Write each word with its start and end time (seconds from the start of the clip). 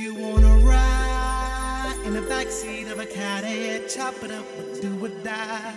you 0.00 0.14
wanna 0.14 0.56
ride 0.58 1.94
in 2.06 2.14
the 2.14 2.22
backseat 2.22 2.90
of 2.90 3.00
a 3.00 3.06
caddy? 3.06 3.86
Chop 3.86 4.14
it 4.22 4.30
up 4.30 4.46
do 4.80 5.04
or 5.04 5.10
die. 5.22 5.74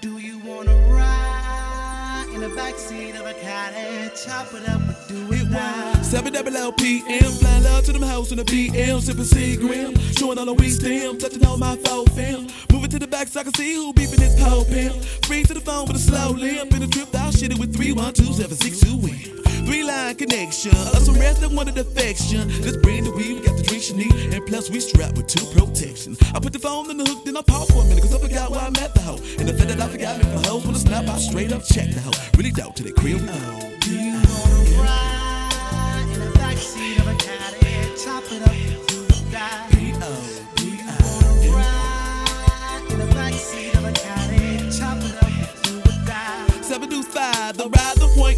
Do 0.00 0.18
you 0.18 0.40
wanna 0.40 0.74
ride 0.90 1.23
in 2.34 2.40
the 2.40 2.48
backseat 2.48 3.18
of 3.18 3.26
a 3.26 3.34
caddy? 3.34 4.10
Chop 4.16 4.52
it 4.54 4.68
up 4.68 4.80
or 4.80 4.96
do 5.08 5.32
or 5.32 5.50
die. 5.50 6.02
7 6.02 6.32
double 6.32 6.56
L 6.56 6.72
PM, 6.72 7.30
flying 7.32 7.64
loud 7.64 7.84
to 7.84 7.92
them 7.92 8.02
house 8.02 8.32
in 8.32 8.38
the 8.38 8.44
PM, 8.44 9.00
sipping 9.00 9.24
Seagram, 9.24 9.96
showing 10.18 10.38
all 10.38 10.44
the 10.44 10.54
weed 10.54 10.70
stem, 10.70 11.18
touching 11.18 11.44
all 11.46 11.56
my 11.56 11.76
phone 11.76 12.06
film. 12.06 12.48
Moving 12.72 12.90
to 12.90 12.98
the 12.98 13.06
back 13.06 13.28
so 13.28 13.40
I 13.40 13.44
can 13.44 13.54
see 13.54 13.74
who 13.74 13.92
beeping 13.92 14.16
this 14.16 14.34
pole 14.42 14.64
pimp. 14.64 14.94
Free 15.26 15.44
to 15.44 15.54
the 15.54 15.60
phone 15.60 15.86
with 15.86 15.96
a 15.96 16.00
slow 16.00 16.30
limp, 16.30 16.72
in 16.74 16.82
a 16.82 16.88
trip 16.88 17.14
out 17.14 17.34
shit 17.34 17.52
it 17.52 17.58
with 17.58 17.74
312 17.74 19.02
win. 19.02 19.44
Three 19.64 19.82
line 19.82 20.14
connection, 20.16 20.72
us 20.72 21.06
some 21.06 21.14
rest 21.14 21.40
that 21.40 21.50
wanted 21.50 21.78
affection. 21.78 22.48
Let's 22.62 22.76
bring 22.76 23.04
the 23.04 23.12
weed, 23.12 23.40
we 23.40 23.46
got 23.46 23.56
the 23.56 23.62
drinks 23.62 23.90
you 23.90 23.96
need, 23.96 24.34
and 24.34 24.44
plus 24.46 24.68
we 24.68 24.78
strapped 24.78 25.16
with 25.16 25.26
two 25.26 25.44
protections. 25.56 26.18
I 26.34 26.38
put 26.38 26.52
the 26.52 26.58
phone 26.58 26.90
in 26.90 26.98
the 26.98 27.04
hook, 27.04 27.24
then 27.24 27.36
I 27.36 27.42
pause 27.42 27.70
for 27.70 27.80
a 27.80 27.84
minute, 27.84 28.02
cause 28.02 28.14
I 28.14 28.18
forgot 28.18 28.50
why 28.50 28.66
I 28.66 28.70
met 28.70 28.94
the 28.94 29.00
hoe. 29.00 29.18
And 29.38 29.48
the 29.48 29.54
fact 29.54 29.68
that 29.68 29.80
I 29.80 29.88
forgot 29.88 30.18
me 30.18 30.24
for 30.24 30.48
hoes, 30.48 30.66
when 30.66 30.74
I 30.74 30.78
snap, 30.78 31.08
I 31.08 31.18
straight 31.18 31.52
up 31.52 31.64
check 31.64 31.88
the 31.90 32.00
hoe. 32.00 32.23
Really 32.36 32.50
dope 32.50 32.74
to 32.76 32.82
the 32.82 32.92
crib 32.92 33.18
go. 33.26 33.32
Do 33.80 33.90
you 33.90 34.12
wanna 34.14 34.82
ride 34.82 36.08
in 36.12 36.20
the 36.20 36.30
backseat 36.38 36.98
of 37.00 37.06
a 37.08 37.14
caddy? 37.14 37.94
Chop 38.02 38.24
it 38.32 38.42
up 38.42 38.50
or 38.50 39.06
die. 39.30 39.68
Oh, 40.06 40.50
do 40.56 40.64
you 40.66 40.74
wanna 40.82 41.56
ride 41.56 42.84
in 42.90 42.98
the 42.98 43.06
backseat 43.14 43.74
of 43.78 43.84
a 43.84 43.92
caddy? 43.92 44.70
Chop 44.76 44.98
it 44.98 45.14
up 45.22 45.30
or 45.30 45.54
do 45.62 45.78
or 45.78 46.06
die. 46.06 46.62
Seven 46.62 46.88
to 46.90 47.02
five, 47.02 47.56
the 47.56 47.68
ride 47.68 47.93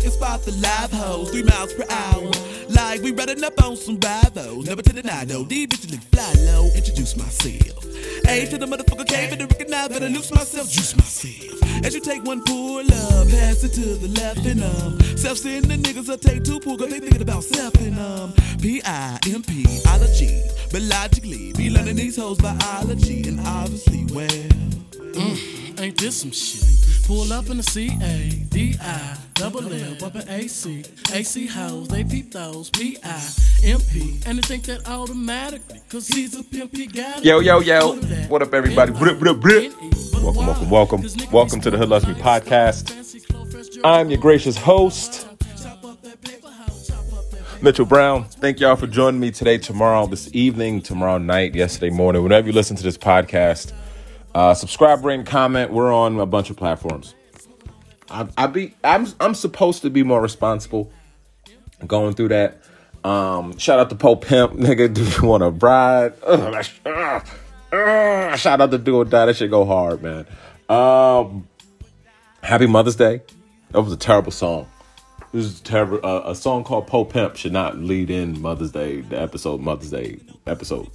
and 0.07 0.13
spot 0.13 0.43
the 0.45 0.53
live 0.53 0.93
hoes, 0.93 1.31
three 1.31 1.43
miles 1.43 1.75
per 1.75 1.85
hour. 1.91 2.31
Like 2.69 3.03
we 3.03 3.11
running 3.11 3.43
up 3.43 3.61
on 3.63 3.77
some 3.77 3.99
rivals, 3.99 4.67
never 4.67 4.81
to 4.81 4.93
deny 4.93 5.25
no. 5.25 5.43
These 5.43 5.67
bitches 5.67 5.91
look 5.91 6.01
fly 6.01 6.33
low, 6.53 6.71
introduce 6.75 7.17
myself. 7.17 7.85
A 8.29 8.47
to 8.47 8.59
the 8.59 8.67
motherfucker 8.67 9.07
cave 9.07 9.33
and 9.33 9.41
to 9.41 9.47
recognize 9.47 9.89
that 9.89 10.03
I 10.03 10.07
lose 10.07 10.31
myself, 10.31 10.71
juice 10.71 10.97
myself. 10.97 11.85
As 11.85 11.93
you 11.95 12.01
take 12.01 12.25
one 12.25 12.43
pull 12.45 12.87
up, 12.87 13.29
pass 13.29 13.65
it 13.65 13.73
to 13.75 13.95
the 13.97 14.09
left 14.21 14.47
and 14.47 14.63
um. 14.63 15.01
Self 15.17 15.39
sending 15.39 15.83
the 15.83 15.89
niggas 15.89 16.09
will 16.09 16.19
take 16.19 16.45
two 16.45 16.61
pull, 16.61 16.79
cause 16.79 16.89
they 16.89 17.01
thinking 17.01 17.23
about 17.23 17.43
self 17.43 17.75
and 17.75 17.99
um. 17.99 18.33
P-I-M-P, 18.61 19.67
ology. 19.89 20.43
But 20.71 20.83
logically, 20.83 21.53
be 21.53 21.69
learning 21.71 21.97
these 21.97 22.17
hoes 22.17 22.39
biology 22.39 23.29
and 23.29 23.41
obviously, 23.41 24.07
well. 24.15 24.57
Ain't 25.79 25.99
this 25.99 26.21
some 26.21 26.31
shit? 26.31 26.86
Pull 27.07 27.33
up 27.33 27.49
in 27.51 27.59
the 27.59 27.63
C 27.63 27.97
A 28.03 28.31
D 28.51 28.75
I 28.83 29.17
double 29.35 29.73
L 29.73 29.95
bumpin' 30.01 30.29
AC. 30.29 30.85
AC 31.15 31.47
hoes, 31.47 31.87
they 31.87 32.03
peep 32.03 32.33
those 32.33 32.69
P 32.71 32.99
I 33.05 33.29
M 33.63 33.81
P. 33.93 34.19
And 34.27 34.39
they 34.39 34.43
think 34.43 34.65
that 34.65 34.89
automatically, 34.89 35.81
cause 35.89 36.09
he's 36.09 36.37
a 36.37 36.43
pimp, 36.43 36.75
he 36.75 36.89
got 36.89 37.19
it. 37.19 37.25
Yo, 37.25 37.39
yo, 37.39 37.61
yo. 37.61 37.79
Go 37.79 38.01
to 38.01 38.07
that. 38.07 38.29
What 38.29 38.43
up, 38.43 38.53
everybody? 38.53 38.91
Up, 38.91 39.01
up, 39.01 39.21
what 39.21 39.29
up? 39.29 39.41
Welcome, 39.41 40.47
welcome, 40.47 40.69
welcome. 40.69 41.05
Welcome 41.31 41.61
to 41.61 41.71
the 41.71 41.79
Hood 41.79 41.91
Loves 41.91 42.09
Me 42.09 42.15
podcast. 42.15 43.81
I'm 43.85 44.11
your 44.11 44.21
gracious 44.21 44.57
host, 44.57 45.29
Mitchell 47.63 47.87
Brown. 47.87 48.25
Thank 48.25 48.59
y'all 48.59 48.75
for 48.75 48.89
joining 48.89 49.21
me 49.21 49.31
today, 49.31 49.59
tomorrow, 49.59 50.09
this 50.09 50.29
evening, 50.35 50.83
tomorrow 50.83 51.19
night, 51.19 51.55
yesterday 51.55 51.91
morning, 51.91 52.25
whenever 52.25 52.49
you 52.49 52.53
listen 52.53 52.77
to 52.77 52.83
this 52.83 52.99
podcast. 52.99 53.73
Uh, 54.37 54.53
subscribe, 54.53 55.03
rate, 55.03 55.15
and 55.15 55.27
comment. 55.27 55.73
We're 55.73 55.91
on 55.91 56.21
a 56.21 56.27
bunch 56.27 56.51
of 56.51 56.59
platforms. 56.59 57.15
I, 58.11 58.29
I 58.37 58.47
be 58.49 58.75
I'm 58.85 59.07
I'm 59.19 59.35
supposed 59.35 59.81
to 59.81 59.89
be 59.89 60.03
more 60.03 60.21
responsible 60.21 60.93
going 61.87 62.13
through 62.13 62.29
that. 62.29 62.61
Um, 63.03 63.57
shout 63.57 63.79
out 63.79 63.89
to 63.89 63.97
Po 63.97 64.15
Pimp, 64.15 64.53
nigga. 64.59 64.93
Do 64.93 65.05
you 65.05 65.27
want 65.27 65.43
a 65.43 65.51
bride? 65.51 66.13
Ugh, 66.23 66.65
shout 68.39 68.61
out 68.61 68.71
to 68.71 68.77
Do 68.77 68.97
or 68.97 69.07
Die. 69.07 69.25
That 69.25 69.37
shit 69.37 69.51
go 69.51 69.65
hard, 69.65 70.03
man. 70.03 70.27
Um, 70.69 71.49
Happy 72.43 72.67
Mother's 72.67 72.97
Day. 72.97 73.23
That 73.71 73.81
was 73.81 73.95
a 73.95 73.97
terrible 73.97 74.33
song. 74.33 74.69
This 75.33 75.47
is 75.47 75.63
terrible. 75.63 76.01
Uh, 76.05 76.25
a 76.27 76.35
song 76.35 76.63
called 76.63 76.89
Po 76.89 77.07
Pimp 77.07 77.37
should 77.37 77.55
not 77.55 77.79
lead 77.79 78.11
in 78.11 78.43
Mother's 78.43 78.73
Day, 78.73 79.01
the 79.01 79.19
episode 79.19 79.63
Mother's 79.63 79.93
Day 79.93 80.21
episode, 80.47 80.91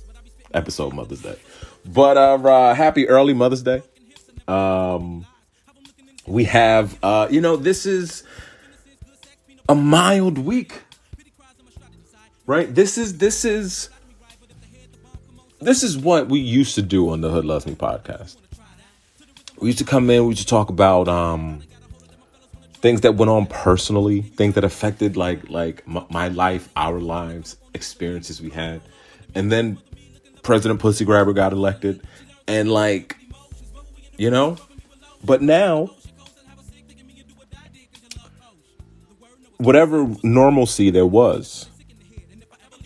episode 0.54 0.94
Mother's 0.94 1.24
Day. 1.24 1.38
But 1.86 2.18
uh, 2.18 2.36
uh 2.36 2.74
happy 2.74 3.08
early 3.08 3.34
Mother's 3.34 3.64
Day. 3.64 3.82
Um, 4.48 5.26
we 6.26 6.44
have 6.46 6.98
uh, 7.04 7.28
you 7.30 7.42
know, 7.42 7.56
this 7.56 7.86
is 7.86 8.24
a 9.70 9.76
mild 9.76 10.38
week 10.38 10.84
right? 12.52 12.74
This 12.76 12.98
is 12.98 13.18
this 13.18 13.46
is 13.46 13.90
this 15.60 15.84
is 15.84 15.98
what 15.98 16.28
we 16.28 16.40
used 16.40 16.76
to 16.76 16.82
do 16.82 17.10
on 17.10 17.22
the 17.22 17.30
hood 17.30 17.46
loves 17.46 17.66
me 17.66 17.76
podcast. 17.76 18.36
We 19.60 19.68
used 19.68 19.80
to 19.80 19.86
come 19.86 20.10
in 20.10 20.24
we 20.24 20.30
used 20.32 20.42
to 20.42 20.48
talk 20.48 20.70
about 20.70 21.08
um 21.08 21.62
things 22.74 23.02
that 23.02 23.16
went 23.16 23.30
on 23.30 23.46
personally 23.46 24.22
things 24.22 24.56
that 24.56 24.64
affected 24.64 25.16
like 25.16 25.50
like 25.50 25.84
m- 25.88 26.06
my 26.10 26.28
life 26.30 26.68
our 26.76 27.00
lives 27.00 27.58
experiences 27.74 28.42
we 28.42 28.50
had. 28.50 28.82
And 29.34 29.50
then 29.50 29.78
president 30.44 30.80
pussy 30.80 31.06
grabber 31.06 31.34
got 31.34 31.54
elected. 31.54 32.02
And 32.48 32.72
like 32.72 33.18
you 34.18 34.30
know? 34.30 34.58
But 35.24 35.42
now 35.42 35.90
whatever 39.58 40.08
normalcy 40.24 40.90
there 40.90 41.06
was 41.06 41.70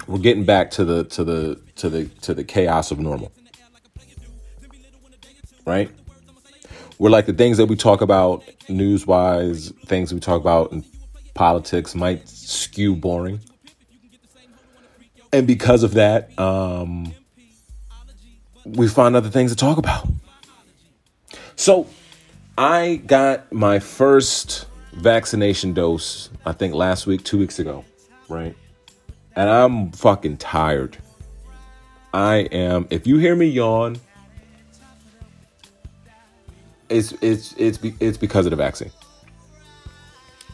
we're 0.07 0.19
getting 0.19 0.43
back 0.43 0.71
to 0.71 0.85
the 0.85 1.05
to 1.05 1.23
the 1.23 1.61
to 1.75 1.89
the 1.89 2.05
to 2.21 2.33
the 2.33 2.43
chaos 2.43 2.91
of 2.91 2.99
normal. 2.99 3.31
Right? 5.66 5.89
We're 6.99 7.09
like 7.09 7.25
the 7.25 7.33
things 7.33 7.57
that 7.57 7.66
we 7.66 7.75
talk 7.75 8.01
about 8.01 8.43
news 8.69 9.05
wise 9.05 9.72
things 9.85 10.13
we 10.13 10.19
talk 10.19 10.39
about 10.39 10.72
in 10.72 10.85
politics 11.33 11.95
might 11.95 12.27
skew 12.29 12.95
boring. 12.95 13.39
And 15.33 15.47
because 15.47 15.83
of 15.83 15.95
that 15.95 16.37
um 16.39 17.13
we 18.65 18.87
find 18.87 19.15
other 19.15 19.29
things 19.29 19.51
to 19.51 19.57
talk 19.57 19.77
about 19.77 20.07
so 21.55 21.87
i 22.57 22.95
got 23.05 23.51
my 23.51 23.79
first 23.79 24.65
vaccination 24.93 25.73
dose 25.73 26.29
i 26.45 26.51
think 26.51 26.73
last 26.73 27.05
week 27.05 27.23
two 27.23 27.37
weeks 27.37 27.59
ago 27.59 27.83
right 28.29 28.55
and 29.35 29.49
I'm 29.49 29.91
fucking 29.91 30.37
tired. 30.37 30.97
I 32.13 32.37
am. 32.51 32.87
If 32.89 33.05
you 33.05 33.17
hear 33.17 33.35
me 33.35 33.47
yawn, 33.47 33.97
it's 36.89 37.11
it's 37.21 37.53
it's 37.57 37.79
it's 37.99 38.17
because 38.17 38.45
of 38.45 38.51
the 38.51 38.55
vaccine. 38.55 38.91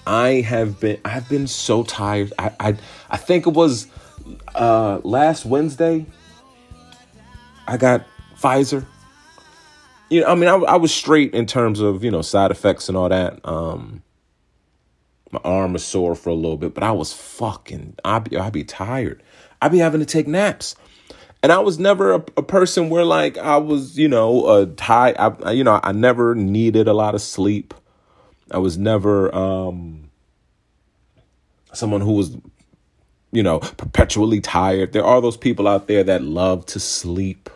I 0.08 0.42
have 0.42 0.80
been 0.80 1.00
I've 1.06 1.30
been 1.30 1.48
so 1.48 1.84
tired. 1.84 2.34
I 2.40 2.52
I, 2.60 2.76
I 3.12 3.18
think 3.18 3.46
it 3.46 3.54
was 3.54 3.88
uh, 4.56 5.00
last 5.04 5.46
Wednesday. 5.46 6.08
I 7.72 7.78
got 7.78 8.06
Pfizer. 8.38 8.86
You 10.10 10.22
know, 10.22 10.28
I 10.28 10.36
mean, 10.36 10.50
I, 10.50 10.56
I 10.56 10.76
was 10.76 10.94
straight 10.94 11.34
in 11.34 11.46
terms 11.46 11.80
of 11.80 12.04
you 12.04 12.12
know 12.12 12.22
side 12.22 12.52
effects 12.52 12.90
and 12.90 12.98
all 12.98 13.10
that. 13.10 13.40
Um, 13.46 14.04
my 15.32 15.40
arm 15.44 15.74
was 15.74 15.86
sore 15.86 16.16
for 16.16 16.30
a 16.30 16.34
little 16.34 16.58
bit, 16.58 16.74
but 16.74 16.84
I 16.84 16.92
was 16.92 17.14
fucking, 17.14 17.96
I'd 18.04 18.30
be, 18.30 18.38
I'd 18.38 18.52
be 18.52 18.66
tired. 18.66 19.24
I'd 19.62 19.72
be 19.72 19.78
having 19.78 20.02
to 20.02 20.06
take 20.06 20.28
naps. 20.28 20.76
And 21.42 21.52
I 21.52 21.60
was 21.60 21.80
never 21.80 22.16
a, 22.16 22.24
a 22.38 22.44
person 22.44 22.90
where 22.90 23.06
like 23.06 23.38
I 23.38 23.58
was, 23.58 23.98
you 23.98 24.08
know, 24.10 24.44
uh, 24.44 24.66
tired. 24.76 25.16
I, 25.18 25.52
you 25.52 25.64
know, 25.64 25.80
I 25.82 25.94
never 25.94 26.36
needed 26.36 26.90
a 26.90 26.94
lot 26.94 27.16
of 27.16 27.22
sleep. 27.22 27.74
I 28.52 28.58
was 28.58 28.78
never 28.78 29.34
um, 29.34 30.10
someone 31.74 32.02
who 32.02 32.12
was, 32.12 32.36
you 33.32 33.42
know, 33.42 33.60
perpetually 33.60 34.42
tired. 34.42 34.92
There 34.92 35.06
are 35.06 35.22
those 35.22 35.38
people 35.38 35.68
out 35.68 35.88
there 35.88 36.04
that 36.04 36.22
love 36.22 36.66
to 36.68 36.80
sleep. 36.80 37.50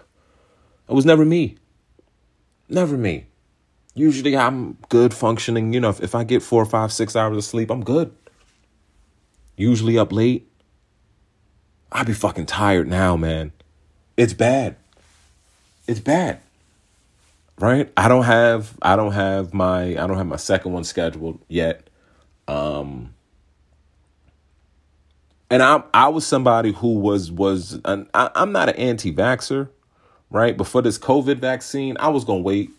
It 0.87 0.93
was 0.93 1.05
never 1.05 1.25
me. 1.25 1.57
Never 2.69 2.97
me 2.97 3.25
usually 3.95 4.37
I'm 4.37 4.77
good 4.89 5.13
functioning. 5.13 5.73
You 5.73 5.79
know, 5.79 5.89
if, 5.89 6.01
if 6.03 6.13
I 6.13 6.23
get 6.23 6.43
four, 6.43 6.63
five, 6.65 6.93
six 6.93 7.15
hours 7.15 7.37
of 7.37 7.43
sleep, 7.43 7.71
I'm 7.71 7.83
good. 7.83 8.13
Usually 9.57 9.97
up 9.97 10.11
late. 10.11 10.51
I'd 11.91 12.05
be 12.05 12.13
fucking 12.13 12.45
tired 12.45 12.87
now, 12.87 13.15
man. 13.15 13.53
It's 14.17 14.33
bad. 14.33 14.75
It's 15.87 16.01
bad. 16.01 16.41
Right? 17.57 17.91
I 17.95 18.09
don't 18.09 18.23
have 18.23 18.77
I 18.81 18.97
don't 18.97 19.13
have 19.13 19.53
my 19.53 19.91
I 19.91 20.07
don't 20.07 20.17
have 20.17 20.27
my 20.27 20.35
second 20.35 20.73
one 20.73 20.83
scheduled 20.83 21.39
yet. 21.47 21.89
Um 22.49 23.13
and 25.49 25.63
I 25.63 25.83
I 25.93 26.09
was 26.09 26.27
somebody 26.27 26.73
who 26.73 26.99
was 26.99 27.31
was 27.31 27.79
an, 27.85 28.09
I, 28.13 28.29
I'm 28.35 28.51
not 28.51 28.67
an 28.67 28.75
anti-vaxxer, 28.75 29.69
right? 30.35 30.57
But 30.57 30.67
for 30.67 30.81
this 30.81 30.97
COVID 30.97 31.37
vaccine, 31.37 31.95
I 31.99 32.09
was 32.09 32.25
gonna 32.25 32.41
wait 32.41 32.69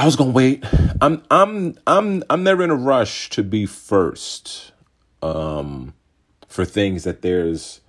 I 0.00 0.06
was 0.06 0.16
gonna 0.16 0.30
wait. 0.30 0.64
I'm 1.02 1.22
I'm 1.30 1.76
I'm 1.86 2.22
I'm 2.30 2.42
never 2.42 2.62
in 2.62 2.70
a 2.70 2.74
rush 2.74 3.28
to 3.30 3.42
be 3.42 3.66
first 3.66 4.72
um, 5.20 5.92
for 6.48 6.64
things 6.64 7.04
that 7.04 7.20
there's 7.20 7.82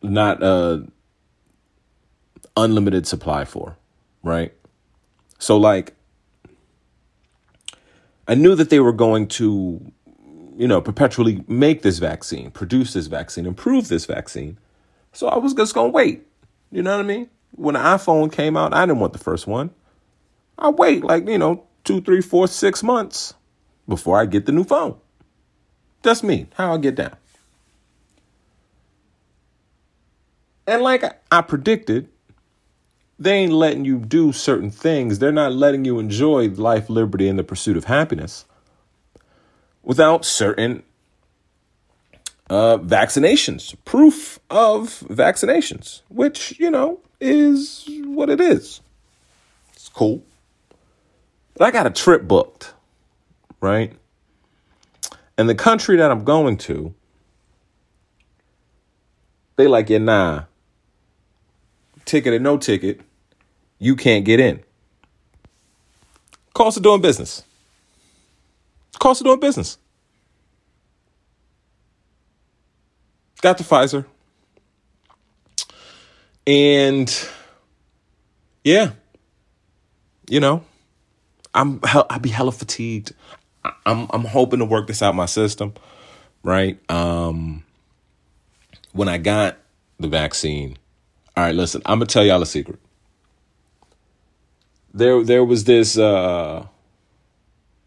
not 0.00 0.40
uh 0.40 0.78
unlimited 2.56 3.04
supply 3.06 3.44
for, 3.44 3.76
right? 4.22 4.52
So 5.40 5.56
like 5.56 5.94
I 8.28 8.36
knew 8.36 8.54
that 8.54 8.70
they 8.70 8.78
were 8.78 8.92
going 8.92 9.26
to 9.28 9.92
you 10.56 10.66
know, 10.66 10.80
perpetually 10.80 11.44
make 11.46 11.82
this 11.82 11.98
vaccine, 11.98 12.50
produce 12.50 12.92
this 12.92 13.06
vaccine, 13.06 13.46
improve 13.46 13.88
this 13.88 14.06
vaccine. 14.06 14.58
So 15.18 15.26
I 15.26 15.36
was 15.36 15.52
just 15.52 15.74
going 15.74 15.90
to 15.90 15.92
wait. 15.92 16.28
You 16.70 16.80
know 16.80 16.92
what 16.92 17.04
I 17.04 17.08
mean? 17.08 17.28
When 17.50 17.72
the 17.72 17.80
iPhone 17.80 18.30
came 18.30 18.56
out, 18.56 18.72
I 18.72 18.86
didn't 18.86 19.00
want 19.00 19.12
the 19.12 19.18
first 19.18 19.48
one. 19.48 19.70
I 20.56 20.68
wait 20.68 21.02
like, 21.02 21.26
you 21.26 21.38
know, 21.38 21.64
two, 21.82 22.00
three, 22.00 22.20
four, 22.20 22.46
six 22.46 22.84
months 22.84 23.34
before 23.88 24.16
I 24.16 24.26
get 24.26 24.46
the 24.46 24.52
new 24.52 24.62
phone. 24.62 24.94
That's 26.02 26.22
me, 26.22 26.46
how 26.54 26.72
I 26.72 26.78
get 26.78 26.94
down. 26.94 27.16
And 30.68 30.82
like 30.82 31.02
I 31.32 31.40
predicted, 31.40 32.08
they 33.18 33.32
ain't 33.32 33.52
letting 33.52 33.84
you 33.84 33.98
do 33.98 34.30
certain 34.30 34.70
things. 34.70 35.18
They're 35.18 35.32
not 35.32 35.52
letting 35.52 35.84
you 35.84 35.98
enjoy 35.98 36.50
life, 36.50 36.88
liberty, 36.88 37.26
and 37.26 37.36
the 37.36 37.42
pursuit 37.42 37.76
of 37.76 37.86
happiness 37.86 38.44
without 39.82 40.24
certain 40.24 40.84
uh, 42.50 42.78
vaccinations, 42.78 43.74
proof 43.84 44.38
of 44.50 45.00
vaccinations, 45.08 46.02
which, 46.08 46.58
you 46.58 46.70
know, 46.70 47.00
is 47.20 47.88
what 48.04 48.30
it 48.30 48.40
is. 48.40 48.80
It's 49.72 49.88
cool. 49.88 50.22
But 51.54 51.64
I 51.64 51.70
got 51.70 51.86
a 51.86 51.90
trip 51.90 52.22
booked, 52.22 52.72
right? 53.60 53.92
And 55.36 55.48
the 55.48 55.54
country 55.54 55.96
that 55.96 56.10
I'm 56.10 56.24
going 56.24 56.56
to, 56.58 56.94
they 59.56 59.66
like, 59.66 59.90
yeah, 59.90 59.98
nah, 59.98 60.44
ticket 62.04 62.32
or 62.32 62.38
no 62.38 62.56
ticket, 62.56 63.00
you 63.78 63.94
can't 63.94 64.24
get 64.24 64.40
in. 64.40 64.62
Cost 66.54 66.76
of 66.76 66.82
doing 66.82 67.00
business. 67.00 67.44
Cost 68.98 69.20
of 69.20 69.26
doing 69.26 69.38
business. 69.40 69.78
Got 73.40 73.58
the 73.58 73.64
Pfizer. 73.64 74.04
And 76.46 77.28
yeah, 78.64 78.92
you 80.28 80.40
know, 80.40 80.64
I'm 81.54 81.80
I'll 81.84 82.18
be 82.18 82.30
hella 82.30 82.52
fatigued. 82.52 83.12
I'm 83.84 84.06
I'm 84.10 84.24
hoping 84.24 84.60
to 84.60 84.64
work 84.64 84.86
this 84.86 85.02
out 85.02 85.14
my 85.14 85.26
system, 85.26 85.74
right? 86.42 86.78
Um 86.90 87.64
when 88.92 89.08
I 89.08 89.18
got 89.18 89.58
the 90.00 90.08
vaccine, 90.08 90.78
all 91.36 91.44
right, 91.44 91.54
listen, 91.54 91.82
I'm 91.84 91.98
gonna 91.98 92.06
tell 92.06 92.24
y'all 92.24 92.42
a 92.42 92.46
secret. 92.46 92.78
There 94.94 95.22
there 95.22 95.44
was 95.44 95.64
this 95.64 95.98
uh 95.98 96.66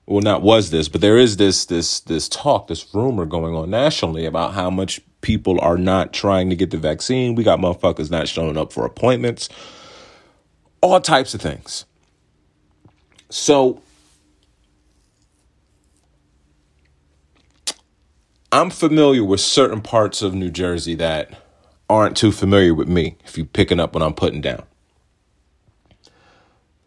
well 0.06 0.22
not 0.22 0.42
was 0.42 0.70
this 0.72 0.88
but 0.88 1.02
there 1.02 1.18
is 1.18 1.38
this 1.38 1.66
this 1.66 2.00
this 2.02 2.30
talk 2.30 2.68
this 2.68 2.94
rumor 2.94 3.26
going 3.26 3.56
on 3.56 3.70
nationally 3.70 4.26
about 4.26 4.54
how 4.54 4.70
much 4.70 5.02
people 5.22 5.60
are 5.62 5.78
not 5.78 6.14
trying 6.14 6.50
to 6.50 6.56
get 6.56 6.72
the 6.72 6.78
vaccine. 6.78 7.36
We 7.36 7.44
got 7.44 7.60
motherfuckers 7.60 8.12
not 8.12 8.28
showing 8.28 8.58
up 8.58 8.74
for 8.74 8.86
appointments. 8.86 9.50
All 10.82 11.00
types 11.02 11.34
of 11.34 11.42
things. 11.42 11.86
So 13.30 13.82
i'm 18.54 18.70
familiar 18.70 19.24
with 19.24 19.40
certain 19.40 19.82
parts 19.82 20.22
of 20.22 20.34
new 20.34 20.50
jersey 20.50 20.94
that 20.96 21.42
aren't 21.90 22.18
too 22.18 22.32
familiar 22.34 22.74
with 22.74 22.90
me 22.90 23.16
if 23.24 23.38
you're 23.38 23.46
picking 23.46 23.80
up 23.80 23.94
what 23.94 24.04
i'm 24.04 24.14
putting 24.14 24.42
down. 24.42 24.64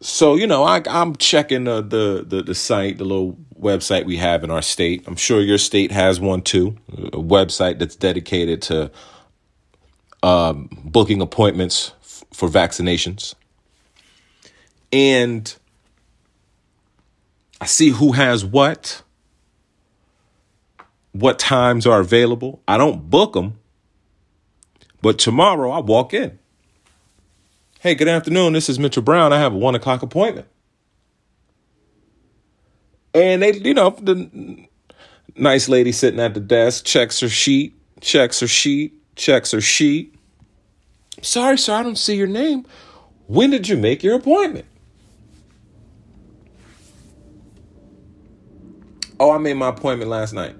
So 0.01 0.35
you 0.35 0.47
know, 0.47 0.65
I, 0.65 0.83
I'm 0.87 1.17
checking 1.17 1.65
the, 1.65 1.81
the, 1.81 2.25
the 2.27 2.43
the 2.43 2.55
site, 2.55 2.99
the 2.99 3.05
little 3.05 3.39
website 3.61 4.05
we 4.05 4.17
have 4.17 4.45
in 4.45 4.51
our 4.51 4.63
state. 4.63 5.05
I'm 5.07 5.17
sure 5.17 5.41
your 5.41 5.59
state 5.59 5.93
has 5.93 6.21
one 6.21 6.43
too, 6.43 6.77
a 6.93 7.19
website 7.19 7.79
that's 7.79 7.97
dedicated 7.97 8.63
to 8.63 8.91
um, 10.23 10.69
booking 10.85 11.21
appointments 11.21 11.93
f- 12.03 12.25
for 12.33 12.49
vaccinations. 12.49 13.35
And 14.93 15.55
I 17.61 17.67
see 17.67 17.91
who 17.91 18.13
has 18.13 18.45
what, 18.45 19.03
what 21.13 21.39
times 21.39 21.87
are 21.87 22.01
available. 22.01 22.63
I 22.67 22.77
don't 22.77 23.11
book 23.11 23.35
them, 23.35 23.59
but 25.03 25.19
tomorrow 25.19 25.71
I 25.71 25.81
walk 25.81 26.15
in. 26.15 26.39
Hey, 27.81 27.95
good 27.95 28.09
afternoon. 28.09 28.55
This 28.55 28.69
is 28.69 28.79
Mitchell 28.79 29.03
Brown. 29.03 29.33
I 29.33 29.39
have 29.39 29.53
a 29.53 29.59
one 29.59 29.75
o'clock 29.75 30.03
appointment. 30.03 30.47
And 33.15 33.43
they, 33.43 33.53
you 33.53 33.75
know, 33.75 33.91
the 33.91 34.67
nice 35.37 35.69
lady 35.69 35.93
sitting 35.93 36.21
at 36.21 36.35
the 36.35 36.41
desk 36.41 36.85
checks 36.85 37.21
her 37.21 37.29
sheet, 37.29 37.75
checks 38.01 38.41
her 38.41 38.49
sheet, 38.49 38.93
checks 39.15 39.53
her 39.53 39.61
sheet. 39.61 40.15
Sorry, 41.23 41.57
sir, 41.57 41.75
I 41.75 41.83
don't 41.85 41.97
see 41.97 42.17
your 42.17 42.27
name. 42.27 42.67
When 43.27 43.51
did 43.51 43.69
you 43.69 43.77
make 43.77 44.03
your 44.03 44.17
appointment? 44.17 44.67
Oh, 49.21 49.31
I 49.31 49.39
made 49.39 49.55
my 49.55 49.69
appointment 49.69 50.11
last 50.11 50.33
night. 50.33 50.57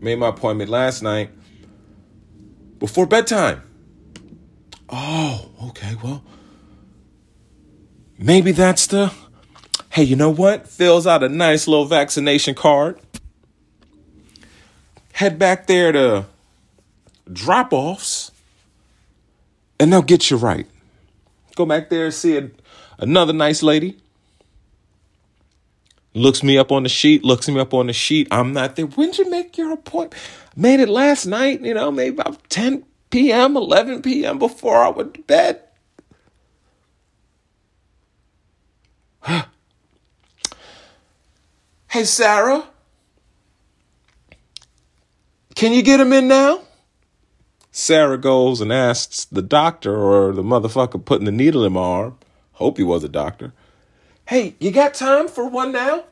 Made 0.00 0.16
my 0.16 0.28
appointment 0.28 0.70
last 0.70 1.02
night 1.02 1.30
before 2.78 3.06
bedtime. 3.06 3.62
Oh, 4.88 5.50
okay, 5.68 5.96
well, 6.02 6.24
maybe 8.18 8.52
that's 8.52 8.86
the. 8.86 9.12
Hey, 9.90 10.04
you 10.04 10.14
know 10.14 10.30
what? 10.30 10.68
Fills 10.68 11.04
out 11.06 11.24
a 11.24 11.28
nice 11.28 11.66
little 11.66 11.84
vaccination 11.84 12.54
card. 12.54 13.00
Head 15.12 15.36
back 15.38 15.66
there 15.66 15.90
to 15.90 16.26
drop 17.30 17.72
offs, 17.72 18.30
and 19.80 19.92
they'll 19.92 20.02
get 20.02 20.30
you 20.30 20.36
right. 20.36 20.66
Go 21.56 21.66
back 21.66 21.90
there 21.90 22.04
and 22.06 22.14
see 22.14 22.38
a, 22.38 22.50
another 22.98 23.32
nice 23.32 23.64
lady. 23.64 23.98
Looks 26.14 26.42
me 26.42 26.56
up 26.56 26.70
on 26.70 26.84
the 26.84 26.88
sheet, 26.88 27.24
looks 27.24 27.48
me 27.48 27.58
up 27.60 27.74
on 27.74 27.88
the 27.88 27.92
sheet. 27.92 28.28
I'm 28.30 28.52
not 28.52 28.76
there. 28.76 28.86
When'd 28.86 29.18
you 29.18 29.28
make 29.28 29.58
your 29.58 29.72
appointment? 29.72 30.22
Made 30.56 30.80
it 30.80 30.88
last 30.88 31.26
night, 31.26 31.60
you 31.62 31.74
know, 31.74 31.90
maybe 31.90 32.14
about 32.14 32.48
10, 32.48 32.84
p.m., 33.10 33.56
11 33.56 34.02
p.m. 34.02 34.38
before 34.38 34.84
I 34.84 34.88
went 34.88 35.14
to 35.14 35.20
bed. 35.22 35.62
hey, 41.90 42.04
Sarah, 42.04 42.64
can 45.54 45.72
you 45.72 45.82
get 45.82 46.00
him 46.00 46.12
in 46.12 46.28
now? 46.28 46.62
Sarah 47.70 48.18
goes 48.18 48.60
and 48.60 48.72
asks 48.72 49.26
the 49.26 49.42
doctor 49.42 49.94
or 49.94 50.32
the 50.32 50.42
motherfucker 50.42 51.04
putting 51.04 51.26
the 51.26 51.32
needle 51.32 51.64
in 51.64 51.74
my 51.74 51.80
arm. 51.80 52.18
Hope 52.52 52.78
he 52.78 52.82
was 52.82 53.04
a 53.04 53.08
doctor. 53.08 53.52
Hey, 54.26 54.54
you 54.58 54.70
got 54.70 54.94
time 54.94 55.28
for 55.28 55.48
one 55.48 55.72
now? 55.72 56.04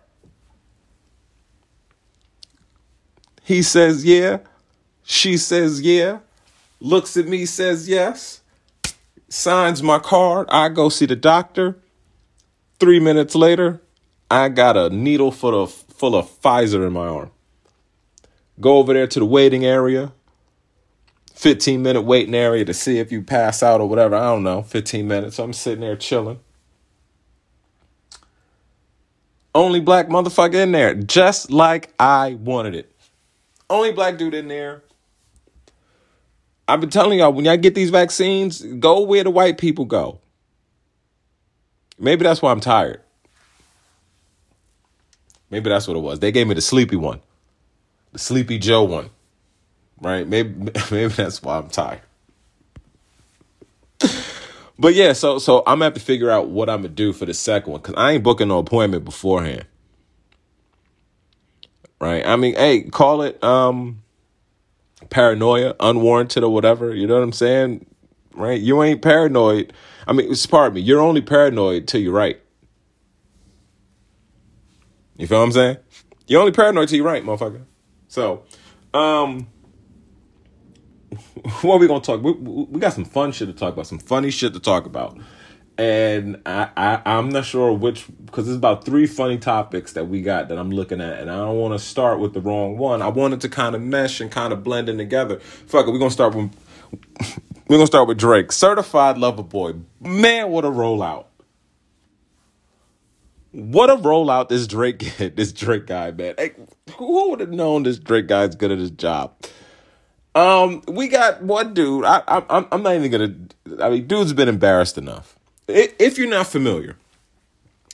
He 3.42 3.62
says, 3.62 4.04
yeah. 4.04 4.38
She 5.02 5.36
says, 5.36 5.80
yeah 5.80 6.18
looks 6.80 7.16
at 7.16 7.26
me, 7.26 7.46
says 7.46 7.88
yes, 7.88 8.40
signs 9.28 9.82
my 9.82 9.98
card. 9.98 10.46
I 10.50 10.68
go 10.68 10.88
see 10.88 11.06
the 11.06 11.16
doctor. 11.16 11.78
Three 12.78 13.00
minutes 13.00 13.34
later, 13.34 13.82
I 14.30 14.48
got 14.48 14.76
a 14.76 14.90
needle 14.90 15.30
full 15.32 15.62
of 15.62 15.72
full 15.72 16.14
of 16.14 16.28
Pfizer 16.40 16.86
in 16.86 16.92
my 16.92 17.06
arm. 17.06 17.30
Go 18.60 18.78
over 18.78 18.92
there 18.92 19.06
to 19.06 19.18
the 19.18 19.24
waiting 19.24 19.64
area. 19.64 20.12
15 21.34 21.82
minute 21.82 22.02
waiting 22.02 22.34
area 22.34 22.64
to 22.64 22.74
see 22.74 22.98
if 22.98 23.12
you 23.12 23.22
pass 23.22 23.62
out 23.62 23.80
or 23.80 23.88
whatever. 23.88 24.16
I 24.16 24.24
don't 24.24 24.42
know. 24.42 24.62
15 24.62 25.06
minutes. 25.06 25.38
I'm 25.38 25.52
sitting 25.52 25.80
there 25.80 25.96
chilling. 25.96 26.40
Only 29.54 29.80
black 29.80 30.08
motherfucker 30.08 30.54
in 30.54 30.72
there, 30.72 30.94
just 30.94 31.50
like 31.50 31.92
I 31.98 32.34
wanted 32.34 32.74
it. 32.74 32.92
Only 33.70 33.92
black 33.92 34.18
dude 34.18 34.34
in 34.34 34.48
there 34.48 34.82
I've 36.68 36.80
been 36.80 36.90
telling 36.90 37.18
y'all 37.18 37.32
when 37.32 37.46
y'all 37.46 37.56
get 37.56 37.74
these 37.74 37.88
vaccines, 37.88 38.60
go 38.60 39.00
where 39.00 39.24
the 39.24 39.30
white 39.30 39.56
people 39.56 39.86
go. 39.86 40.20
Maybe 41.98 42.24
that's 42.24 42.42
why 42.42 42.52
I'm 42.52 42.60
tired. 42.60 43.00
Maybe 45.50 45.70
that's 45.70 45.88
what 45.88 45.96
it 45.96 46.00
was. 46.00 46.20
They 46.20 46.32
gave 46.32 46.46
me 46.46 46.54
the 46.54 46.60
sleepy 46.60 46.96
one, 46.96 47.20
the 48.12 48.18
sleepy 48.18 48.58
Joe 48.58 48.84
one, 48.84 49.10
right? 50.00 50.26
Maybe 50.26 50.70
maybe 50.90 51.12
that's 51.12 51.42
why 51.42 51.58
I'm 51.58 51.68
tired. 51.68 52.00
but 54.78 54.94
yeah, 54.94 55.12
so 55.12 55.38
so 55.38 55.60
I'm 55.60 55.76
gonna 55.76 55.86
have 55.86 55.94
to 55.94 56.00
figure 56.00 56.30
out 56.30 56.48
what 56.48 56.68
I'm 56.68 56.82
gonna 56.82 56.88
do 56.88 57.12
for 57.12 57.26
the 57.26 57.34
second 57.34 57.72
one 57.72 57.80
because 57.80 57.94
I 57.96 58.12
ain't 58.12 58.22
booking 58.22 58.48
no 58.48 58.58
appointment 58.58 59.04
beforehand. 59.04 59.64
Right? 62.00 62.24
I 62.24 62.36
mean, 62.36 62.54
hey, 62.54 62.82
call 62.82 63.22
it 63.22 63.42
um 63.42 64.02
paranoia, 65.10 65.74
unwarranted 65.80 66.44
or 66.44 66.52
whatever. 66.52 66.94
You 66.94 67.06
know 67.06 67.14
what 67.14 67.22
I'm 67.22 67.32
saying? 67.32 67.86
Right? 68.34 68.60
You 68.60 68.82
ain't 68.82 69.02
paranoid. 69.02 69.72
I 70.06 70.12
mean, 70.12 70.32
pardon 70.48 70.74
me. 70.74 70.80
You're 70.80 71.00
only 71.00 71.20
paranoid 71.20 71.88
till 71.88 72.00
you're 72.00 72.12
right. 72.12 72.40
You 75.18 75.26
feel 75.26 75.38
what 75.40 75.44
I'm 75.46 75.52
saying? 75.52 75.76
You're 76.28 76.40
only 76.40 76.52
paranoid 76.52 76.88
till 76.88 76.96
you're 76.96 77.06
right, 77.06 77.24
motherfucker. 77.24 77.64
So, 78.06 78.44
um, 78.94 79.48
what 81.62 81.74
are 81.74 81.78
we 81.78 81.88
gonna 81.88 82.00
talk? 82.00 82.22
We, 82.22 82.32
we 82.32 82.80
got 82.80 82.92
some 82.92 83.04
fun 83.04 83.32
shit 83.32 83.48
to 83.48 83.54
talk 83.54 83.74
about, 83.74 83.86
some 83.86 83.98
funny 83.98 84.30
shit 84.30 84.54
to 84.54 84.60
talk 84.60 84.86
about, 84.86 85.18
and 85.76 86.40
I, 86.46 86.70
I 86.76 87.02
I'm 87.04 87.30
not 87.30 87.44
sure 87.44 87.72
which 87.72 88.06
because 88.26 88.46
there's 88.46 88.56
about 88.56 88.84
three 88.84 89.06
funny 89.06 89.38
topics 89.38 89.92
that 89.94 90.06
we 90.08 90.22
got 90.22 90.48
that 90.48 90.58
I'm 90.58 90.70
looking 90.70 91.00
at, 91.00 91.18
and 91.18 91.30
I 91.30 91.36
don't 91.36 91.58
want 91.58 91.78
to 91.78 91.84
start 91.84 92.20
with 92.20 92.32
the 92.32 92.40
wrong 92.40 92.78
one. 92.78 93.02
I 93.02 93.08
wanted 93.08 93.40
to 93.40 93.48
kind 93.48 93.74
of 93.74 93.82
mesh 93.82 94.20
and 94.20 94.30
kind 94.30 94.52
of 94.52 94.62
blend 94.62 94.88
in 94.88 94.98
together. 94.98 95.40
Fuck 95.40 95.88
it, 95.88 95.90
we're 95.90 95.98
gonna 95.98 96.10
start 96.12 96.34
with 96.34 96.54
we're 97.68 97.76
gonna 97.76 97.86
start 97.88 98.06
with 98.06 98.18
Drake, 98.18 98.52
Certified 98.52 99.18
Lover 99.18 99.42
Boy. 99.42 99.74
Man, 100.00 100.50
what 100.50 100.64
a 100.64 100.70
rollout! 100.70 101.27
What 103.52 103.88
a 103.88 103.96
rollout 103.96 104.48
this 104.48 104.66
Drake 104.66 105.16
this 105.18 105.52
Drake 105.52 105.86
guy, 105.86 106.10
man. 106.10 106.34
Hey, 106.36 106.52
who 106.96 107.30
would 107.30 107.40
have 107.40 107.50
known 107.50 107.82
this 107.82 107.98
Drake 107.98 108.26
guy's 108.26 108.54
good 108.54 108.70
at 108.70 108.78
his 108.78 108.90
job? 108.90 109.34
Um, 110.34 110.82
we 110.86 111.08
got 111.08 111.42
one 111.42 111.74
dude. 111.74 112.04
I, 112.04 112.22
I, 112.28 112.44
I'm, 112.50 112.66
I'm 112.70 112.82
not 112.82 112.94
even 112.94 113.10
gonna. 113.10 113.82
I 113.82 113.90
mean, 113.90 114.06
dude's 114.06 114.32
been 114.32 114.48
embarrassed 114.48 114.98
enough. 114.98 115.38
If 115.66 116.18
you're 116.18 116.28
not 116.28 116.46
familiar, 116.46 116.96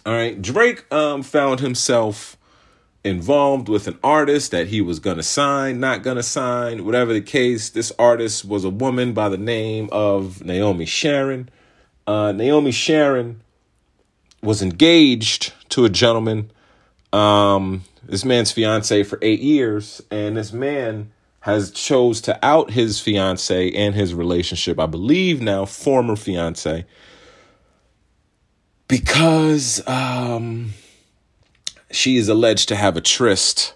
all 0.05 0.13
right, 0.13 0.41
Drake 0.41 0.93
um 0.93 1.23
found 1.23 1.61
himself 1.61 2.37
involved 3.05 3.69
with 3.69 3.87
an 3.87 3.99
artist 4.03 4.51
that 4.51 4.69
he 4.69 4.81
was 4.81 4.99
gonna 4.99 5.23
sign, 5.23 5.79
not 5.79 6.03
gonna 6.03 6.23
sign, 6.23 6.85
whatever 6.85 7.13
the 7.13 7.21
case. 7.21 7.71
This 7.71 7.93
artist 7.99 8.45
was 8.45 8.65
a 8.65 8.71
woman 8.71 9.13
by 9.13 9.29
the 9.29 9.39
name 9.39 9.89
of 9.93 10.45
Naomi 10.45 10.85
Sharon. 10.87 11.49
Uh, 12.07 12.33
Naomi 12.33 12.73
Sharon 12.73 13.41
was 14.45 14.63
engaged 14.63 15.53
to 15.71 15.85
a 15.85 15.89
gentleman, 15.89 16.51
um, 17.13 17.85
this 18.03 18.25
man's 18.25 18.53
fiance 18.53 19.03
for 19.03 19.19
eight 19.23 19.41
years, 19.41 20.03
and 20.11 20.37
this 20.37 20.53
man 20.53 21.11
has 21.41 21.71
chose 21.71 22.21
to 22.23 22.39
out 22.45 22.71
his 22.71 23.01
fiance 23.01 23.71
and 23.73 23.95
his 23.95 24.15
relationship, 24.15 24.79
I 24.79 24.87
believe 24.87 25.41
now 25.41 25.65
former 25.65 26.17
fiance, 26.17 26.87
because 28.89 29.87
um, 29.87 30.71
she 31.91 32.17
is 32.17 32.29
alleged 32.29 32.69
to 32.69 32.77
have 32.77 32.97
a 32.97 33.01
tryst 33.01 33.75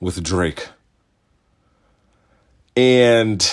with 0.00 0.22
Drake. 0.22 0.68
And 2.76 3.46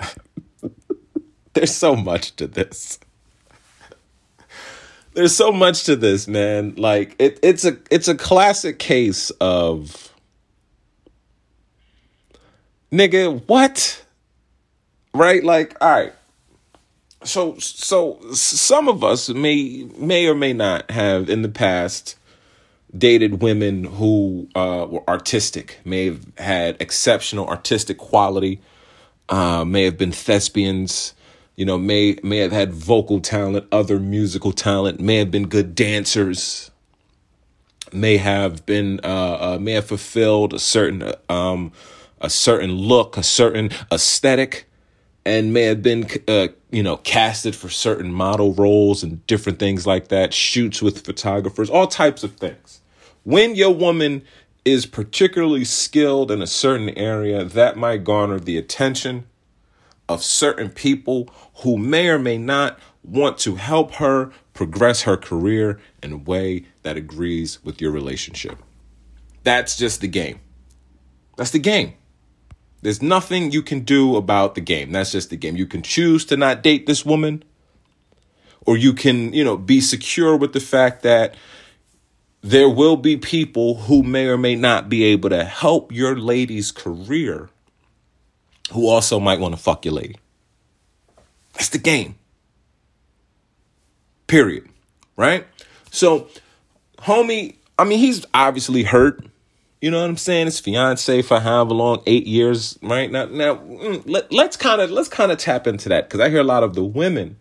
there's 1.54 1.74
so 1.74 1.96
much 1.96 2.36
to 2.36 2.46
this 2.46 2.98
there's 5.14 5.34
so 5.34 5.52
much 5.52 5.84
to 5.84 5.96
this, 5.96 6.28
man. 6.28 6.74
Like 6.76 7.16
it, 7.18 7.38
it's 7.42 7.64
a 7.64 7.78
it's 7.90 8.08
a 8.08 8.14
classic 8.14 8.78
case 8.78 9.30
of 9.40 10.12
nigga, 12.92 13.42
what? 13.46 14.04
Right? 15.12 15.42
Like, 15.42 15.76
all 15.80 15.90
right. 15.90 16.12
So 17.22 17.58
so 17.58 18.20
some 18.32 18.88
of 18.88 19.02
us 19.02 19.28
may 19.28 19.88
may 19.96 20.26
or 20.26 20.34
may 20.34 20.52
not 20.52 20.90
have 20.90 21.30
in 21.30 21.42
the 21.42 21.48
past 21.48 22.16
dated 22.96 23.42
women 23.42 23.84
who 23.84 24.48
uh, 24.54 24.86
were 24.88 25.08
artistic, 25.08 25.80
may 25.84 26.06
have 26.06 26.26
had 26.38 26.76
exceptional 26.80 27.48
artistic 27.48 27.98
quality, 27.98 28.60
uh, 29.28 29.64
may 29.64 29.84
have 29.84 29.98
been 29.98 30.12
thespians, 30.12 31.14
you 31.56 31.64
know, 31.64 31.78
may 31.78 32.18
may 32.22 32.38
have 32.38 32.52
had 32.52 32.72
vocal 32.72 33.20
talent, 33.20 33.66
other 33.70 34.00
musical 34.00 34.52
talent, 34.52 35.00
may 35.00 35.16
have 35.16 35.30
been 35.30 35.48
good 35.48 35.74
dancers, 35.74 36.70
may 37.92 38.16
have 38.16 38.66
been 38.66 39.00
uh, 39.04 39.54
uh 39.54 39.58
may 39.60 39.72
have 39.72 39.86
fulfilled 39.86 40.52
a 40.52 40.58
certain 40.58 41.12
um 41.28 41.72
a 42.20 42.30
certain 42.30 42.72
look, 42.72 43.16
a 43.16 43.22
certain 43.22 43.70
aesthetic, 43.92 44.66
and 45.24 45.52
may 45.52 45.62
have 45.62 45.82
been 45.82 46.08
uh, 46.26 46.48
you 46.70 46.82
know 46.82 46.96
casted 46.98 47.54
for 47.54 47.68
certain 47.68 48.12
model 48.12 48.52
roles 48.54 49.02
and 49.04 49.24
different 49.26 49.58
things 49.58 49.86
like 49.86 50.08
that, 50.08 50.34
shoots 50.34 50.82
with 50.82 51.04
photographers, 51.04 51.70
all 51.70 51.86
types 51.86 52.24
of 52.24 52.34
things. 52.34 52.80
When 53.22 53.54
your 53.54 53.74
woman 53.74 54.22
is 54.64 54.86
particularly 54.86 55.64
skilled 55.64 56.30
in 56.30 56.42
a 56.42 56.46
certain 56.46 56.90
area, 56.90 57.44
that 57.44 57.76
might 57.76 58.02
garner 58.02 58.40
the 58.40 58.58
attention 58.58 59.26
of 60.08 60.22
certain 60.22 60.68
people 60.68 61.28
who 61.62 61.76
may 61.78 62.08
or 62.08 62.18
may 62.18 62.38
not 62.38 62.78
want 63.02 63.38
to 63.38 63.56
help 63.56 63.92
her 63.94 64.30
progress 64.52 65.02
her 65.02 65.16
career 65.16 65.80
in 66.02 66.12
a 66.12 66.16
way 66.16 66.64
that 66.82 66.96
agrees 66.96 67.62
with 67.64 67.80
your 67.80 67.90
relationship. 67.90 68.58
That's 69.42 69.76
just 69.76 70.00
the 70.00 70.08
game. 70.08 70.40
That's 71.36 71.50
the 71.50 71.58
game. 71.58 71.94
There's 72.82 73.02
nothing 73.02 73.50
you 73.50 73.62
can 73.62 73.80
do 73.80 74.16
about 74.16 74.54
the 74.54 74.60
game. 74.60 74.92
That's 74.92 75.12
just 75.12 75.30
the 75.30 75.36
game. 75.36 75.56
You 75.56 75.66
can 75.66 75.82
choose 75.82 76.24
to 76.26 76.36
not 76.36 76.62
date 76.62 76.86
this 76.86 77.04
woman, 77.04 77.42
or 78.66 78.76
you 78.76 78.92
can, 78.92 79.32
you 79.32 79.42
know, 79.42 79.56
be 79.56 79.80
secure 79.80 80.36
with 80.36 80.52
the 80.52 80.60
fact 80.60 81.02
that 81.02 81.34
there 82.42 82.68
will 82.68 82.96
be 82.96 83.16
people 83.16 83.74
who 83.74 84.02
may 84.02 84.26
or 84.26 84.36
may 84.36 84.54
not 84.54 84.90
be 84.90 85.02
able 85.04 85.30
to 85.30 85.44
help 85.44 85.92
your 85.92 86.14
lady's 86.14 86.70
career 86.70 87.48
who 88.72 88.88
also 88.88 89.20
might 89.20 89.40
want 89.40 89.54
to 89.54 89.60
fuck 89.60 89.84
your 89.84 89.94
lady. 89.94 90.16
That's 91.54 91.68
the 91.68 91.78
game. 91.78 92.16
Period. 94.26 94.68
Right? 95.16 95.46
So, 95.90 96.28
homie, 96.98 97.56
I 97.78 97.84
mean, 97.84 97.98
he's 97.98 98.24
obviously 98.34 98.82
hurt. 98.82 99.24
You 99.80 99.90
know 99.90 100.00
what 100.00 100.08
I'm 100.08 100.16
saying? 100.16 100.46
His 100.46 100.60
fiance 100.60 101.22
for 101.22 101.40
however 101.40 101.74
long, 101.74 102.02
eight 102.06 102.26
years, 102.26 102.78
right? 102.80 103.10
Now, 103.10 103.26
now 103.26 103.56
mm, 103.56 104.02
let, 104.06 104.32
let's 104.32 104.56
kind 104.56 104.80
of 104.80 104.90
let's 104.90 105.10
kind 105.10 105.30
of 105.30 105.36
tap 105.36 105.66
into 105.66 105.90
that 105.90 106.08
because 106.08 106.20
I 106.20 106.30
hear 106.30 106.40
a 106.40 106.44
lot 106.44 106.62
of 106.62 106.74
the 106.74 106.82
women, 106.82 107.36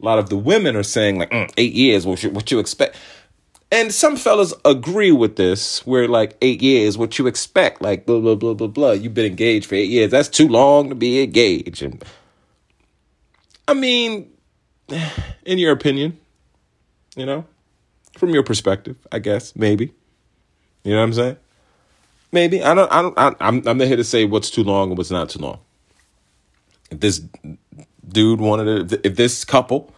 a 0.00 0.04
lot 0.04 0.18
of 0.18 0.30
the 0.30 0.38
women 0.38 0.76
are 0.76 0.82
saying 0.82 1.18
like 1.18 1.30
mm, 1.30 1.52
eight 1.58 1.74
years. 1.74 2.06
What 2.06 2.22
you, 2.22 2.30
what 2.30 2.50
you 2.50 2.58
expect? 2.58 2.96
And 3.72 3.94
some 3.94 4.16
fellas 4.16 4.52
agree 4.64 5.12
with 5.12 5.36
this, 5.36 5.86
where 5.86 6.08
like 6.08 6.36
eight 6.42 6.60
years, 6.60 6.98
what 6.98 7.18
you 7.18 7.28
expect, 7.28 7.80
like 7.80 8.04
blah 8.04 8.18
blah 8.18 8.34
blah 8.34 8.54
blah 8.54 8.66
blah. 8.66 8.90
You've 8.92 9.14
been 9.14 9.26
engaged 9.26 9.66
for 9.66 9.76
eight 9.76 9.90
years. 9.90 10.10
That's 10.10 10.28
too 10.28 10.48
long 10.48 10.88
to 10.88 10.96
be 10.96 11.22
engaged. 11.22 11.82
And 11.82 12.04
I 13.68 13.74
mean, 13.74 14.32
in 15.44 15.58
your 15.58 15.70
opinion, 15.72 16.18
you 17.14 17.26
know, 17.26 17.44
from 18.18 18.30
your 18.30 18.42
perspective, 18.42 18.96
I 19.12 19.20
guess 19.20 19.54
maybe. 19.54 19.94
You 20.82 20.92
know 20.92 20.98
what 20.98 21.04
I'm 21.04 21.12
saying? 21.12 21.36
Maybe 22.32 22.62
I 22.62 22.74
don't. 22.74 22.92
I 22.92 23.02
don't. 23.02 23.18
I, 23.18 23.34
I'm. 23.40 23.62
I'm 23.68 23.78
not 23.78 23.86
here 23.86 23.96
to 23.96 24.04
say 24.04 24.24
what's 24.24 24.50
too 24.50 24.64
long 24.64 24.88
and 24.90 24.98
what's 24.98 25.10
not 25.10 25.28
too 25.28 25.40
long. 25.40 25.58
If 26.90 27.00
this 27.00 27.22
dude 28.08 28.40
wanted 28.40 28.88
to, 28.88 29.06
if 29.06 29.14
this 29.14 29.44
couple 29.44 29.92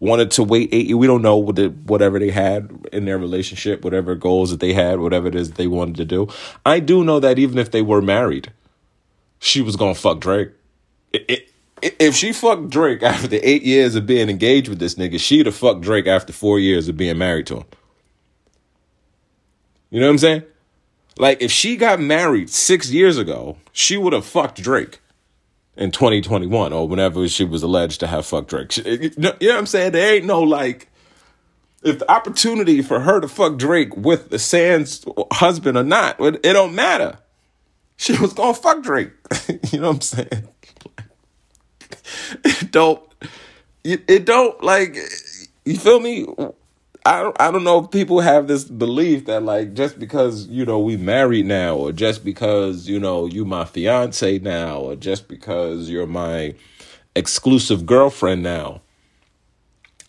wanted 0.00 0.30
to 0.32 0.42
wait 0.42 0.68
eight 0.72 0.86
years. 0.86 0.96
we 0.96 1.06
don't 1.06 1.22
know 1.22 1.36
what 1.36 1.56
the, 1.56 1.68
whatever 1.68 2.18
they 2.18 2.30
had 2.30 2.88
in 2.92 3.04
their 3.04 3.18
relationship 3.18 3.84
whatever 3.84 4.14
goals 4.14 4.50
that 4.50 4.60
they 4.60 4.72
had 4.72 5.00
whatever 5.00 5.28
it 5.28 5.34
is 5.34 5.52
they 5.52 5.66
wanted 5.66 5.96
to 5.96 6.04
do. 6.04 6.28
I 6.64 6.80
do 6.80 7.04
know 7.04 7.20
that 7.20 7.38
even 7.38 7.58
if 7.58 7.70
they 7.70 7.82
were 7.82 8.02
married 8.02 8.52
she 9.38 9.60
was 9.60 9.76
gonna 9.76 9.94
fuck 9.94 10.20
drake. 10.20 10.50
It, 11.12 11.50
it, 11.82 11.96
if 12.00 12.14
she 12.14 12.32
fucked 12.32 12.70
drake 12.70 13.02
after 13.02 13.38
eight 13.42 13.62
years 13.62 13.94
of 13.94 14.06
being 14.06 14.28
engaged 14.28 14.68
with 14.68 14.78
this 14.78 14.94
nigga 14.94 15.18
she'd 15.20 15.46
have 15.46 15.54
fucked 15.54 15.82
drake 15.82 16.06
after 16.06 16.32
four 16.32 16.58
years 16.58 16.88
of 16.88 16.96
being 16.96 17.18
married 17.18 17.46
to 17.48 17.58
him. 17.58 17.64
You 19.90 20.00
know 20.00 20.06
what 20.06 20.12
i'm 20.12 20.18
saying? 20.18 20.42
Like 21.18 21.40
if 21.40 21.52
she 21.52 21.76
got 21.76 22.00
married 22.00 22.50
six 22.50 22.90
years 22.90 23.16
ago 23.16 23.56
she 23.72 23.96
would 23.96 24.12
have 24.12 24.26
fucked 24.26 24.60
drake 24.60 25.00
in 25.76 25.90
2021 25.90 26.72
or 26.72 26.88
whenever 26.88 27.26
she 27.28 27.44
was 27.44 27.62
alleged 27.62 28.00
to 28.00 28.06
have 28.06 28.26
fucked 28.26 28.48
Drake. 28.48 28.76
You 28.76 29.10
know 29.18 29.30
what 29.30 29.50
I'm 29.50 29.66
saying? 29.66 29.92
There 29.92 30.14
ain't 30.16 30.26
no 30.26 30.40
like, 30.40 30.88
if 31.82 31.98
the 31.98 32.10
opportunity 32.10 32.82
for 32.82 33.00
her 33.00 33.20
to 33.20 33.28
fuck 33.28 33.58
Drake 33.58 33.96
with 33.96 34.30
the 34.30 34.38
Sans 34.38 35.04
husband 35.32 35.76
or 35.76 35.84
not, 35.84 36.20
it, 36.20 36.36
it 36.44 36.52
don't 36.52 36.74
matter. 36.74 37.18
She 37.96 38.16
was 38.18 38.32
gonna 38.32 38.54
fuck 38.54 38.82
Drake. 38.82 39.12
you 39.72 39.80
know 39.80 39.88
what 39.88 39.94
I'm 39.94 40.00
saying? 40.00 40.48
it 42.44 42.70
don't, 42.70 43.02
it, 43.82 44.04
it 44.08 44.24
don't 44.24 44.62
like, 44.62 44.96
you 45.64 45.76
feel 45.76 46.00
me? 46.00 46.26
I 47.06 47.22
don't, 47.22 47.36
I 47.40 47.50
don't 47.50 47.64
know 47.64 47.84
if 47.84 47.90
people 47.90 48.20
have 48.20 48.48
this 48.48 48.64
belief 48.64 49.26
that 49.26 49.42
like 49.42 49.74
just 49.74 49.98
because 49.98 50.46
you 50.48 50.64
know 50.66 50.78
we 50.80 50.96
married 50.96 51.46
now 51.46 51.76
or 51.76 51.92
just 51.92 52.24
because 52.24 52.88
you 52.88 53.00
know 53.00 53.26
you 53.26 53.44
my 53.44 53.64
fiance 53.64 54.38
now 54.40 54.78
or 54.80 54.96
just 54.96 55.28
because 55.28 55.90
you're 55.90 56.06
my 56.06 56.54
exclusive 57.16 57.86
girlfriend 57.86 58.42
now 58.42 58.82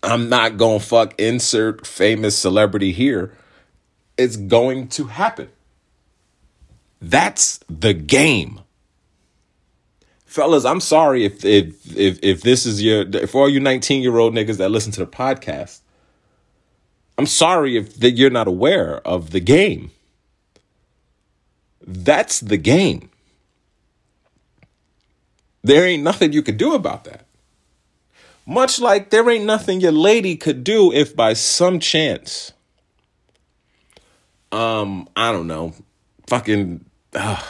I'm 0.03 0.29
not 0.29 0.57
going 0.57 0.79
to 0.79 0.85
fuck 0.85 1.19
insert 1.19 1.87
famous 1.87 2.37
celebrity 2.37 2.91
here 2.93 3.33
it's 4.17 4.37
going 4.37 4.89
to 4.89 5.05
happen 5.05 5.49
That's 7.01 7.59
the 7.69 7.93
game. 7.93 8.61
Fellas, 10.25 10.65
I'm 10.65 10.81
sorry 10.81 11.25
if 11.25 11.45
if 11.45 11.97
if 11.97 12.19
if 12.23 12.41
this 12.43 12.65
is 12.65 12.83
your 12.83 13.05
for 13.27 13.43
all 13.43 13.49
you 13.49 13.59
19 13.59 14.03
year 14.03 14.17
old 14.17 14.33
niggas 14.35 14.57
that 14.57 14.71
listen 14.71 14.91
to 14.93 15.01
the 15.01 15.07
podcast. 15.07 15.81
I'm 17.17 17.25
sorry 17.25 17.77
if 17.77 17.95
that 17.99 18.11
you're 18.11 18.29
not 18.29 18.47
aware 18.47 18.97
of 19.07 19.31
the 19.31 19.39
game. 19.39 19.91
That's 21.85 22.39
the 22.39 22.57
game. 22.57 23.09
There 25.63 25.85
ain't 25.85 26.03
nothing 26.03 26.33
you 26.33 26.41
could 26.41 26.57
do 26.57 26.73
about 26.73 27.05
that. 27.05 27.25
Much 28.45 28.79
like 28.79 29.09
there 29.09 29.27
ain't 29.29 29.45
nothing 29.45 29.81
your 29.81 29.91
lady 29.91 30.35
could 30.35 30.63
do 30.63 30.91
if 30.91 31.15
by 31.15 31.33
some 31.33 31.79
chance, 31.79 32.53
um, 34.51 35.09
I 35.15 35.31
don't 35.31 35.47
know, 35.47 35.73
fucking, 36.27 36.85
uh, 37.15 37.41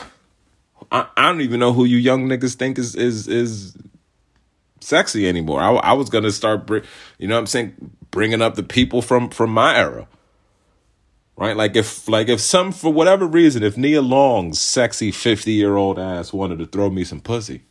I, 0.92 1.08
I 1.18 1.24
don't 1.24 1.42
even 1.42 1.60
know 1.60 1.74
who 1.74 1.84
you 1.84 1.98
young 1.98 2.30
niggas 2.30 2.56
think 2.56 2.78
is 2.78 2.96
is 2.96 3.28
is 3.28 3.76
sexy 4.80 5.28
anymore. 5.28 5.60
I, 5.60 5.72
I 5.74 5.94
was 5.94 6.10
gonna 6.10 6.32
start, 6.32 6.70
you 7.18 7.28
know, 7.28 7.36
what 7.36 7.40
I'm 7.40 7.48
saying, 7.48 7.92
bringing 8.16 8.42
up 8.42 8.56
the 8.56 8.64
people 8.64 9.02
from 9.02 9.30
from 9.30 9.50
my 9.50 9.76
era, 9.76 10.08
right? 11.36 11.58
Like 11.58 11.76
if 11.76 12.08
like 12.08 12.30
if 12.30 12.40
some 12.40 12.72
for 12.72 12.94
whatever 12.94 13.28
reason, 13.28 13.62
if 13.62 13.76
Nia 13.76 14.02
Long's 14.02 14.58
sexy 14.58 15.12
fifty 15.12 15.52
year 15.52 15.76
old 15.76 16.00
ass 16.00 16.32
wanted 16.32 16.60
to 16.60 16.66
throw 16.66 16.90
me 16.90 17.04
some 17.04 17.20
pussy. 17.20 17.64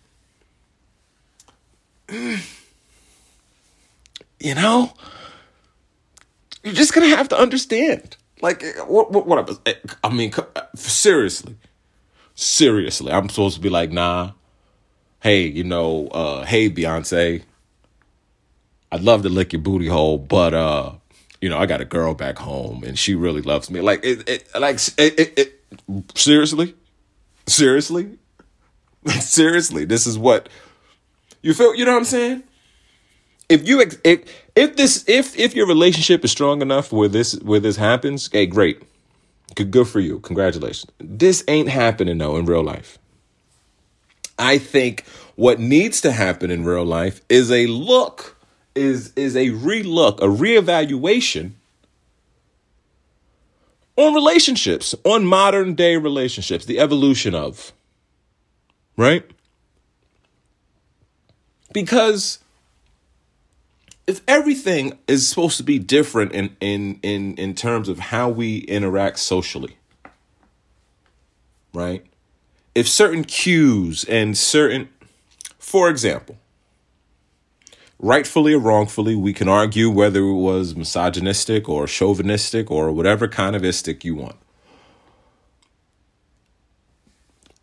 you 2.10 2.36
know, 4.54 4.92
you're 6.62 6.74
just 6.74 6.92
gonna 6.92 7.08
have 7.08 7.30
to 7.30 7.38
understand. 7.38 8.18
Like, 8.42 8.62
what? 8.86 9.10
What? 9.12 9.26
what 9.26 9.78
I 10.04 10.08
mean, 10.10 10.34
seriously, 10.74 11.56
seriously, 12.34 13.10
I'm 13.10 13.30
supposed 13.30 13.56
to 13.56 13.62
be 13.62 13.70
like, 13.70 13.90
nah. 13.90 14.32
Hey, 15.20 15.46
you 15.46 15.64
know, 15.64 16.08
uh, 16.08 16.44
hey 16.44 16.68
Beyonce, 16.68 17.44
I'd 18.94 19.02
love 19.02 19.22
to 19.22 19.28
lick 19.28 19.52
your 19.52 19.62
booty 19.62 19.88
hole, 19.88 20.18
but 20.18 20.54
uh, 20.54 20.92
you 21.40 21.48
know, 21.48 21.58
I 21.58 21.66
got 21.66 21.80
a 21.80 21.84
girl 21.84 22.14
back 22.14 22.38
home 22.38 22.84
and 22.84 22.98
she 22.98 23.14
really 23.14 23.42
loves 23.42 23.70
me. 23.70 23.80
Like, 23.80 24.04
it, 24.04 24.28
it 24.28 24.48
like, 24.58 24.76
it, 24.96 25.18
it, 25.18 25.38
it 25.38 25.62
seriously, 26.14 26.74
seriously, 27.46 28.18
seriously, 29.20 29.84
this 29.84 30.06
is 30.06 30.16
what 30.16 30.48
you 31.42 31.54
feel. 31.54 31.74
You 31.74 31.84
know 31.84 31.92
what 31.92 31.98
I'm 31.98 32.04
saying? 32.04 32.44
if 33.48 33.66
you 33.68 33.80
if 33.80 34.44
if 34.54 34.76
this 34.76 35.04
if 35.08 35.36
if 35.38 35.54
your 35.54 35.66
relationship 35.66 36.24
is 36.24 36.30
strong 36.30 36.62
enough 36.62 36.92
where 36.92 37.08
this 37.08 37.34
where 37.40 37.60
this 37.60 37.76
happens, 37.76 38.30
hey, 38.32 38.46
great, 38.46 38.82
good 39.54 39.70
good 39.70 39.88
for 39.88 40.00
you, 40.00 40.20
congratulations. 40.20 40.90
This 40.98 41.44
ain't 41.48 41.68
happening 41.68 42.18
though 42.18 42.36
in 42.36 42.46
real 42.46 42.62
life. 42.62 42.98
I 44.38 44.58
think 44.58 45.04
what 45.36 45.60
needs 45.60 46.00
to 46.02 46.12
happen 46.12 46.50
in 46.50 46.64
real 46.64 46.84
life 46.84 47.20
is 47.28 47.50
a 47.50 47.66
look 47.66 48.33
is 48.74 49.12
is 49.16 49.36
a 49.36 49.50
relook, 49.50 50.18
a 50.18 50.26
reevaluation 50.26 51.52
on 53.96 54.14
relationships, 54.14 54.94
on 55.04 55.24
modern 55.24 55.74
day 55.74 55.96
relationships, 55.96 56.64
the 56.64 56.78
evolution 56.78 57.34
of 57.34 57.72
right? 58.96 59.28
Because 61.72 62.38
if 64.06 64.20
everything 64.28 64.98
is 65.08 65.28
supposed 65.28 65.56
to 65.56 65.62
be 65.62 65.78
different 65.78 66.32
in 66.32 66.56
in 66.60 66.98
in 67.02 67.34
in 67.36 67.54
terms 67.54 67.88
of 67.88 67.98
how 67.98 68.28
we 68.28 68.58
interact 68.58 69.18
socially 69.18 69.76
right 71.72 72.04
if 72.74 72.86
certain 72.88 73.24
cues 73.24 74.04
and 74.04 74.36
certain 74.36 74.88
for 75.58 75.88
example 75.88 76.36
rightfully 77.98 78.54
or 78.54 78.58
wrongfully 78.58 79.14
we 79.14 79.32
can 79.32 79.48
argue 79.48 79.90
whether 79.90 80.20
it 80.20 80.34
was 80.34 80.74
misogynistic 80.74 81.68
or 81.68 81.86
chauvinistic 81.86 82.70
or 82.70 82.92
whatever 82.92 83.28
kind 83.28 83.56
of 83.56 83.62
istic 83.62 84.04
you 84.04 84.14
want 84.14 84.36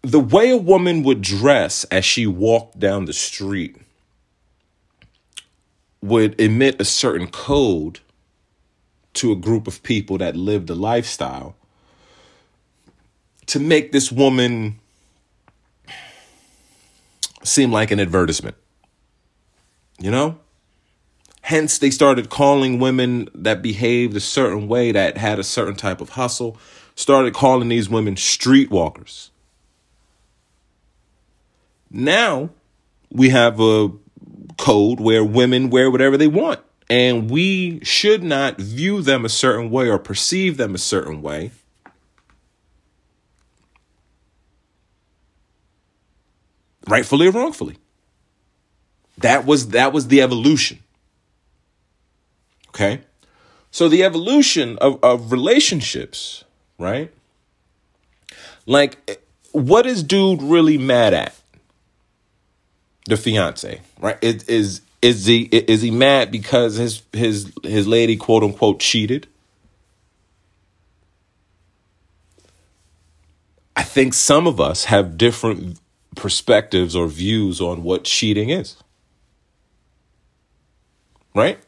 the 0.01 0.19
way 0.19 0.49
a 0.49 0.57
woman 0.57 1.03
would 1.03 1.21
dress 1.21 1.83
as 1.85 2.03
she 2.03 2.25
walked 2.25 2.79
down 2.79 3.05
the 3.05 3.13
street 3.13 3.75
would 6.01 6.39
emit 6.39 6.79
a 6.81 6.85
certain 6.85 7.27
code 7.27 7.99
to 9.13 9.31
a 9.31 9.35
group 9.35 9.67
of 9.67 9.83
people 9.83 10.17
that 10.17 10.35
lived 10.35 10.69
a 10.69 10.75
lifestyle 10.75 11.55
to 13.45 13.59
make 13.59 13.91
this 13.91 14.11
woman 14.11 14.79
seem 17.43 17.71
like 17.71 17.91
an 17.91 17.99
advertisement. 17.99 18.55
You 20.01 20.09
know? 20.11 20.39
Hence, 21.43 21.77
they 21.77 21.91
started 21.91 22.29
calling 22.29 22.79
women 22.79 23.29
that 23.35 23.61
behaved 23.61 24.15
a 24.15 24.19
certain 24.19 24.67
way, 24.67 24.91
that 24.91 25.17
had 25.17 25.39
a 25.39 25.43
certain 25.43 25.75
type 25.75 26.01
of 26.01 26.09
hustle, 26.09 26.57
started 26.95 27.33
calling 27.33 27.69
these 27.69 27.89
women 27.89 28.15
streetwalkers. 28.15 29.29
Now, 31.89 32.49
we 33.11 33.29
have 33.29 33.59
a 33.59 33.91
code 34.57 34.99
where 34.99 35.23
women 35.23 35.69
wear 35.69 35.91
whatever 35.91 36.17
they 36.17 36.27
want. 36.27 36.59
And 36.89 37.29
we 37.29 37.79
should 37.83 38.23
not 38.23 38.59
view 38.59 39.01
them 39.01 39.23
a 39.23 39.29
certain 39.29 39.69
way 39.69 39.89
or 39.89 39.97
perceive 39.97 40.57
them 40.57 40.75
a 40.75 40.77
certain 40.77 41.21
way. 41.21 41.51
Rightfully 46.87 47.27
or 47.27 47.31
wrongfully. 47.31 47.77
That 49.21 49.45
was 49.45 49.69
that 49.69 49.93
was 49.93 50.07
the 50.07 50.21
evolution. 50.21 50.79
Okay? 52.69 53.01
So 53.69 53.87
the 53.87 54.03
evolution 54.03 54.77
of, 54.79 54.99
of 55.03 55.31
relationships, 55.31 56.43
right? 56.77 57.11
Like, 58.65 59.21
what 59.51 59.85
is 59.85 60.03
dude 60.03 60.41
really 60.41 60.77
mad 60.77 61.13
at? 61.13 61.33
the 63.05 63.17
fiance, 63.17 63.81
right? 63.99 64.17
Is 64.21 64.43
is 64.43 64.81
is 65.01 65.25
he 65.25 65.41
is 65.43 65.81
he 65.81 65.91
mad 65.91 66.31
because 66.31 66.75
his 66.75 67.01
his 67.13 67.51
his 67.63 67.87
lady 67.87 68.15
quote 68.15 68.43
unquote 68.43 68.79
cheated? 68.79 69.27
I 73.75 73.83
think 73.83 74.13
some 74.13 74.47
of 74.47 74.59
us 74.59 74.85
have 74.85 75.17
different 75.17 75.79
perspectives 76.15 76.95
or 76.95 77.07
views 77.07 77.61
on 77.61 77.83
what 77.83 78.03
cheating 78.03 78.49
is. 78.49 78.75
Right? 81.33 81.59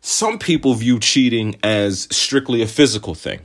Some 0.00 0.38
people 0.38 0.74
view 0.74 0.98
cheating 0.98 1.56
as 1.62 2.08
strictly 2.10 2.62
a 2.62 2.66
physical 2.66 3.14
thing. 3.14 3.40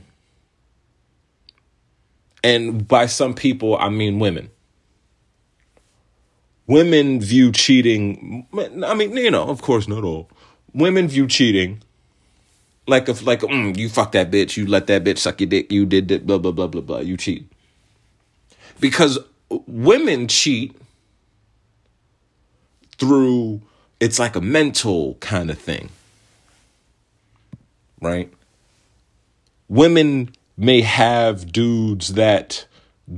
And 2.42 2.86
by 2.86 3.06
some 3.06 3.34
people, 3.34 3.76
I 3.76 3.88
mean 3.88 4.18
women 4.18 4.50
women 6.66 7.20
view 7.20 7.52
cheating 7.52 8.46
i 8.86 8.94
mean 8.94 9.16
you 9.16 9.30
know 9.30 9.44
of 9.44 9.60
course 9.60 9.86
not 9.86 10.02
all 10.02 10.30
women 10.72 11.06
view 11.06 11.26
cheating 11.26 11.82
like 12.86 13.08
if 13.08 13.24
like 13.26 13.40
mm, 13.40 13.76
you 13.76 13.88
fuck 13.88 14.12
that 14.12 14.30
bitch 14.30 14.56
you 14.56 14.66
let 14.66 14.86
that 14.86 15.04
bitch 15.04 15.18
suck 15.18 15.40
your 15.40 15.48
dick 15.48 15.70
you 15.70 15.84
did 15.84 16.08
that 16.08 16.26
blah 16.26 16.38
blah 16.38 16.52
blah 16.52 16.66
blah 16.66 16.80
blah 16.80 17.00
you 17.00 17.16
cheat 17.16 17.46
because 18.80 19.18
women 19.66 20.26
cheat 20.26 20.74
through 22.96 23.60
it's 24.00 24.18
like 24.18 24.36
a 24.36 24.40
mental 24.40 25.14
kind 25.16 25.50
of 25.50 25.58
thing 25.58 25.88
right 28.00 28.32
women 29.68 30.30
may 30.56 30.80
have 30.80 31.50
dudes 31.50 32.14
that 32.14 32.66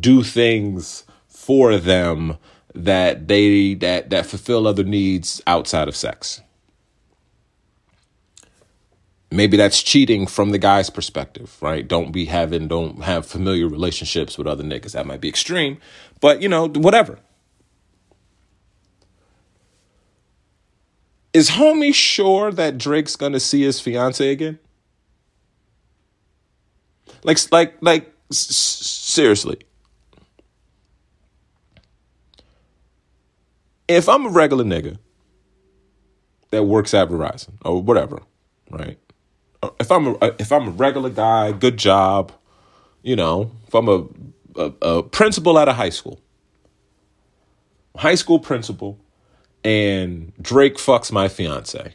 do 0.01 0.23
things 0.23 1.05
for 1.27 1.77
them 1.77 2.39
that 2.75 3.29
they 3.29 3.75
that 3.75 4.11
that 4.11 4.27
fulfill 4.27 4.67
other 4.67 4.85
needs 4.85 5.43
outside 5.47 5.89
of 5.89 5.97
sex. 5.97 6.43
Maybe 9.31 9.57
that's 9.57 9.83
cheating 9.83 10.27
from 10.27 10.51
the 10.51 10.59
guy's 10.59 10.89
perspective, 10.89 11.57
right? 11.61 11.87
Don't 11.87 12.13
be 12.13 12.27
having 12.27 12.69
don't 12.69 13.03
have 13.03 13.27
familiar 13.27 13.69
relationships 13.69 14.39
with 14.39 14.47
other 14.47 14.63
niggas. 14.63 14.93
That 14.93 15.07
might 15.07 15.21
be 15.21 15.29
extreme, 15.29 15.79
but 16.21 16.43
you 16.43 16.49
know, 16.49 16.69
whatever. 16.69 17.19
Is 21.37 21.51
homie 21.51 21.95
sure 21.95 22.51
that 22.53 22.79
Drake's 22.79 23.15
gonna 23.17 23.41
see 23.41 23.63
his 23.63 23.79
fiance 23.81 24.27
again? 24.31 24.59
Like, 27.25 27.39
like, 27.53 27.75
like, 27.83 28.15
s- 28.31 28.39
seriously. 28.39 29.59
if 33.89 34.09
I'm 34.09 34.27
a 34.27 34.31
regular 34.31 34.65
nigga 34.65 34.99
that 36.51 36.65
works 36.65 36.95
at 36.95 37.09
Verizon 37.09 37.53
or 37.65 37.81
whatever, 37.83 38.21
right? 38.71 38.99
Uh, 39.63 39.71
if 39.81 39.91
I'm 39.91 40.07
a 40.09 40.15
uh, 40.17 40.31
if 40.39 40.51
I'm 40.53 40.69
a 40.69 40.71
regular 40.71 41.11
guy, 41.11 41.53
good 41.53 41.77
job, 41.77 42.33
you 43.03 43.17
know, 43.17 43.51
from 43.71 43.89
a, 43.89 44.07
a, 44.61 44.73
a 44.83 45.03
principal 45.03 45.59
at 45.59 45.69
a 45.69 45.73
high 45.73 45.91
school, 45.91 46.21
high 47.97 48.15
school 48.17 48.39
principal, 48.39 48.99
and 49.67 50.33
Drake 50.41 50.77
fucks 50.77 51.11
my 51.11 51.27
fiance. 51.27 51.93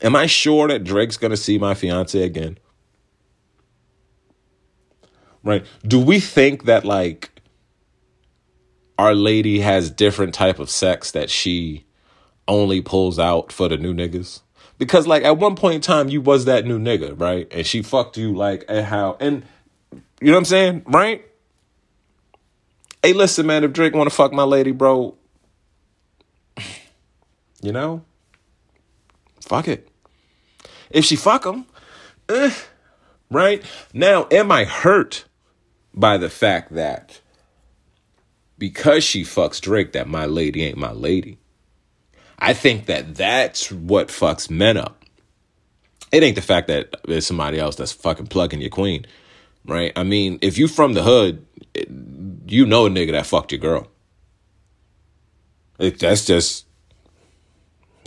Am 0.00 0.16
I 0.16 0.24
sure 0.24 0.68
that 0.68 0.84
Drake's 0.84 1.18
gonna 1.18 1.36
see 1.36 1.58
my 1.58 1.74
fiance 1.74 2.18
again? 2.18 2.56
Right? 5.44 5.66
Do 5.86 6.00
we 6.00 6.18
think 6.18 6.64
that 6.64 6.86
like 6.86 7.42
our 8.98 9.14
lady 9.14 9.60
has 9.60 9.90
different 9.90 10.32
type 10.32 10.58
of 10.58 10.70
sex 10.70 11.10
that 11.10 11.28
she 11.28 11.84
only 12.48 12.80
pulls 12.80 13.18
out 13.18 13.52
for 13.52 13.68
the 13.68 13.76
new 13.76 13.92
niggas? 13.92 14.40
Because 14.78 15.06
like 15.06 15.24
at 15.24 15.36
one 15.36 15.56
point 15.56 15.74
in 15.74 15.80
time 15.82 16.08
you 16.08 16.22
was 16.22 16.46
that 16.46 16.64
new 16.64 16.78
nigga, 16.78 17.20
right? 17.20 17.46
And 17.50 17.66
she 17.66 17.82
fucked 17.82 18.16
you 18.16 18.34
like 18.34 18.64
and 18.66 18.86
how 18.86 19.18
and 19.20 19.44
you 20.22 20.28
know 20.28 20.32
what 20.32 20.38
I'm 20.38 20.44
saying, 20.46 20.82
right? 20.86 21.22
Hey, 23.02 23.12
listen, 23.12 23.46
man, 23.46 23.62
if 23.62 23.74
Drake 23.74 23.94
wanna 23.94 24.08
fuck 24.08 24.32
my 24.32 24.44
lady, 24.44 24.72
bro, 24.72 25.18
you 27.60 27.72
know, 27.72 28.02
fuck 29.40 29.68
it. 29.68 29.88
If 30.90 31.04
she 31.04 31.16
fuck 31.16 31.44
him, 31.44 31.66
eh, 32.28 32.54
right? 33.30 33.62
Now, 33.92 34.26
am 34.30 34.50
I 34.50 34.64
hurt 34.64 35.24
by 35.94 36.16
the 36.16 36.30
fact 36.30 36.74
that 36.74 37.20
because 38.58 39.04
she 39.04 39.22
fucks 39.22 39.60
Drake, 39.60 39.92
that 39.92 40.08
my 40.08 40.26
lady 40.26 40.62
ain't 40.62 40.76
my 40.76 40.92
lady? 40.92 41.38
I 42.38 42.54
think 42.54 42.86
that 42.86 43.14
that's 43.14 43.70
what 43.70 44.08
fucks 44.08 44.50
men 44.50 44.76
up. 44.76 45.04
It 46.12 46.22
ain't 46.22 46.34
the 46.34 46.42
fact 46.42 46.68
that 46.68 46.94
there's 47.06 47.26
somebody 47.26 47.58
else 47.58 47.76
that's 47.76 47.92
fucking 47.92 48.26
plugging 48.26 48.60
your 48.60 48.70
queen, 48.70 49.06
right? 49.64 49.92
I 49.94 50.02
mean, 50.02 50.38
if 50.42 50.58
you 50.58 50.66
from 50.66 50.94
the 50.94 51.02
hood, 51.02 51.46
you 52.46 52.66
know 52.66 52.86
a 52.86 52.90
nigga 52.90 53.12
that 53.12 53.26
fucked 53.26 53.52
your 53.52 53.60
girl. 53.60 53.86
It, 55.78 55.98
that's 56.00 56.24
just, 56.24 56.66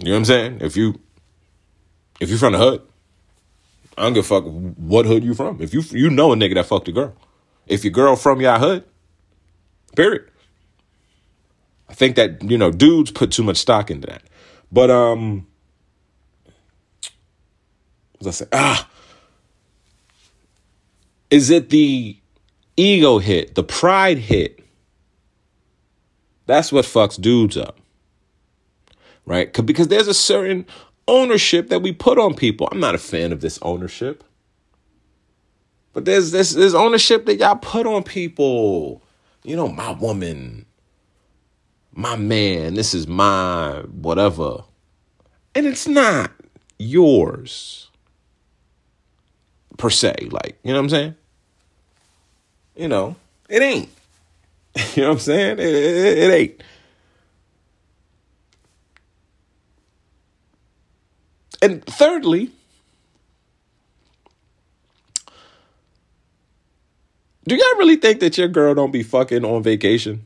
you 0.04 0.12
know 0.12 0.16
what 0.16 0.20
I'm 0.20 0.26
saying? 0.26 0.58
If 0.62 0.76
you 0.76 1.00
if 2.20 2.30
you're 2.30 2.38
from 2.38 2.54
the 2.54 2.60
hood, 2.60 2.82
I 3.98 4.04
don't 4.04 4.13
give 4.13 4.26
a 4.26 4.28
fuck 4.28 4.44
what 4.44 5.06
hood 5.06 5.24
you 5.24 5.34
from. 5.34 5.62
If 5.62 5.74
you 5.74 5.82
you 5.92 6.10
know 6.10 6.34
a 6.34 6.36
nigga 6.36 6.56
that 6.56 6.66
fucked 6.66 6.88
a 6.88 6.92
girl, 6.92 7.16
if 7.68 7.84
your 7.84 7.92
girl 7.92 8.16
from 8.16 8.42
your 8.42 8.58
hood, 8.60 8.84
period. 9.96 10.30
I 11.89 11.94
think 11.94 12.16
that 12.16 12.44
you 12.44 12.58
know 12.58 12.72
dudes 12.72 13.12
put 13.12 13.32
too 13.32 13.44
much 13.44 13.58
stock 13.58 13.92
into 13.92 14.08
that, 14.08 14.24
but 14.72 14.89
um, 14.89 15.46
as 18.20 18.28
I 18.28 18.32
say, 18.32 18.46
ah, 18.52 18.89
is 21.30 21.50
it 21.50 21.70
the 21.70 22.18
ego 22.76 23.20
hit, 23.20 23.56
the 23.56 23.63
pride 23.63 24.18
hit? 24.18 24.60
That's 26.46 26.72
what 26.72 26.86
fucks 26.86 27.22
dudes 27.22 27.58
up, 27.58 27.80
right? 29.25 29.51
Because 29.65 29.88
there's 29.88 30.07
a 30.07 30.13
certain 30.13 30.65
ownership 31.07 31.69
that 31.69 31.81
we 31.81 31.91
put 31.91 32.17
on 32.17 32.33
people. 32.33 32.67
I'm 32.71 32.79
not 32.79 32.95
a 32.95 32.99
fan 32.99 33.31
of 33.31 33.41
this 33.41 33.59
ownership. 33.62 34.23
But 35.93 36.05
there's 36.05 36.31
this 36.31 36.53
this 36.53 36.73
ownership 36.73 37.25
that 37.27 37.38
y'all 37.38 37.55
put 37.55 37.86
on 37.86 38.03
people. 38.03 39.03
You 39.43 39.55
know, 39.55 39.67
my 39.67 39.91
woman, 39.91 40.65
my 41.91 42.15
man, 42.15 42.73
this 42.73 42.93
is 42.93 43.07
my 43.07 43.83
whatever. 43.91 44.63
And 45.55 45.67
it's 45.67 45.88
not 45.88 46.31
yours 46.79 47.89
per 49.77 49.91
se. 49.91 50.29
Like, 50.31 50.57
you 50.63 50.71
know 50.71 50.79
what 50.79 50.86
I'm 50.86 50.89
saying? 50.89 51.15
You 52.75 52.88
know, 52.88 53.15
it 53.47 53.62
ain't. 53.62 53.89
you 54.95 55.03
know 55.03 55.09
what 55.09 55.13
I'm 55.15 55.19
saying? 55.19 55.59
It, 55.59 55.65
it, 55.65 56.17
it 56.17 56.33
ain't. 56.33 56.63
And 61.63 61.82
thirdly, 61.86 62.52
do 67.47 67.56
y'all 67.56 67.78
really 67.78 67.95
think 67.95 68.19
that 68.19 68.38
your 68.38 68.49
girl 68.49 68.76
don't 68.76 68.91
be 68.91 69.02
fucking 69.02 69.45
on 69.45 69.63
vacation? 69.63 70.26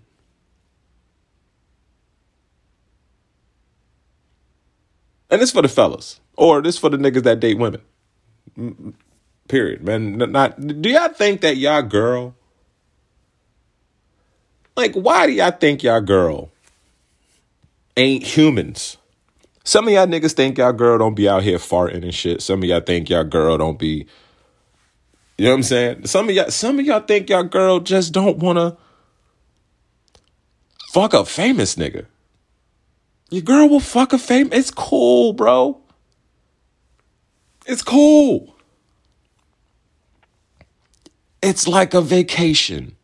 And 5.30 5.40
this 5.40 5.52
for 5.52 5.62
the 5.62 5.68
fellas, 5.68 6.20
or 6.36 6.64
this 6.64 6.80
for 6.80 6.90
the 6.90 6.98
niggas 6.98 7.22
that 7.22 7.40
date 7.40 7.60
women. 7.60 7.82
Period, 9.48 9.84
man. 9.84 10.18
Not 10.18 10.60
do 10.60 10.90
y'all 10.90 11.10
think 11.10 11.42
that 11.42 11.58
y'all 11.58 11.84
girl? 11.84 12.34
Like, 14.76 14.96
why 14.96 15.28
do 15.28 15.34
y'all 15.34 15.52
think 15.52 15.84
y'all 15.84 16.02
girl 16.02 16.50
ain't 17.96 18.24
humans? 18.24 18.98
Some 19.68 19.86
of 19.86 19.94
y'all 19.94 20.08
niggas 20.08 20.32
think 20.32 20.58
y'all 20.58 20.72
girl 20.72 20.98
don't 20.98 21.14
be 21.14 21.28
out 21.28 21.44
here 21.44 21.58
farting 21.58 22.02
and 22.02 22.16
shit. 22.16 22.42
Some 22.42 22.64
of 22.64 22.70
y'all 22.70 22.80
think 22.80 23.10
y'all 23.10 23.26
girl 23.26 23.58
don't 23.58 23.78
be. 23.78 24.08
You 25.38 25.44
know 25.44 25.52
what 25.52 25.56
I'm 25.58 25.64
saying? 25.64 26.08
Some 26.08 26.30
of 26.30 26.36
y'all, 26.36 26.50
some 26.50 26.80
of 26.80 26.86
y'all 26.86 27.02
think 27.02 27.30
y'all 27.30 27.44
girl 27.44 27.82
just 27.82 28.14
don't 28.14 28.38
wanna 28.38 28.78
fuck 30.88 31.14
a 31.14 31.26
famous 31.26 31.76
nigga. 31.76 32.06
Your 33.30 33.42
girl 33.42 33.68
will 33.68 33.82
fuck 33.82 34.14
a 34.14 34.18
famous. 34.18 34.58
It's 34.58 34.72
cool, 34.72 35.34
bro. 35.34 35.82
It's 37.66 37.84
cool. 37.84 38.56
It's 41.44 41.68
like 41.68 41.94
a 41.94 42.00
vacation. 42.00 42.96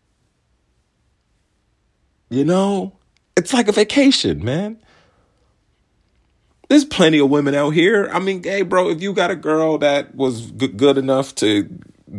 You 2.30 2.45
know? 2.45 2.93
It's 3.36 3.52
like 3.52 3.67
a 3.67 3.73
vacation, 3.73 4.45
man. 4.45 4.80
There's 6.74 6.86
plenty 6.86 7.20
of 7.20 7.30
women 7.30 7.54
out 7.54 7.70
here. 7.76 8.10
I 8.12 8.18
mean, 8.18 8.42
hey, 8.42 8.64
bro, 8.64 8.90
if 8.90 9.00
you 9.00 9.14
got 9.14 9.30
a 9.30 9.36
girl 9.36 9.78
that 9.78 10.16
was 10.16 10.50
g- 10.50 10.70
good 10.70 10.98
enough 10.98 11.36
to 11.36 11.70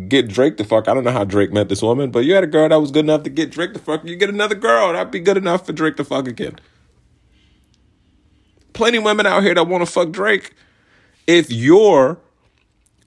get 0.06 0.28
Drake 0.28 0.58
the 0.58 0.64
fuck, 0.64 0.86
I 0.86 0.94
don't 0.94 1.02
know 1.02 1.10
how 1.10 1.24
Drake 1.24 1.52
met 1.52 1.68
this 1.68 1.82
woman, 1.82 2.12
but 2.12 2.20
you 2.20 2.36
had 2.36 2.44
a 2.44 2.46
girl 2.46 2.68
that 2.68 2.76
was 2.76 2.92
good 2.92 3.04
enough 3.04 3.24
to 3.24 3.30
get 3.30 3.50
Drake 3.50 3.72
the 3.72 3.80
fuck, 3.80 4.04
you 4.04 4.14
get 4.14 4.28
another 4.28 4.54
girl 4.54 4.92
that'd 4.92 5.10
be 5.10 5.18
good 5.18 5.36
enough 5.36 5.66
for 5.66 5.72
Drake 5.72 5.96
to 5.96 6.04
fuck 6.04 6.28
again. 6.28 6.60
Plenty 8.74 9.00
women 9.00 9.26
out 9.26 9.42
here 9.42 9.56
that 9.56 9.66
want 9.66 9.84
to 9.84 9.90
fuck 9.90 10.12
Drake. 10.12 10.54
If 11.26 11.50
you're 11.50 12.18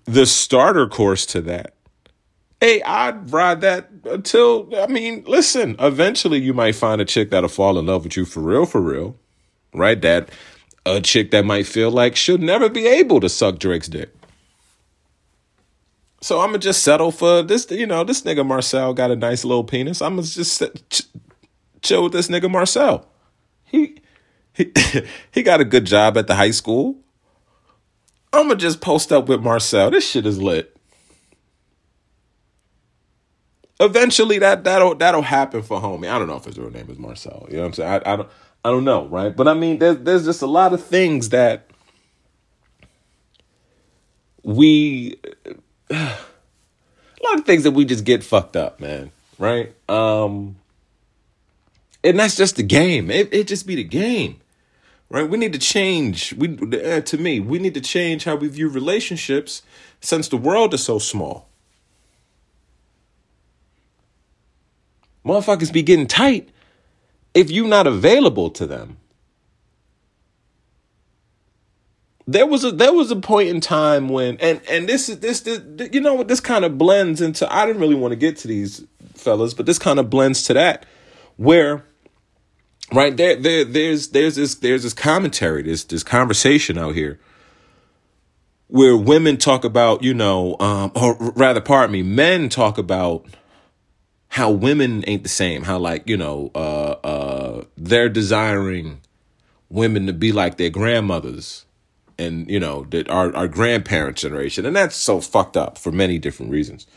the 0.04 0.26
starter 0.26 0.86
course 0.86 1.26
to 1.28 1.40
that, 1.44 1.76
hey, 2.60 2.82
I'd 2.82 3.32
ride 3.32 3.62
that 3.62 3.90
until, 4.04 4.70
I 4.76 4.88
mean, 4.88 5.24
listen, 5.26 5.78
eventually 5.80 6.42
you 6.42 6.54
might 6.54 6.76
find 6.76 7.00
a 7.00 7.06
chick 7.06 7.30
that'll 7.30 7.48
fall 7.48 7.80
in 7.80 7.86
love 7.86 8.04
with 8.04 8.18
you 8.18 8.26
for 8.26 8.42
real, 8.42 8.66
for 8.66 8.82
real, 8.82 9.16
right? 9.74 10.02
That 10.02 10.28
a 10.95 11.02
chick 11.02 11.32
that 11.32 11.45
might 11.45 11.67
feel 11.67 11.91
like 11.91 12.15
she'll 12.15 12.38
never 12.38 12.69
be 12.69 12.88
able 12.88 13.19
to 13.19 13.30
suck 13.30 13.60
Drake's 13.60 13.88
dick. 13.88 14.13
So 16.21 16.39
I'm 16.39 16.47
gonna 16.50 16.60
just 16.60 16.84
settle 16.84 17.12
for 17.12 17.43
this. 17.43 17.69
You 17.69 17.86
know, 17.86 18.04
this 18.04 18.21
nigga 18.23 18.45
Marcel 18.45 18.93
got 18.93 19.12
a 19.12 19.15
nice 19.15 19.45
little 19.45 19.63
penis. 19.63 20.02
I'm 20.02 20.15
gonna 20.15 20.28
just 20.28 20.63
ch- 20.89 21.04
chill 21.82 22.04
with 22.04 22.13
this 22.13 22.28
nigga 22.28 22.50
Marcel. 22.50 23.08
He 23.63 24.02
he 24.54 24.73
he 25.32 25.43
got 25.43 25.62
a 25.62 25.65
good 25.65 25.86
job 25.86 26.17
at 26.17 26.28
the 26.28 26.36
high 26.36 26.52
school. 26.52 26.97
I'm 28.34 28.47
gonna 28.47 28.56
just 28.56 28.82
post 28.82 29.12
up 29.12 29.30
with 29.30 29.41
Marcel. 29.41 29.91
This 29.91 30.10
shit 30.10 30.26
is 30.26 30.41
lit. 30.41 30.76
Eventually, 33.80 34.39
that 34.39 34.63
that'll 34.63 34.95
that'll 34.95 35.21
happen 35.21 35.62
for 35.62 35.80
homie. 35.80 36.10
I 36.10 36.17
don't 36.17 36.28
know 36.28 36.38
if 36.38 36.45
his 36.45 36.58
real 36.58 36.71
name 36.71 36.89
is 36.89 36.97
Marcel. 36.97 37.45
You 37.50 37.58
know 37.58 37.62
what 37.62 37.67
I'm 37.67 37.73
saying? 37.73 38.02
I, 38.06 38.13
I 38.13 38.15
don't. 38.15 38.30
I 38.67 38.69
don't 38.69 38.84
know, 38.84 39.06
right? 39.06 39.34
But 39.34 39.47
I 39.47 39.53
mean, 39.53 39.80
there's 39.80 39.99
there's 39.99 40.25
just 40.25 40.41
a 40.41 40.45
lot 40.45 40.73
of 40.73 40.84
things 40.84 41.30
that 41.30 41.69
we 44.43 45.15
a 45.89 46.17
lot 47.23 47.39
of 47.39 47.45
things 47.45 47.63
that 47.63 47.71
we 47.71 47.86
just 47.86 48.03
get 48.03 48.25
fucked 48.25 48.58
up, 48.58 48.82
man. 48.82 49.12
Right? 49.39 49.73
Um 49.88 50.58
and 52.03 52.19
that's 52.19 52.36
just 52.36 52.58
the 52.58 52.63
game. 52.63 53.10
It 53.10 53.34
it 53.34 53.47
just 53.47 53.65
be 53.67 53.75
the 53.75 53.86
game. 53.86 54.41
Right? 55.10 55.30
We 55.30 55.38
need 55.38 55.53
to 55.53 55.60
change. 55.60 56.34
We 56.34 56.58
uh, 56.58 56.99
to 56.99 57.17
me, 57.17 57.39
we 57.39 57.60
need 57.60 57.73
to 57.75 57.80
change 57.80 58.25
how 58.25 58.36
we 58.36 58.49
view 58.49 58.67
relationships 58.67 59.62
since 60.01 60.27
the 60.27 60.36
world 60.36 60.73
is 60.73 60.84
so 60.84 60.99
small. 60.99 61.47
Motherfuckers 65.25 65.71
be 65.71 65.84
getting 65.84 66.06
tight 66.06 66.49
if 67.38 67.52
you're 67.52 67.67
not 67.67 67.86
available 67.86 68.50
to 68.50 68.65
them. 68.65 68.97
There 72.26 72.47
was 72.47 72.65
a 72.65 72.71
there 72.71 72.91
was 72.91 73.10
a 73.12 73.15
point 73.15 73.50
in 73.50 73.62
time 73.62 74.10
when 74.10 74.38
and 74.39 74.62
and 74.69 74.89
this 74.89 75.08
is 75.08 75.19
this, 75.19 75.41
this 75.41 75.62
you 75.93 76.02
know 76.02 76.15
what 76.15 76.28
this 76.28 76.41
kind 76.41 76.65
of 76.65 76.78
blends 76.78 77.21
into 77.21 77.52
I 77.54 77.65
didn't 77.65 77.80
really 77.80 77.95
want 77.95 78.12
to 78.12 78.17
get 78.17 78.36
to 78.38 78.47
these 78.47 78.84
fellas, 79.13 79.54
but 79.54 79.65
this 79.65 79.80
kind 79.80 80.00
of 80.00 80.10
blends 80.10 80.43
to 80.43 80.54
that 80.56 80.86
where 81.38 81.86
right 82.91 83.15
there 83.15 83.36
there 83.36 83.63
there's 83.63 84.10
there's 84.10 84.36
this 84.36 84.56
there's 84.56 84.84
this 84.84 84.93
commentary, 84.93 85.62
this 85.62 85.84
this 85.86 86.04
conversation 86.04 86.78
out 86.78 86.95
here 86.95 87.19
where 88.67 88.97
women 88.97 89.38
talk 89.38 89.63
about, 89.63 90.04
you 90.04 90.13
know, 90.13 90.58
um, 90.60 90.91
or 90.95 91.15
rather, 91.19 91.62
pardon 91.62 91.93
me, 91.93 92.04
men 92.04 92.50
talk 92.50 92.78
about 92.78 93.26
how 94.30 94.52
women 94.52 95.04
ain't 95.08 95.23
the 95.23 95.30
same. 95.30 95.63
How 95.63 95.78
like 95.78 96.08
you 96.10 96.17
know, 96.17 96.52
uh, 96.54 96.95
uh, 97.04 97.16
they're 97.78 98.10
desiring 98.10 99.02
women 99.70 100.08
to 100.08 100.13
be 100.13 100.32
like 100.32 100.58
their 100.58 100.70
grandmothers, 100.70 101.66
and 102.18 102.50
you 102.50 102.60
know, 102.60 102.86
that 102.90 103.10
our 103.10 103.36
our 103.36 103.48
grandparents' 103.48 104.22
generation, 104.22 104.66
and 104.66 104.76
that's 104.76 104.96
so 104.96 105.22
fucked 105.22 105.58
up 105.58 105.78
for 105.78 105.92
many 105.92 106.20
different 106.20 106.52
reasons. 106.52 106.88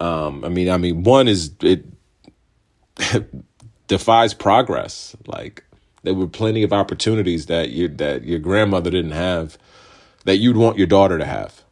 Um, 0.00 0.44
I 0.44 0.48
mean, 0.48 0.68
I 0.68 0.76
mean, 0.76 1.02
one 1.02 1.28
is 1.28 1.52
it 1.62 1.86
defies 3.88 4.34
progress. 4.34 5.16
Like 5.26 5.64
there 6.02 6.14
were 6.14 6.28
plenty 6.28 6.62
of 6.62 6.72
opportunities 6.72 7.46
that 7.46 7.70
you 7.70 7.88
that 7.88 8.24
your 8.24 8.38
grandmother 8.38 8.90
didn't 8.90 9.12
have 9.12 9.58
that 10.24 10.38
you'd 10.38 10.56
want 10.56 10.78
your 10.78 10.86
daughter 10.86 11.18
to 11.18 11.24
have. 11.24 11.62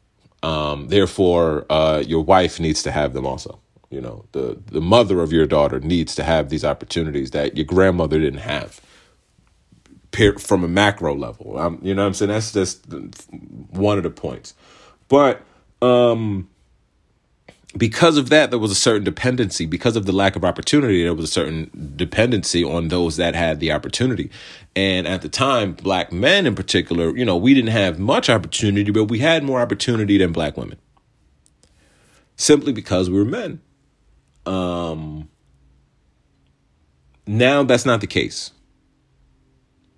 Um, 0.43 0.89
therefore, 0.89 1.67
uh, 1.71 2.03
your 2.07 2.23
wife 2.23 2.61
needs 2.61 2.83
to 2.85 2.93
have 2.93 3.13
them 3.13 3.27
also. 3.27 3.61
You 3.91 4.01
know, 4.01 4.25
the 4.33 4.61
the 4.67 4.81
mother 4.81 5.21
of 5.21 5.33
your 5.33 5.47
daughter 5.47 5.81
needs 5.81 6.15
to 6.17 6.25
have 6.25 6.49
these 6.49 6.65
opportunities 6.65 7.31
that 7.33 7.57
your 7.57 7.67
grandmother 7.67 8.19
didn't 8.19 8.41
have. 8.41 8.81
From 10.39 10.65
a 10.65 10.69
macro 10.69 11.15
level, 11.15 11.59
um, 11.59 11.79
you 11.83 11.95
know 11.95 12.03
what 12.03 12.09
I'm 12.09 12.15
saying. 12.15 12.31
That's 12.31 12.51
just 12.51 12.87
one 13.71 13.99
of 13.99 14.03
the 14.03 14.09
points, 14.09 14.55
but 15.09 15.43
um, 15.83 16.49
because 17.77 18.17
of 18.17 18.31
that, 18.31 18.51
there 18.51 18.59
was 18.59 18.71
a 18.71 18.77
certain 18.77 19.05
dependency. 19.05 19.67
Because 19.67 19.97
of 19.97 20.07
the 20.07 20.13
lack 20.13 20.37
of 20.37 20.45
opportunity, 20.45 21.03
there 21.03 21.15
was 21.15 21.27
a 21.27 21.33
certain 21.33 21.93
dependency 21.97 22.65
on 22.65 22.89
those 22.89 23.17
that 23.17 23.35
had 23.35 23.61
the 23.61 23.73
opportunity. 23.73 24.31
And 24.75 25.07
at 25.07 25.23
the 25.23 25.29
time, 25.29 25.73
black 25.73 26.13
men 26.13 26.47
in 26.47 26.55
particular, 26.55 27.17
you 27.17 27.25
know, 27.25 27.37
we 27.37 27.55
didn't 27.55 27.73
have 27.73 27.99
much 27.99 28.31
opportunity, 28.31 28.91
but 28.91 29.05
we 29.05 29.19
had 29.19 29.45
more 29.45 29.61
opportunity 29.61 30.19
than 30.19 30.33
black 30.33 30.57
women. 30.57 30.79
Simply 32.37 32.73
because 32.73 33.11
we 33.11 33.19
were 33.19 33.25
men. 33.25 33.61
Um, 34.47 35.29
now 37.27 37.63
that's 37.63 37.85
not 37.85 38.01
the 38.01 38.07
case. 38.07 38.53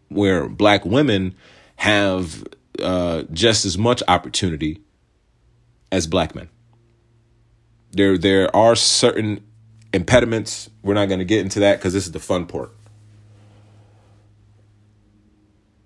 Where 0.08 0.48
black 0.48 0.84
women 0.84 1.34
have 1.76 2.44
uh, 2.82 3.24
just 3.32 3.64
as 3.64 3.76
much 3.76 4.02
opportunity 4.08 4.80
as 5.92 6.06
black 6.06 6.34
men 6.34 6.48
there 7.92 8.18
there 8.18 8.54
are 8.54 8.76
certain 8.76 9.44
impediments. 9.92 10.70
We're 10.82 10.94
not 10.94 11.06
going 11.06 11.20
to 11.20 11.24
get 11.24 11.40
into 11.40 11.60
that 11.60 11.78
because 11.78 11.92
this 11.92 12.06
is 12.06 12.12
the 12.12 12.20
fun 12.20 12.46
part. 12.46 12.72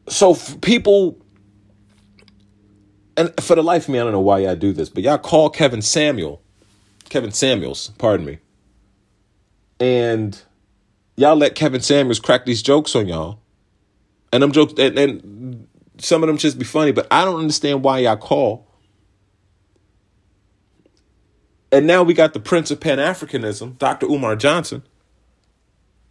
So 0.09 0.35
people, 0.61 1.18
and 3.16 3.33
for 3.40 3.55
the 3.55 3.62
life 3.62 3.85
of 3.85 3.90
me, 3.90 4.01
I 4.01 4.03
don't 4.03 4.12
know 4.12 4.20
why 4.20 4.40
y'all 4.40 4.57
do 4.57 4.72
this, 4.72 4.88
but 4.88 5.03
y'all 5.03 5.18
call 5.18 5.48
Kevin 5.48 5.81
Samuel, 5.81 6.42
Kevin 7.09 7.31
Samuels, 7.31 7.92
pardon 7.98 8.27
me, 8.27 8.38
and 9.83 10.40
y'all 11.16 11.37
let 11.37 11.55
Kevin 11.55 11.81
Samuels 11.81 12.21
crack 12.21 12.47
these 12.47 12.62
jokes 12.62 12.95
on 12.95 13.09
y'all, 13.09 13.40
and 14.33 14.42
them 14.42 14.53
jokes, 14.53 14.75
and, 14.79 14.99
and 14.99 15.68
some 15.99 16.23
of 16.23 16.29
them 16.29 16.38
just 16.38 16.59
be 16.59 16.64
funny, 16.64 16.92
but 16.92 17.07
I 17.11 17.25
don't 17.25 17.40
understand 17.40 17.83
why 17.83 17.99
y'all 17.99 18.16
call 18.16 18.66
and 21.73 21.87
now 21.87 22.03
we 22.03 22.12
got 22.12 22.35
the 22.35 22.40
Prince 22.40 22.71
of 22.71 22.79
Pan 22.79 22.99
Africanism, 22.99 23.79
Dr. 23.79 24.07
Umar 24.07 24.37
Johnson, 24.37 24.83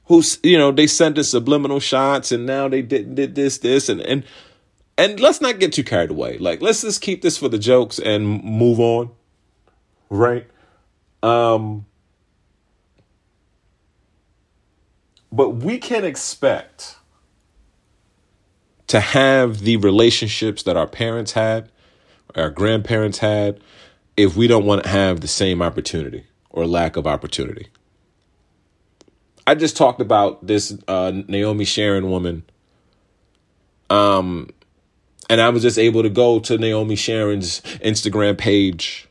who's 0.06 0.40
you 0.42 0.58
know 0.58 0.72
they 0.72 0.88
sent 0.88 1.20
us 1.20 1.30
subliminal 1.30 1.80
shots, 1.80 2.32
and 2.32 2.46
now 2.48 2.68
they 2.68 2.82
did 2.82 3.14
did 3.16 3.36
this 3.36 3.60
this 3.60 3.88
and 3.88 4.02
and 4.02 4.24
and 4.98 5.20
let's 5.20 5.40
not 5.40 5.60
get 5.60 5.72
too 5.72 5.84
carried 5.84 6.10
away. 6.10 6.40
Like 6.40 6.62
let's 6.62 6.82
just 6.82 7.02
keep 7.02 7.22
this 7.22 7.38
for 7.38 7.48
the 7.48 7.60
jokes 7.60 8.00
and 8.00 8.44
move 8.44 8.80
on, 8.80 9.12
right? 10.10 10.48
Um, 11.22 11.86
but 15.32 15.50
we 15.50 15.78
can 15.78 16.04
expect 16.04 16.98
to 18.88 19.00
have 19.00 19.60
the 19.60 19.78
relationships 19.78 20.64
that 20.64 20.76
our 20.76 20.88
parents 20.88 21.32
had, 21.32 21.72
our 22.36 22.50
grandparents 22.50 23.20
had, 23.20 23.60
if 24.18 24.36
we 24.36 24.48
don't 24.48 24.66
want 24.66 24.84
to 24.84 24.90
have 24.90 25.22
the 25.22 25.28
same 25.28 25.62
opportunity 25.62 26.26
or 26.50 26.66
lack 26.66 26.98
of 26.98 27.08
opportunity. 27.08 27.68
I 29.48 29.56
just 29.56 29.76
talked 29.78 30.02
about 30.02 30.46
this 30.46 30.78
uh, 30.88 31.12
Naomi 31.28 31.66
Sharon 31.66 32.10
woman. 32.10 32.44
Um, 33.90 34.50
and 35.30 35.42
I 35.42 35.50
was 35.50 35.64
just 35.64 35.80
able 35.80 36.04
to 36.04 36.10
go 36.10 36.40
to 36.40 36.58
Naomi 36.58 36.96
Sharon's 36.96 37.62
Instagram 37.82 38.38
page 38.38 39.08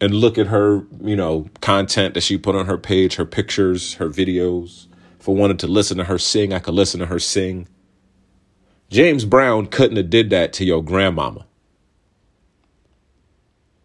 and 0.00 0.14
look 0.14 0.38
at 0.38 0.48
her, 0.48 0.84
you 1.00 1.16
know, 1.16 1.48
content 1.60 2.14
that 2.14 2.22
she 2.22 2.38
put 2.38 2.56
on 2.56 2.66
her 2.66 2.78
page, 2.78 3.16
her 3.16 3.24
pictures, 3.24 3.94
her 3.94 4.08
videos. 4.08 4.86
If 5.22 5.28
I 5.28 5.32
wanted 5.32 5.60
to 5.60 5.68
listen 5.68 5.98
to 5.98 6.04
her 6.04 6.18
sing, 6.18 6.52
I 6.52 6.58
could 6.58 6.74
listen 6.74 6.98
to 6.98 7.06
her 7.06 7.20
sing. 7.20 7.68
James 8.90 9.24
Brown 9.24 9.66
couldn't 9.66 9.96
have 9.96 10.10
did 10.10 10.30
that 10.30 10.52
to 10.54 10.64
your 10.64 10.82
grandmama. 10.82 11.46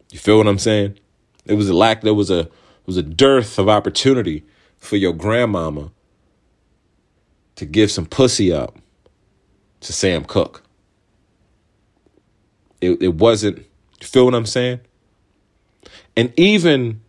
You 0.09 0.17
feel 0.17 0.39
what 0.39 0.47
I'm 0.47 0.57
saying? 0.57 0.97
It 1.45 1.53
was 1.53 1.69
a 1.69 1.75
lack. 1.75 2.01
There 2.01 2.15
was 2.15 2.31
a 2.31 2.49
was 2.87 2.97
a 2.97 3.03
dearth 3.03 3.59
of 3.59 3.69
opportunity 3.69 4.45
for 4.79 4.95
your 4.95 5.13
grandmama 5.13 5.91
to 7.55 7.65
give 7.67 7.91
some 7.91 8.07
pussy 8.07 8.51
up 8.51 8.75
to 9.81 9.93
Sam 9.93 10.25
Cooke. 10.25 10.63
It 12.81 12.99
it 12.99 13.13
wasn't. 13.13 13.59
You 14.01 14.07
feel 14.07 14.25
what 14.25 14.33
I'm 14.33 14.47
saying? 14.47 14.79
And 16.15 16.33
even 16.35 17.01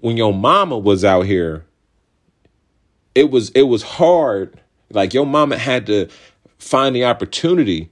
when 0.00 0.16
your 0.16 0.34
mama 0.34 0.76
was 0.76 1.04
out 1.04 1.26
here, 1.26 1.66
it 3.14 3.30
was 3.30 3.50
it 3.50 3.62
was 3.62 3.82
hard. 3.82 4.60
Like 4.90 5.14
your 5.14 5.26
mama 5.26 5.56
had 5.58 5.86
to 5.86 6.08
find 6.58 6.94
the 6.94 7.04
opportunity 7.04 7.90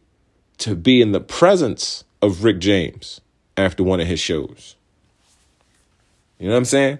to 0.59 0.75
be 0.75 1.01
in 1.01 1.13
the 1.13 1.21
presence 1.21 2.05
of 2.21 2.45
Rick 2.45 2.59
James 2.59 3.21
after 3.57 3.83
one 3.83 4.01
of 4.01 4.07
his 4.07 4.21
shows. 4.21 4.77
You 6.39 6.47
know 6.47 6.53
what 6.53 6.59
I'm 6.59 6.65
saying? 6.65 6.99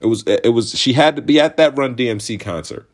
It 0.00 0.06
was 0.06 0.24
it 0.26 0.52
was 0.52 0.78
she 0.78 0.92
had 0.92 1.16
to 1.16 1.22
be 1.22 1.40
at 1.40 1.56
that 1.56 1.76
Run 1.76 1.94
DMC 1.94 2.40
concert. 2.40 2.88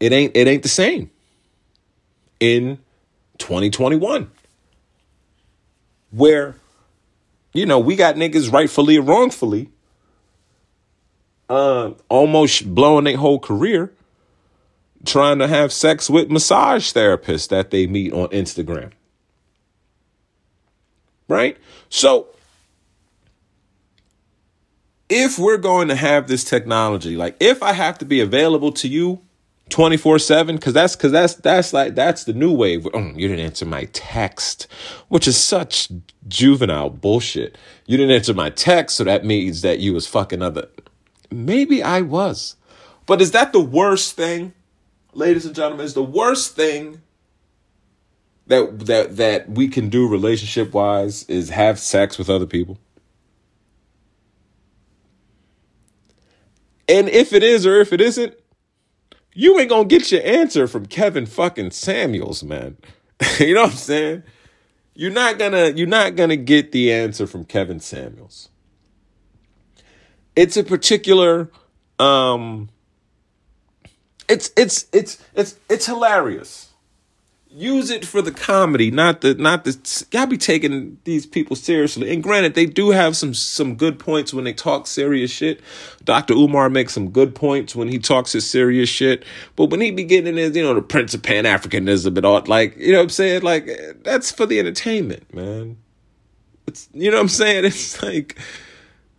It 0.00 0.12
ain't 0.12 0.36
it 0.36 0.46
ain't 0.46 0.62
the 0.62 0.68
same 0.68 1.10
in 2.40 2.78
2021 3.38 4.30
where 6.10 6.56
you 7.52 7.66
know 7.66 7.78
we 7.78 7.96
got 7.96 8.14
niggas 8.14 8.52
rightfully 8.52 8.96
or 8.96 9.02
wrongfully 9.02 9.70
uh, 11.48 11.92
almost 12.08 12.74
blowing 12.74 13.04
their 13.04 13.16
whole 13.16 13.38
career 13.38 13.92
trying 15.04 15.38
to 15.38 15.46
have 15.46 15.72
sex 15.72 16.10
with 16.10 16.30
massage 16.30 16.92
therapists 16.92 17.48
that 17.48 17.70
they 17.70 17.86
meet 17.86 18.12
on 18.12 18.28
Instagram 18.28 18.92
right? 21.28 21.56
So 21.90 22.28
if 25.08 25.38
we're 25.38 25.58
going 25.58 25.88
to 25.88 25.94
have 25.94 26.26
this 26.26 26.44
technology, 26.44 27.16
like 27.16 27.36
if 27.38 27.62
I 27.62 27.72
have 27.72 27.98
to 27.98 28.04
be 28.04 28.20
available 28.20 28.72
to 28.72 28.88
you 28.88 29.20
24/7 29.70 30.58
cuz 30.58 30.72
that's 30.72 30.96
cuz 30.96 31.12
that's 31.12 31.34
that's 31.34 31.74
like 31.74 31.94
that's 31.94 32.24
the 32.24 32.32
new 32.32 32.52
wave. 32.52 32.88
Oh, 32.94 33.12
you 33.14 33.28
didn't 33.28 33.44
answer 33.44 33.66
my 33.66 33.84
text, 33.92 34.66
which 35.08 35.28
is 35.28 35.36
such 35.36 35.90
juvenile 36.26 36.88
bullshit. 36.88 37.56
You 37.86 37.98
didn't 37.98 38.14
answer 38.14 38.32
my 38.32 38.48
text, 38.48 38.96
so 38.96 39.04
that 39.04 39.26
means 39.26 39.60
that 39.60 39.78
you 39.78 39.92
was 39.92 40.06
fucking 40.06 40.40
other 40.40 40.68
Maybe 41.30 41.82
I 41.82 42.00
was. 42.00 42.56
But 43.06 43.20
is 43.20 43.32
that 43.32 43.52
the 43.52 43.60
worst 43.60 44.16
thing? 44.16 44.52
Ladies 45.14 45.46
and 45.46 45.54
gentlemen, 45.54 45.86
is 45.86 45.94
the 45.94 46.02
worst 46.02 46.54
thing 46.54 47.00
that 48.46 48.86
that 48.86 49.16
that 49.16 49.50
we 49.50 49.68
can 49.68 49.88
do 49.88 50.08
relationship 50.08 50.72
wise 50.72 51.24
is 51.24 51.50
have 51.50 51.78
sex 51.78 52.18
with 52.18 52.28
other 52.28 52.46
people. 52.46 52.78
And 56.88 57.08
if 57.08 57.32
it 57.32 57.42
is 57.42 57.66
or 57.66 57.80
if 57.80 57.92
it 57.92 58.00
isn't, 58.00 58.34
you 59.34 59.58
ain't 59.58 59.68
gonna 59.68 59.84
get 59.84 60.10
your 60.10 60.22
answer 60.24 60.66
from 60.66 60.86
Kevin 60.86 61.26
fucking 61.26 61.70
Samuels, 61.70 62.42
man. 62.42 62.78
you 63.38 63.54
know 63.54 63.62
what 63.62 63.72
I'm 63.72 63.76
saying? 63.76 64.22
You're 64.94 65.12
not 65.12 65.38
gonna 65.38 65.68
you're 65.68 65.86
not 65.86 66.16
gonna 66.16 66.36
get 66.36 66.72
the 66.72 66.92
answer 66.92 67.26
from 67.26 67.44
Kevin 67.44 67.80
Samuels. 67.80 68.47
It's 70.38 70.56
a 70.56 70.64
particular 70.64 71.50
um 71.98 72.68
it's 74.28 74.50
it's 74.56 74.86
it's 74.92 75.22
it's 75.34 75.58
it's 75.68 75.86
hilarious 75.86 76.68
use 77.50 77.90
it 77.90 78.04
for 78.04 78.22
the 78.22 78.30
comedy, 78.30 78.90
not 78.90 79.20
the 79.20 79.34
not 79.34 79.64
the. 79.64 80.06
gotta 80.10 80.30
be 80.30 80.36
taking 80.36 80.98
these 81.04 81.26
people 81.26 81.56
seriously. 81.56 82.12
And 82.12 82.22
granted, 82.22 82.54
they 82.54 82.66
do 82.66 82.90
have 82.90 83.16
some 83.16 83.34
some 83.34 83.74
good 83.74 83.98
points 83.98 84.32
when 84.32 84.44
they 84.44 84.52
talk 84.52 84.86
serious 84.86 85.30
shit. 85.30 85.60
Dr. 86.04 86.34
Umar 86.34 86.70
makes 86.70 86.92
some 86.92 87.10
good 87.10 87.34
points 87.34 87.74
when 87.74 87.88
he 87.88 87.98
talks 87.98 88.32
his 88.32 88.48
serious 88.48 88.88
shit. 88.88 89.24
But 89.56 89.70
when 89.70 89.80
he 89.80 89.90
be 89.90 90.04
getting 90.04 90.36
his, 90.36 90.56
you 90.56 90.62
know, 90.62 90.74
the 90.74 90.82
Prince 90.82 91.14
of 91.14 91.22
Pan 91.22 91.44
Africanism 91.44 92.16
and 92.16 92.26
all, 92.26 92.42
like, 92.46 92.76
you 92.76 92.92
know 92.92 92.98
what 92.98 93.04
I'm 93.04 93.10
saying? 93.10 93.42
Like, 93.42 93.68
that's 94.02 94.30
for 94.30 94.46
the 94.46 94.58
entertainment, 94.58 95.32
man. 95.34 95.78
It's 96.66 96.88
you 96.92 97.10
know 97.10 97.16
what 97.16 97.22
I'm 97.22 97.28
saying? 97.28 97.64
It's 97.64 98.02
like 98.02 98.38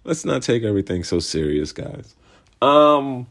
let's 0.10 0.26
not 0.26 0.42
take 0.42 0.64
everything 0.64 1.04
so 1.04 1.20
serious, 1.20 1.72
guys. 1.72 2.16
Um. 2.62 3.28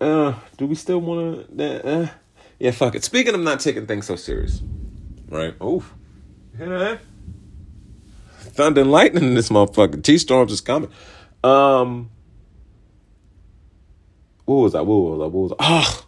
Uh, 0.00 0.34
do 0.56 0.66
we 0.66 0.74
still 0.74 1.00
want 1.00 1.56
to? 1.56 1.86
Uh, 1.86 2.08
yeah, 2.58 2.72
fuck 2.72 2.94
it. 2.94 3.04
Speaking 3.04 3.34
of 3.34 3.40
not 3.40 3.60
taking 3.60 3.86
things 3.86 4.06
so 4.06 4.16
serious, 4.16 4.60
right? 5.28 5.54
Oof. 5.62 5.94
That? 6.54 7.00
Thunder 8.38 8.80
and 8.80 8.90
lightning 8.90 9.22
in 9.24 9.34
this 9.34 9.48
motherfucker. 9.48 10.02
T 10.02 10.18
storms 10.18 10.52
is 10.52 10.60
coming. 10.60 10.90
Um. 11.42 12.10
What 14.44 14.56
was 14.56 14.72
that? 14.72 14.84
What 14.84 14.96
was 14.96 15.18
that? 15.20 15.28
What 15.28 15.42
was 15.42 15.50
that? 15.50 15.56
Oh, 15.60 16.06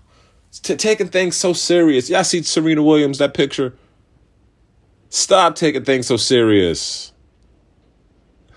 t- 0.63 0.77
taking 0.77 1.09
things 1.09 1.37
so 1.37 1.53
serious. 1.53 2.11
Y'all 2.11 2.25
see 2.25 2.43
Serena 2.43 2.83
Williams 2.83 3.19
that 3.19 3.35
picture? 3.35 3.75
Stop 5.11 5.55
taking 5.55 5.85
things 5.85 6.07
so 6.07 6.17
serious. 6.17 7.13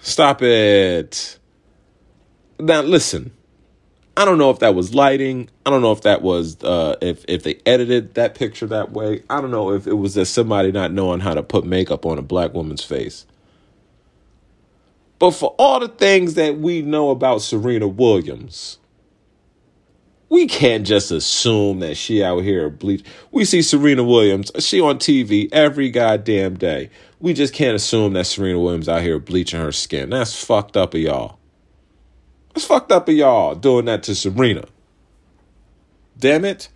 Stop 0.04 0.42
it. 0.42 1.40
Now 2.60 2.82
listen. 2.82 3.32
I 4.18 4.26
don't 4.26 4.38
know 4.38 4.52
if 4.52 4.60
that 4.60 4.76
was 4.76 4.94
lighting. 4.94 5.50
I 5.66 5.70
don't 5.70 5.82
know 5.82 5.94
if 5.94 6.02
that 6.02 6.22
was 6.22 6.62
uh, 6.62 6.98
if 7.02 7.24
if 7.30 7.44
they 7.44 7.60
edited 7.66 8.14
that 8.16 8.36
picture 8.36 8.68
that 8.68 8.92
way. 8.92 9.24
I 9.30 9.40
don't 9.40 9.50
know 9.50 9.72
if 9.72 9.88
it 9.88 9.94
was 9.94 10.14
just 10.14 10.34
somebody 10.34 10.74
not 10.74 10.92
knowing 10.92 11.22
how 11.22 11.34
to 11.34 11.42
put 11.42 11.66
makeup 11.66 12.06
on 12.06 12.20
a 12.20 12.22
black 12.22 12.54
woman's 12.54 12.84
face. 12.84 13.26
But 15.20 15.32
for 15.32 15.56
all 15.58 15.80
the 15.80 15.88
things 15.88 16.34
that 16.34 16.60
we 16.60 16.82
know 16.82 17.10
about 17.10 17.42
Serena 17.42 17.88
Williams, 17.88 18.80
we 20.28 20.48
can't 20.48 20.86
just 20.86 21.12
assume 21.12 21.80
that 21.80 21.96
she 21.96 22.22
out 22.22 22.40
here 22.40 22.70
bleach. 22.70 23.06
We 23.32 23.46
see 23.46 23.62
Serena 23.62 24.04
Williams, 24.04 24.52
she 24.60 24.82
on 24.82 25.00
TV 25.00 25.48
every 25.54 25.90
goddamn 25.90 26.58
day. 26.58 26.90
We 27.24 27.34
just 27.34 27.54
can't 27.54 27.74
assume 27.74 28.12
that 28.14 28.26
Serena 28.26 28.60
Williams 28.60 28.90
out 28.90 29.02
here 29.02 29.18
bleaching 29.18 29.62
her 29.62 29.72
skin. 29.72 30.10
That's 30.10 30.44
fucked 30.44 30.76
up 30.76 30.94
of 30.94 31.00
y'all. 31.00 31.40
It's 32.54 32.66
fucked 32.66 32.92
up 32.92 33.08
of 33.08 33.16
y'all 33.16 33.56
doing 33.56 33.86
that 33.86 34.04
to 34.04 34.14
Serena. 34.14 34.66
Damn 36.20 36.44
it. 36.44 36.68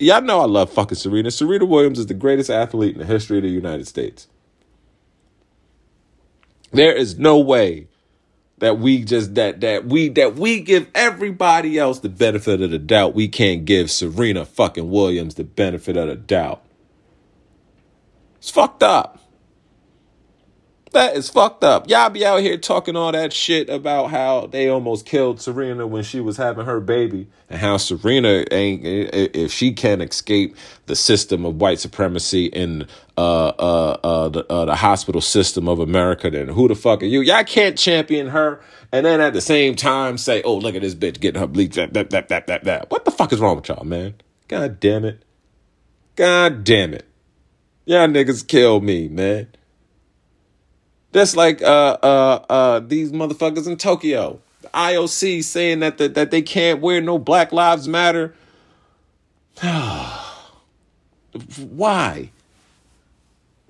Y'all 0.00 0.22
know 0.22 0.40
I 0.40 0.46
love 0.46 0.72
fucking 0.72 0.96
Serena. 0.96 1.30
Serena 1.30 1.66
Williams 1.66 2.00
is 2.00 2.06
the 2.06 2.14
greatest 2.14 2.50
athlete 2.50 2.94
in 2.94 2.98
the 2.98 3.06
history 3.06 3.36
of 3.36 3.44
the 3.44 3.48
United 3.48 3.86
States. 3.86 4.26
There 6.72 6.92
is 6.92 7.16
no 7.16 7.38
way 7.38 7.86
that 8.58 8.80
we 8.80 9.04
just 9.04 9.36
that 9.36 9.60
that 9.60 9.86
we 9.86 10.08
that 10.08 10.34
we 10.34 10.62
give 10.62 10.88
everybody 10.96 11.78
else 11.78 12.00
the 12.00 12.08
benefit 12.08 12.60
of 12.60 12.72
the 12.72 12.80
doubt. 12.80 13.14
We 13.14 13.28
can't 13.28 13.64
give 13.64 13.92
Serena 13.92 14.46
fucking 14.46 14.90
Williams 14.90 15.36
the 15.36 15.44
benefit 15.44 15.96
of 15.96 16.08
the 16.08 16.16
doubt. 16.16 16.64
It's 18.38 18.50
fucked 18.50 18.82
up. 18.82 19.20
That 20.96 21.14
is 21.14 21.28
fucked 21.28 21.62
up. 21.62 21.90
Y'all 21.90 22.08
be 22.08 22.24
out 22.24 22.40
here 22.40 22.56
talking 22.56 22.96
all 22.96 23.12
that 23.12 23.30
shit 23.30 23.68
about 23.68 24.08
how 24.10 24.46
they 24.46 24.70
almost 24.70 25.04
killed 25.04 25.42
Serena 25.42 25.86
when 25.86 26.02
she 26.02 26.20
was 26.20 26.38
having 26.38 26.64
her 26.64 26.80
baby, 26.80 27.26
and 27.50 27.60
how 27.60 27.76
Serena 27.76 28.46
ain't 28.50 28.80
if 28.82 29.52
she 29.52 29.74
can't 29.74 30.00
escape 30.00 30.56
the 30.86 30.96
system 30.96 31.44
of 31.44 31.56
white 31.56 31.80
supremacy 31.80 32.46
in 32.46 32.86
uh 33.18 33.48
uh 33.48 33.98
uh 34.02 34.28
the, 34.30 34.50
uh, 34.50 34.64
the 34.64 34.74
hospital 34.74 35.20
system 35.20 35.68
of 35.68 35.80
America, 35.80 36.30
then 36.30 36.48
who 36.48 36.66
the 36.66 36.74
fuck 36.74 37.02
are 37.02 37.04
you? 37.04 37.20
Y'all 37.20 37.44
can't 37.44 37.76
champion 37.76 38.28
her, 38.28 38.62
and 38.90 39.04
then 39.04 39.20
at 39.20 39.34
the 39.34 39.42
same 39.42 39.76
time 39.76 40.16
say, 40.16 40.40
"Oh, 40.44 40.56
look 40.56 40.76
at 40.76 40.80
this 40.80 40.94
bitch 40.94 41.20
getting 41.20 41.42
her 41.42 41.46
bleach." 41.46 41.74
That 41.74 41.92
that 41.92 42.08
that 42.08 42.30
that 42.30 42.46
that 42.46 42.64
that. 42.64 42.90
What 42.90 43.04
the 43.04 43.10
fuck 43.10 43.34
is 43.34 43.38
wrong 43.38 43.56
with 43.56 43.68
y'all, 43.68 43.84
man? 43.84 44.14
God 44.48 44.80
damn 44.80 45.04
it! 45.04 45.22
God 46.14 46.64
damn 46.64 46.94
it! 46.94 47.04
Y'all 47.84 48.08
niggas 48.08 48.48
kill 48.48 48.80
me, 48.80 49.08
man. 49.08 49.48
That's 51.16 51.34
like 51.34 51.62
uh 51.62 51.96
uh 52.02 52.44
uh 52.50 52.80
these 52.80 53.10
motherfuckers 53.10 53.66
in 53.66 53.78
Tokyo. 53.78 54.38
The 54.60 54.68
IOC 54.68 55.42
saying 55.44 55.80
that 55.80 55.96
the, 55.96 56.08
that 56.08 56.30
they 56.30 56.42
can't 56.42 56.82
wear 56.82 57.00
no 57.00 57.18
Black 57.18 57.52
Lives 57.52 57.88
Matter. 57.88 58.34
Why? 61.58 62.30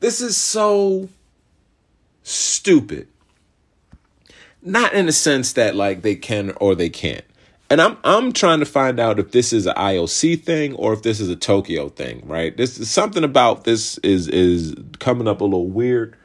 This 0.01 0.21
is 0.21 0.37
so 0.37 1.09
stupid. 2.25 3.07
Not 4.61 4.93
in 4.93 5.07
the 5.07 5.13
sense 5.13 5.53
that 5.53 5.77
like 5.77 6.03
they 6.03 6.17
can 6.17 6.51
or 6.57 6.75
they 6.75 6.89
can't. 6.89 7.25
And 7.71 7.81
I'm 7.81 7.97
I'm 8.03 8.33
trying 8.33 8.59
to 8.59 8.67
find 8.67 8.99
out 8.99 9.21
if 9.21 9.31
this 9.31 9.53
is 9.53 9.67
an 9.67 9.77
IOC 9.77 10.43
thing 10.43 10.75
or 10.75 10.95
if 10.95 11.03
this 11.05 11.21
is 11.21 11.31
a 11.31 11.37
Tokyo 11.37 11.91
thing, 11.91 12.27
right? 12.27 12.57
This 12.57 12.77
is 12.81 12.91
something 12.91 13.23
about 13.23 13.63
this 13.63 13.99
is 13.99 14.27
is 14.27 14.75
coming 14.99 15.29
up 15.29 15.41
a 15.41 15.45
little 15.45 15.69
weird 15.69 16.17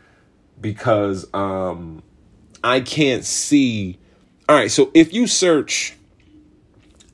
because 0.61 1.31
um 1.33 2.03
I 2.63 2.81
can't 2.81 3.25
see 3.25 3.97
all 4.47 4.55
right, 4.55 4.71
so 4.71 4.91
if 4.93 5.13
you 5.13 5.27
search 5.27 5.97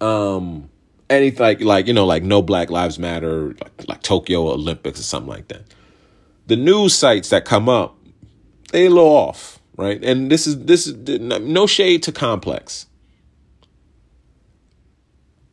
um 0.02 0.70
anything 1.10 1.40
like 1.40 1.62
like 1.62 1.88
you 1.88 1.94
know 1.94 2.06
like 2.06 2.24
no 2.24 2.42
black 2.42 2.70
lives 2.70 3.00
matter 3.00 3.56
like, 3.62 3.88
like 3.88 4.02
Tokyo 4.04 4.52
Olympics 4.52 5.00
or 5.00 5.04
something 5.04 5.30
like 5.30 5.48
that. 5.48 5.64
The 6.48 6.56
news 6.56 6.94
sites 6.94 7.30
that 7.30 7.46
come 7.46 7.68
up 7.70 7.98
they 8.72 8.86
a 8.86 8.90
little 8.90 9.08
off, 9.08 9.60
right? 9.78 10.04
And 10.04 10.30
this 10.32 10.48
is 10.48 10.66
this 10.66 10.88
is 10.88 11.20
no 11.20 11.68
shade 11.68 12.04
to 12.04 12.12
complex. 12.12 12.86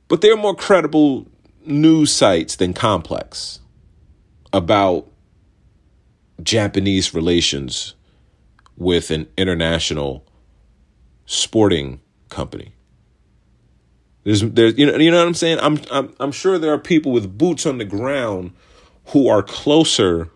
But 0.08 0.20
they're 0.20 0.36
more 0.36 0.54
credible 0.54 1.26
news 1.64 2.12
sites 2.12 2.56
than 2.56 2.74
complex 2.74 3.60
about 4.52 5.08
Japanese 6.42 7.14
relations 7.14 7.94
with 8.76 9.10
an 9.10 9.28
international 9.36 10.26
sporting 11.26 12.00
company. 12.28 12.74
There's, 14.24 14.40
there's, 14.40 14.78
you 14.78 14.86
know, 14.86 14.96
you 14.96 15.10
know 15.10 15.18
what 15.18 15.28
I'm 15.28 15.34
saying. 15.34 15.58
I'm, 15.60 15.78
I'm, 15.90 16.14
I'm 16.18 16.32
sure 16.32 16.58
there 16.58 16.72
are 16.72 16.78
people 16.78 17.12
with 17.12 17.36
boots 17.36 17.66
on 17.66 17.78
the 17.78 17.84
ground 17.84 18.52
who 19.08 19.28
are 19.28 19.42
closer 19.42 20.30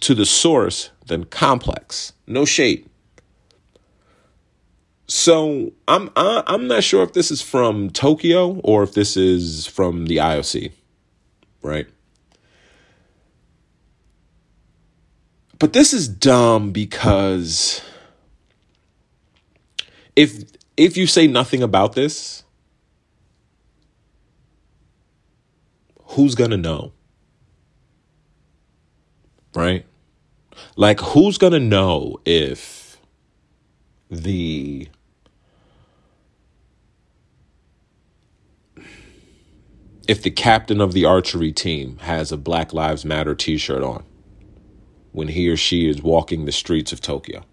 to 0.00 0.14
the 0.14 0.26
source 0.26 0.90
than 1.06 1.24
complex. 1.24 2.12
No 2.26 2.44
shade. 2.44 2.88
So 5.06 5.72
I'm, 5.86 6.10
I, 6.16 6.42
I'm 6.46 6.66
not 6.66 6.82
sure 6.82 7.02
if 7.02 7.12
this 7.12 7.30
is 7.30 7.40
from 7.40 7.90
Tokyo 7.90 8.60
or 8.64 8.82
if 8.82 8.94
this 8.94 9.16
is 9.16 9.66
from 9.66 10.06
the 10.06 10.16
IOC, 10.16 10.72
right? 11.62 11.86
But 15.62 15.74
this 15.74 15.92
is 15.92 16.08
dumb 16.08 16.72
because 16.72 17.82
if 20.16 20.42
if 20.76 20.96
you 20.96 21.06
say 21.06 21.28
nothing 21.28 21.62
about 21.62 21.92
this, 21.92 22.42
who's 26.02 26.34
going 26.34 26.50
to 26.50 26.56
know? 26.56 26.90
Right? 29.54 29.86
Like 30.74 30.98
who's 30.98 31.38
going 31.38 31.52
to 31.52 31.60
know 31.60 32.18
if 32.24 32.98
the 34.10 34.88
if 40.08 40.22
the 40.22 40.32
captain 40.32 40.80
of 40.80 40.92
the 40.92 41.04
archery 41.04 41.52
team 41.52 41.98
has 41.98 42.32
a 42.32 42.36
Black 42.36 42.72
Lives 42.72 43.04
Matter 43.04 43.36
t-shirt 43.36 43.84
on? 43.84 44.02
When 45.12 45.28
he 45.28 45.48
or 45.48 45.56
she 45.56 45.88
is 45.88 46.02
walking 46.02 46.44
the 46.46 46.52
streets 46.52 46.92
of 46.92 47.00
Tokyo? 47.00 47.44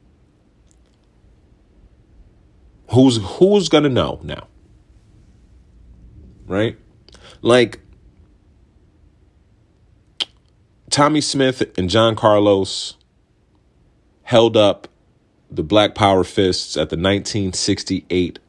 Who's 2.91 3.19
who's 3.21 3.69
gonna 3.69 3.89
know 3.89 4.19
now? 4.23 4.47
Right? 6.47 6.77
Like 7.41 7.79
Tommie 10.89 11.21
Smith 11.21 11.77
and 11.77 11.89
John 11.89 12.15
Carlos 12.15 12.95
held 14.23 14.57
up 14.57 14.87
the 15.51 15.63
Black 15.63 15.95
Power 15.95 16.23
fists 16.23 16.75
at 16.75 16.89
the 16.89 16.95
1968 16.95 18.39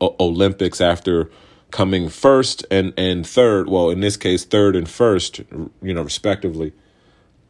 o- 0.00 0.16
Olympics 0.20 0.80
after 0.80 1.30
coming 1.70 2.08
first 2.08 2.64
and, 2.70 2.92
and 2.96 3.26
third, 3.26 3.68
well, 3.68 3.90
in 3.90 4.00
this 4.00 4.16
case, 4.16 4.44
third 4.44 4.76
and 4.76 4.88
first, 4.88 5.40
you 5.82 5.94
know, 5.94 6.02
respectively. 6.02 6.72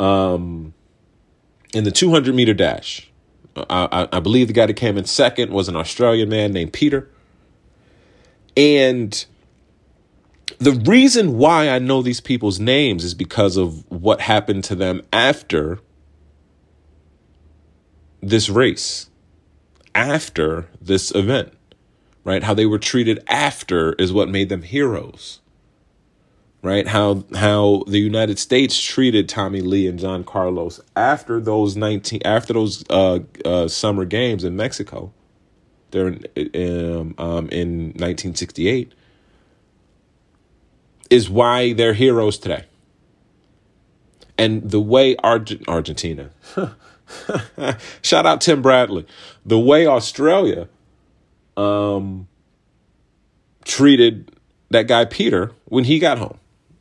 Um, 0.01 0.74
in 1.75 1.85
the 1.85 1.91
200 1.91 2.35
meter 2.35 2.55
dash. 2.55 3.11
I, 3.57 3.89
I, 3.93 4.17
I 4.17 4.21
believe 4.21 4.47
the 4.47 4.53
guy 4.53 4.67
that 4.67 4.75
came 4.75 4.97
in 4.97 5.05
second 5.05 5.53
was 5.53 5.69
an 5.69 5.77
Australian 5.77 6.29
man 6.29 6.53
named 6.53 6.73
Peter. 6.73 7.11
And 8.57 9.25
the 10.59 10.73
reason 10.73 11.39
why 11.39 11.69
I 11.69 11.79
know 11.79 12.03
these 12.03 12.21
people's 12.21 12.61
names 12.61 13.05
is 13.05 13.15
because 13.15 13.57
of 13.57 13.91
what 13.91 14.21
happened 14.21 14.65
to 14.65 14.75
them 14.75 15.03
after 15.13 15.81
this 18.23 18.49
race, 18.49 19.11
after 19.95 20.69
this 20.81 21.15
event, 21.15 21.53
right? 22.23 22.43
How 22.43 22.55
they 22.55 22.67
were 22.67 22.79
treated 22.79 23.23
after 23.29 23.93
is 23.95 24.13
what 24.13 24.29
made 24.29 24.49
them 24.49 24.63
heroes. 24.63 25.41
Right? 26.65 26.89
How 26.89 27.25
how 27.35 27.85
the 27.87 27.99
United 27.99 28.39
States 28.39 28.81
treated 28.81 29.29
Tommy 29.29 29.61
Lee 29.61 29.87
and 29.87 29.99
John 29.99 30.25
Carlos 30.25 30.81
after 30.97 31.39
those 31.39 31.77
19 31.77 32.23
after 32.25 32.55
those 32.55 32.83
uh, 32.89 33.19
uh, 33.45 33.69
summer 33.69 34.07
games 34.07 34.45
in 34.45 34.57
Mexico 34.57 35.13
during 35.91 36.25
um, 36.55 37.15
um, 37.19 37.49
in 37.51 37.93
1968 37.99 38.95
is 41.11 41.29
why 41.29 41.75
they're 41.75 41.93
heroes 41.93 42.39
today. 42.39 42.65
And 44.39 44.69
the 44.71 44.81
way 44.81 45.17
Arge- 45.17 45.63
Argentina, 45.69 46.31
shout 48.03 48.25
out 48.25 48.41
Tim 48.41 48.63
Bradley, 48.63 49.07
the 49.45 49.59
way 49.59 49.87
Australia 49.87 50.67
um, 51.59 52.27
treated 53.67 54.35
that 54.71 54.89
guy 54.89 55.05
Peter 55.05 55.53
when 55.67 55.85
he 55.85 55.99
got 55.99 56.17
home. 56.17 56.39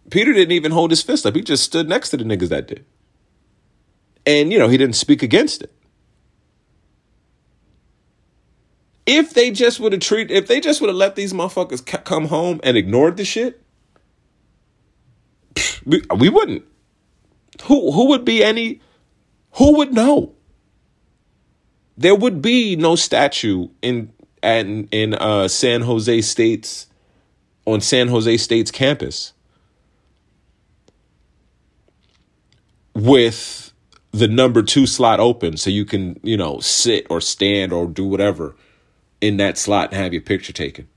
Peter 0.10 0.34
didn't 0.34 0.52
even 0.52 0.72
hold 0.72 0.92
his 0.92 1.02
fist 1.02 1.26
up. 1.26 1.36
He 1.36 1.42
just 1.42 1.64
stood 1.64 1.88
next 1.88 2.10
to 2.10 2.18
the 2.18 2.24
niggas 2.24 2.50
that 2.50 2.68
did. 2.68 2.86
And, 4.26 4.52
you 4.52 4.60
know, 4.60 4.68
he 4.68 4.78
didn't 4.78 4.96
speak 4.96 5.24
against 5.24 5.62
it. 5.62 5.74
If 9.06 9.34
they 9.34 9.52
just 9.52 9.80
would 9.80 9.92
have 9.92 10.02
treated, 10.02 10.36
if 10.36 10.48
they 10.48 10.62
just 10.62 10.80
would 10.80 10.88
have 10.88 10.96
let 10.96 11.16
these 11.16 11.34
motherfuckers 11.34 11.86
come 12.06 12.28
home 12.28 12.62
and 12.64 12.78
ignored 12.78 13.18
the 13.18 13.26
shit, 13.26 13.62
we, 15.86 16.02
we 16.16 16.30
wouldn't. 16.30 16.64
Who 17.64 17.92
who 17.92 18.08
would 18.08 18.26
be 18.26 18.44
any? 18.44 18.82
Who 19.54 19.78
would 19.78 19.94
know? 19.94 20.34
There 21.98 22.16
would 22.16 22.42
be 22.42 22.76
no 22.76 22.96
statue 22.96 23.68
in 23.82 24.12
in 24.42 24.88
in 24.92 25.14
uh, 25.16 25.48
San 25.48 25.82
Jose 25.82 26.22
State's 26.22 26.88
on 27.66 27.82
San 27.82 28.08
Jose 28.08 28.38
State's 28.38 28.72
campus 28.72 29.34
with 32.94 33.74
the 34.12 34.28
number 34.28 34.62
two 34.62 34.86
slot 34.86 35.20
open, 35.20 35.58
so 35.58 35.70
you 35.70 35.86
can 35.86 36.20
you 36.24 36.38
know 36.38 36.60
sit 36.60 37.08
or 37.10 37.22
stand 37.22 37.74
or 37.74 37.88
do 37.88 38.06
whatever 38.06 38.56
in 39.22 39.38
that 39.38 39.58
slot 39.58 39.92
and 39.92 40.02
have 40.02 40.14
your 40.14 40.22
picture 40.22 40.54
taken. 40.54 40.88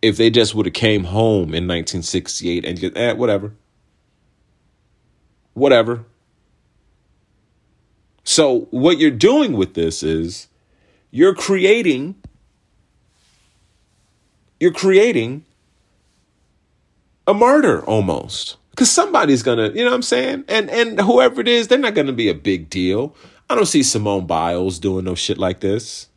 If 0.00 0.16
they 0.16 0.30
just 0.30 0.54
would 0.54 0.66
have 0.66 0.72
came 0.72 1.04
home 1.04 1.54
in 1.54 1.68
1968 1.68 2.64
and 2.64 2.80
just 2.80 2.96
eh, 2.96 3.12
whatever 3.12 3.52
whatever. 5.54 6.04
So, 8.24 8.68
what 8.70 8.98
you're 8.98 9.10
doing 9.10 9.54
with 9.54 9.74
this 9.74 10.02
is 10.02 10.48
you're 11.10 11.34
creating 11.34 12.16
you're 14.60 14.72
creating 14.72 15.44
a 17.26 17.34
martyr 17.34 17.84
almost. 17.84 18.56
Cuz 18.76 18.90
somebody's 18.90 19.42
to, 19.58 19.76
you 19.76 19.84
know 19.84 19.90
what 19.90 19.96
I'm 19.96 20.02
saying? 20.02 20.44
And 20.48 20.70
and 20.70 21.00
whoever 21.00 21.40
it 21.40 21.48
is, 21.48 21.68
they're 21.68 21.78
not 21.78 21.94
to 22.06 22.12
be 22.12 22.28
a 22.28 22.34
big 22.34 22.70
deal. 22.70 23.14
I 23.50 23.54
don't 23.54 23.66
see 23.66 23.82
Simone 23.82 24.26
Biles 24.26 24.78
doing 24.78 25.04
no 25.04 25.14
shit 25.14 25.38
like 25.38 25.60
this. 25.60 26.08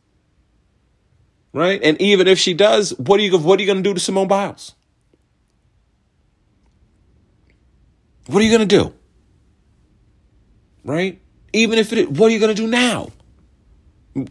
Right? 1.53 1.81
And 1.83 1.99
even 2.01 2.27
if 2.27 2.39
she 2.39 2.53
does, 2.53 2.91
what 2.97 3.19
are 3.19 3.23
you 3.23 3.37
what 3.37 3.59
are 3.59 3.63
you 3.63 3.67
to 3.83 3.89
do 3.89 3.93
to 3.93 3.99
Simone 3.99 4.27
Biles? 4.27 4.75
What 8.27 8.41
are 8.41 8.45
you 8.45 8.51
to 8.67 8.77
do? 8.77 8.93
right? 10.85 11.19
Even 11.51 11.79
if 11.79 11.91
it, 11.91 12.11
what 12.11 12.27
are 12.27 12.33
you 12.33 12.39
to 12.55 12.61
do 12.61 12.67
now? 12.67 13.09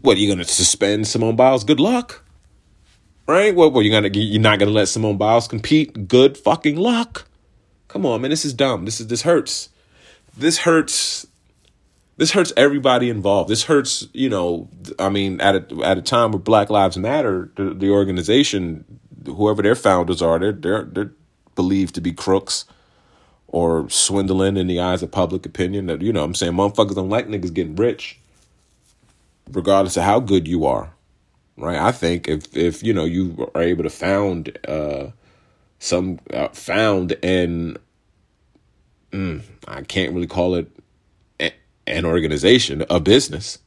What 0.01 0.17
are 0.17 0.19
you 0.19 0.27
to 0.43 0.51
suspend 0.51 1.07
Simone 1.07 1.35
Biles? 1.35 1.63
Good 1.63 1.79
luck, 1.79 2.23
right? 3.27 3.53
What, 3.53 3.73
what 3.73 3.85
you 3.85 3.91
gonna 3.91 4.09
you're 4.09 4.41
not 4.41 4.57
to 4.69 4.73
let 4.73 4.87
Simone 4.87 5.17
Biles 5.17 5.47
compete? 5.47 6.07
Good 6.07 6.37
fucking 6.37 6.77
luck. 6.77 7.27
Come 7.95 8.05
on, 8.07 8.19
man. 8.19 8.29
This 8.29 8.43
is 8.43 8.53
dumb. 8.53 8.83
This 8.83 8.99
is 8.99 9.07
this 9.07 9.21
hurts. 9.21 9.69
This 10.35 10.57
hurts. 10.57 11.25
This 12.17 12.31
hurts 12.31 12.51
everybody 12.57 13.09
involved. 13.09 13.49
This 13.49 13.63
hurts, 13.63 14.09
you 14.11 14.27
know. 14.27 14.67
I 14.99 15.07
mean, 15.07 15.39
at 15.39 15.55
a 15.55 15.81
at 15.81 15.97
a 15.97 16.01
time 16.01 16.33
where 16.33 16.39
Black 16.39 16.69
Lives 16.69 16.97
Matter, 16.97 17.49
the, 17.55 17.73
the 17.73 17.91
organization, 17.91 18.83
whoever 19.25 19.61
their 19.61 19.75
founders 19.75 20.21
are, 20.21 20.37
they're 20.37 20.51
they're 20.51 20.83
they're 20.83 21.11
believed 21.55 21.95
to 21.95 22.01
be 22.01 22.11
crooks 22.11 22.65
or 23.47 23.89
swindling 23.89 24.57
in 24.57 24.67
the 24.67 24.81
eyes 24.81 25.01
of 25.01 25.09
public 25.09 25.45
opinion. 25.45 25.85
That 25.85 26.01
you 26.01 26.11
know, 26.11 26.25
I'm 26.25 26.35
saying 26.35 26.51
motherfuckers 26.51 26.95
don't 26.95 27.07
like 27.07 27.29
niggas 27.29 27.53
getting 27.53 27.77
rich, 27.77 28.19
regardless 29.49 29.95
of 29.95 30.03
how 30.03 30.19
good 30.19 30.49
you 30.49 30.65
are, 30.65 30.91
right? 31.55 31.77
I 31.77 31.93
think 31.93 32.27
if 32.27 32.57
if 32.57 32.83
you 32.83 32.93
know 32.93 33.05
you 33.05 33.49
are 33.55 33.61
able 33.61 33.83
to 33.83 33.89
found 33.89 34.57
uh, 34.67 35.11
some 35.79 36.19
uh, 36.33 36.49
found 36.49 37.13
in, 37.21 37.77
mm, 39.15 39.41
I 39.67 39.81
can't 39.81 40.13
really 40.13 40.27
call 40.27 40.55
it 40.55 40.69
a, 41.39 41.51
an 41.87 42.05
organization, 42.05 42.83
a 42.89 42.99
business 42.99 43.59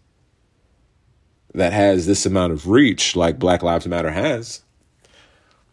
that 1.55 1.72
has 1.72 2.07
this 2.07 2.26
amount 2.26 2.53
of 2.53 2.68
reach, 2.68 3.16
like 3.16 3.38
Black 3.38 3.62
Lives 3.62 3.86
Matter 3.86 4.11
has. 4.11 4.62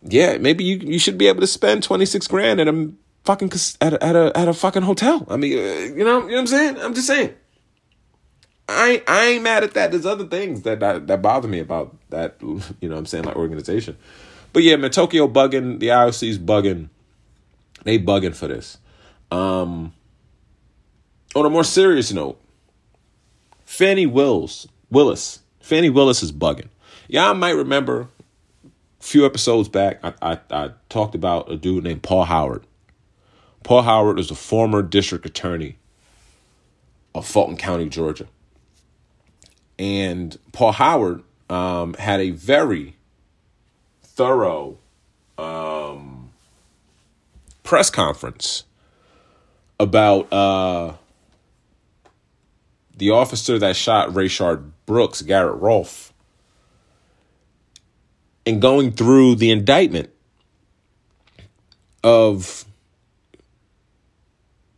Yeah, 0.01 0.37
maybe 0.37 0.63
you 0.63 0.77
you 0.77 0.99
should 0.99 1.17
be 1.17 1.27
able 1.27 1.41
to 1.41 1.47
spend 1.47 1.83
twenty 1.83 2.05
six 2.05 2.27
grand 2.27 2.59
and 2.59 2.69
a 2.69 2.91
fucking 3.23 3.51
at 3.81 3.93
a, 3.93 4.03
at 4.03 4.15
a 4.15 4.37
at 4.37 4.47
a 4.47 4.53
fucking 4.53 4.83
hotel. 4.83 5.25
I 5.29 5.37
mean, 5.37 5.57
uh, 5.57 5.61
you 5.61 6.03
know, 6.03 6.21
you 6.21 6.27
know 6.27 6.33
what 6.33 6.37
I'm 6.37 6.47
saying? 6.47 6.77
I'm 6.77 6.93
just 6.93 7.07
saying. 7.07 7.33
I 8.69 9.03
I 9.07 9.25
ain't 9.25 9.43
mad 9.43 9.63
at 9.63 9.73
that. 9.73 9.91
There's 9.91 10.05
other 10.05 10.25
things 10.25 10.61
that 10.61 10.79
that, 10.79 11.07
that 11.07 11.21
bother 11.21 11.47
me 11.47 11.59
about 11.59 11.95
that. 12.09 12.35
You 12.41 12.61
know, 12.83 12.95
what 12.95 12.99
I'm 12.99 13.05
saying 13.05 13.25
like 13.25 13.35
organization. 13.35 13.97
But 14.53 14.63
yeah, 14.63 14.75
man, 14.75 14.91
Tokyo 14.91 15.27
bugging. 15.27 15.79
The 15.79 15.87
IOC's 15.87 16.37
bugging. 16.37 16.89
They 17.83 17.99
bugging 17.99 18.35
for 18.35 18.47
this. 18.47 18.77
Um. 19.35 19.93
On 21.35 21.45
a 21.45 21.49
more 21.49 21.65
serious 21.65 22.13
note, 22.13 22.39
Fani 23.65 24.05
Willis 24.05 24.67
Willis 24.89 25.39
Fani 25.59 25.89
Willis 25.89 26.21
is 26.21 26.31
bugging. 26.31 26.69
Y'all 27.07 27.33
might 27.33 27.55
remember 27.55 28.07
a 28.63 29.03
few 29.03 29.25
episodes 29.25 29.67
back, 29.67 29.99
I, 30.03 30.13
I, 30.21 30.39
I 30.51 30.69
talked 30.89 31.15
about 31.15 31.51
a 31.51 31.57
dude 31.57 31.83
named 31.83 32.03
Paul 32.03 32.25
Howard. 32.25 32.63
Paul 33.63 33.81
Howard 33.81 34.19
is 34.19 34.29
a 34.29 34.35
former 34.35 34.81
district 34.83 35.25
attorney 35.25 35.77
of 37.15 37.25
Fulton 37.25 37.57
County, 37.57 37.89
Georgia. 37.89 38.27
And 39.79 40.37
Paul 40.51 40.73
Howard 40.73 41.23
um, 41.49 41.95
had 41.95 42.19
a 42.19 42.29
very 42.29 42.95
thorough 44.03 44.77
um, 45.37 46.29
press 47.63 47.89
conference 47.89 48.65
about 49.79 50.31
uh, 50.31 50.93
the 52.97 53.11
officer 53.11 53.59
that 53.59 53.75
shot 53.75 54.09
Rayshard 54.09 54.71
Brooks, 54.85 55.21
Garrett 55.21 55.59
Rolfe, 55.61 56.13
and 58.45 58.61
going 58.61 58.91
through 58.91 59.35
the 59.35 59.51
indictment 59.51 60.09
of 62.03 62.65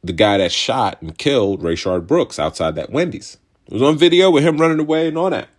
the 0.03 0.13
guy 0.13 0.37
that 0.37 0.51
shot 0.51 1.01
and 1.01 1.17
killed 1.17 1.61
Rayshard 1.61 2.07
Brooks 2.07 2.39
outside 2.39 2.75
that 2.75 2.91
Wendy's. 2.91 3.37
It 3.67 3.73
was 3.73 3.81
on 3.81 3.97
video 3.97 4.31
with 4.31 4.43
him 4.43 4.57
running 4.57 4.79
away 4.79 5.09
and 5.09 5.17
all 5.17 5.29
that. 5.29 5.49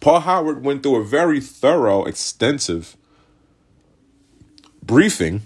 Paul 0.00 0.20
Howard 0.20 0.64
went 0.64 0.82
through 0.82 0.96
a 0.96 1.04
very 1.04 1.40
thorough, 1.40 2.04
extensive 2.04 2.96
briefing 4.82 5.42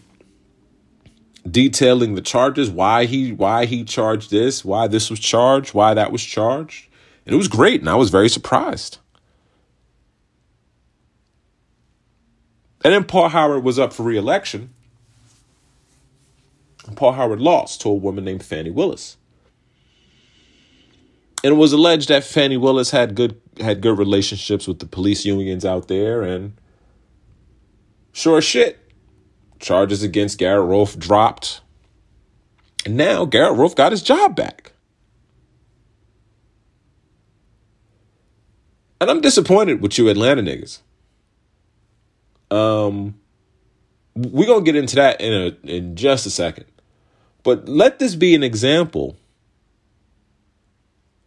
detailing 1.49 2.15
the 2.15 2.21
charges, 2.21 2.71
why 2.71 3.05
he 3.07 3.33
why 3.33 3.67
he 3.67 3.85
charged 3.85 4.31
this, 4.31 4.65
why 4.65 4.87
this 4.87 5.11
was 5.11 5.21
charged, 5.21 5.75
why 5.75 5.95
that 5.95 6.13
was 6.13 6.23
charged. 6.23 6.89
And 7.27 7.35
it 7.35 7.39
was 7.39 7.49
great, 7.49 7.81
and 7.81 7.89
I 7.89 7.95
was 7.95 8.11
very 8.11 8.29
surprised. 8.29 8.99
And 12.85 12.93
then 12.93 13.05
Paul 13.05 13.29
Howard 13.29 13.63
was 13.63 13.79
up 13.79 13.93
for 13.93 14.03
reelection. 14.03 14.71
Paul 16.97 17.13
Howard 17.13 17.41
lost 17.41 17.81
to 17.83 17.89
a 17.89 17.95
woman 17.95 18.25
named 18.25 18.45
Fani 18.45 18.71
Willis. 18.71 19.17
And 21.45 21.55
it 21.55 21.57
was 21.57 21.73
alleged 21.73 22.09
that 22.09 22.25
Fani 22.25 22.57
Willis 22.57 22.91
had 22.91 23.15
good 23.15 23.41
had 23.61 23.81
good 23.81 23.99
relationships 23.99 24.67
with 24.67 24.79
the 24.79 24.87
police 24.87 25.25
unions 25.25 25.65
out 25.65 25.89
there 25.89 26.23
and 26.23 26.55
sure 28.13 28.41
shit, 28.41 28.79
charges 29.63 30.03
against 30.03 30.39
Garrett 30.39 30.69
Rolfe 30.69 30.99
dropped. 30.99 31.63
And 32.85 32.97
now 32.97 33.25
Garrett 33.25 33.57
Rolfe 33.57 33.75
got 33.75 33.93
his 33.93 34.03
job 34.03 34.37
back. 34.37 34.73
And 39.01 39.11
I'm 39.11 39.21
disappointed 39.23 39.81
with 39.81 39.97
you 39.97 40.09
Atlanta 40.09 40.43
niggas. 40.43 40.81
Um 42.55 43.15
We're 44.15 44.47
gonna 44.47 44.65
get 44.65 44.77
into 44.77 44.97
that 44.97 45.21
in 45.21 45.33
a 45.33 45.67
in 45.67 45.97
just 45.97 46.27
a 46.27 46.31
second. 46.31 46.67
But 47.43 47.69
let 47.69 47.99
this 47.99 48.15
be 48.15 48.35
an 48.35 48.43
example 48.43 49.17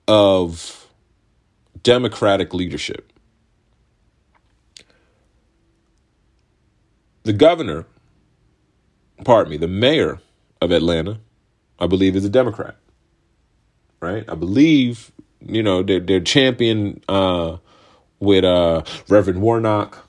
of 0.07 0.87
democratic 1.83 2.53
leadership. 2.53 3.11
The 7.23 7.33
governor, 7.33 7.85
pardon 9.23 9.51
me, 9.51 9.57
the 9.57 9.67
mayor 9.67 10.19
of 10.61 10.71
Atlanta, 10.71 11.19
I 11.79 11.87
believe 11.87 12.15
is 12.15 12.25
a 12.25 12.29
Democrat. 12.29 12.75
Right? 14.01 14.25
I 14.27 14.35
believe, 14.35 15.11
you 15.41 15.63
know, 15.63 15.83
they're, 15.83 15.99
they're 15.99 16.19
champion 16.19 17.01
uh, 17.07 17.57
with 18.19 18.43
uh, 18.43 18.83
Reverend 19.07 19.41
Warnock 19.41 20.07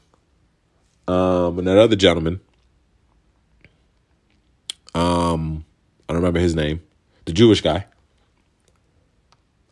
um, 1.09 1.59
and 1.59 1.67
that 1.67 1.79
other 1.79 1.97
gentleman. 1.97 2.41
Um, 4.95 5.65
I 6.09 6.13
don't 6.13 6.23
remember 6.23 6.41
his 6.41 6.55
name, 6.55 6.83
the 7.27 7.33
Jewish 7.33 7.61
guy. 7.61 7.87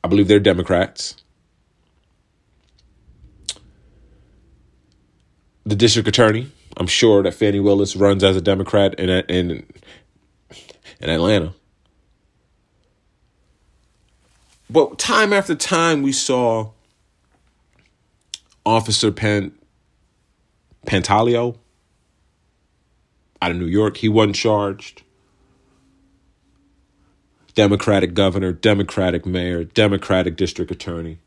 I 0.03 0.09
believe 0.09 0.28
they're 0.28 0.39
Democrats. 0.39 1.16
The 5.64 5.74
district 5.74 6.07
attorney, 6.09 6.53
I'm 6.76 6.86
sure 6.86 7.22
that 7.22 7.34
Fani 7.34 7.60
Willis 7.60 7.96
runs 7.96 8.24
as 8.24 8.36
a 8.36 8.40
Democrat 8.40 8.94
in 8.94 9.08
in 9.28 9.66
in 11.00 11.10
Atlanta. 11.10 11.54
But 14.68 14.98
time 14.98 15.32
after 15.32 15.54
time, 15.54 16.02
we 16.02 16.12
saw 16.12 16.70
Officer 18.66 19.12
Pan 19.12 19.52
Pantaleo 20.86 21.56
out 23.40 23.50
of 23.50 23.56
New 23.56 23.66
York. 23.66 23.98
He 23.98 24.08
wasn't 24.08 24.36
charged. 24.36 25.02
Democratic 27.54 28.14
governor, 28.14 28.52
Democratic 28.52 29.24
mayor, 29.24 29.62
Democratic 29.62 30.34
district 30.36 30.72
attorney. 30.72 31.18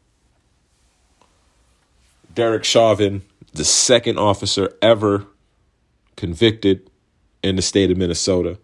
Derek 2.35 2.65
Chauvin, 2.65 3.21
the 3.53 3.63
second 3.63 4.19
officer 4.19 4.75
ever 4.81 5.25
convicted 6.17 6.89
in 7.41 7.55
the 7.55 7.61
state 7.61 7.89
of 7.89 7.97
Minnesota. 7.97 8.59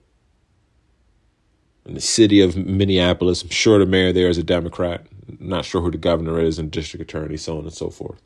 In 1.86 1.94
the 1.94 2.02
city 2.02 2.42
of 2.42 2.58
Minneapolis, 2.58 3.44
I'm 3.44 3.50
sure 3.50 3.80
the 3.80 3.86
mayor 3.86 4.12
there 4.12 4.30
is 4.30 4.38
a 4.38 4.44
Democrat. 4.44 5.06
I'm 5.30 5.38
not 5.40 5.64
sure 5.64 5.82
who 5.82 5.92
the 5.92 5.98
governor 5.98 6.40
is 6.40 6.60
and 6.60 6.70
district 6.72 7.04
attorney, 7.04 7.38
so 7.38 7.58
on 7.58 7.64
and 7.64 7.74
so 7.74 7.90
forth. 7.90 8.22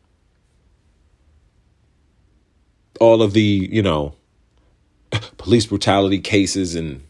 All 2.99 3.21
of 3.21 3.33
the, 3.33 3.69
you 3.71 3.83
know, 3.83 4.15
police 5.37 5.65
brutality 5.67 6.19
cases 6.19 6.75
in 6.75 7.03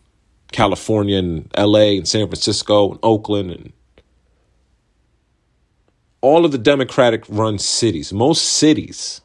California 0.52 1.18
and 1.18 1.52
LA 1.58 1.98
and 1.98 2.08
San 2.08 2.28
Francisco 2.28 2.92
and 2.92 3.00
Oakland 3.04 3.52
and 3.52 3.74
all 6.22 6.46
of 6.46 6.52
the 6.52 6.58
Democratic 6.58 7.24
run 7.30 7.58
cities, 7.60 8.12
most 8.12 8.44
cities, 8.44 9.22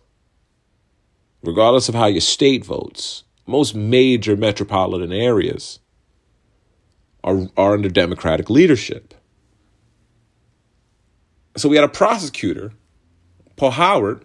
regardless 1.42 1.88
of 1.88 1.94
how 1.94 2.06
your 2.06 2.20
state 2.20 2.64
votes, 2.64 3.24
most 3.46 3.74
major 3.74 4.36
metropolitan 4.36 5.12
areas 5.12 5.80
are, 7.24 7.48
are 7.56 7.74
under 7.74 7.88
Democratic 7.88 8.48
leadership. 8.48 9.14
So 11.56 11.68
we 11.68 11.76
had 11.76 11.84
a 11.84 11.88
prosecutor, 11.88 12.72
Paul 13.56 13.72
Howard, 13.72 14.24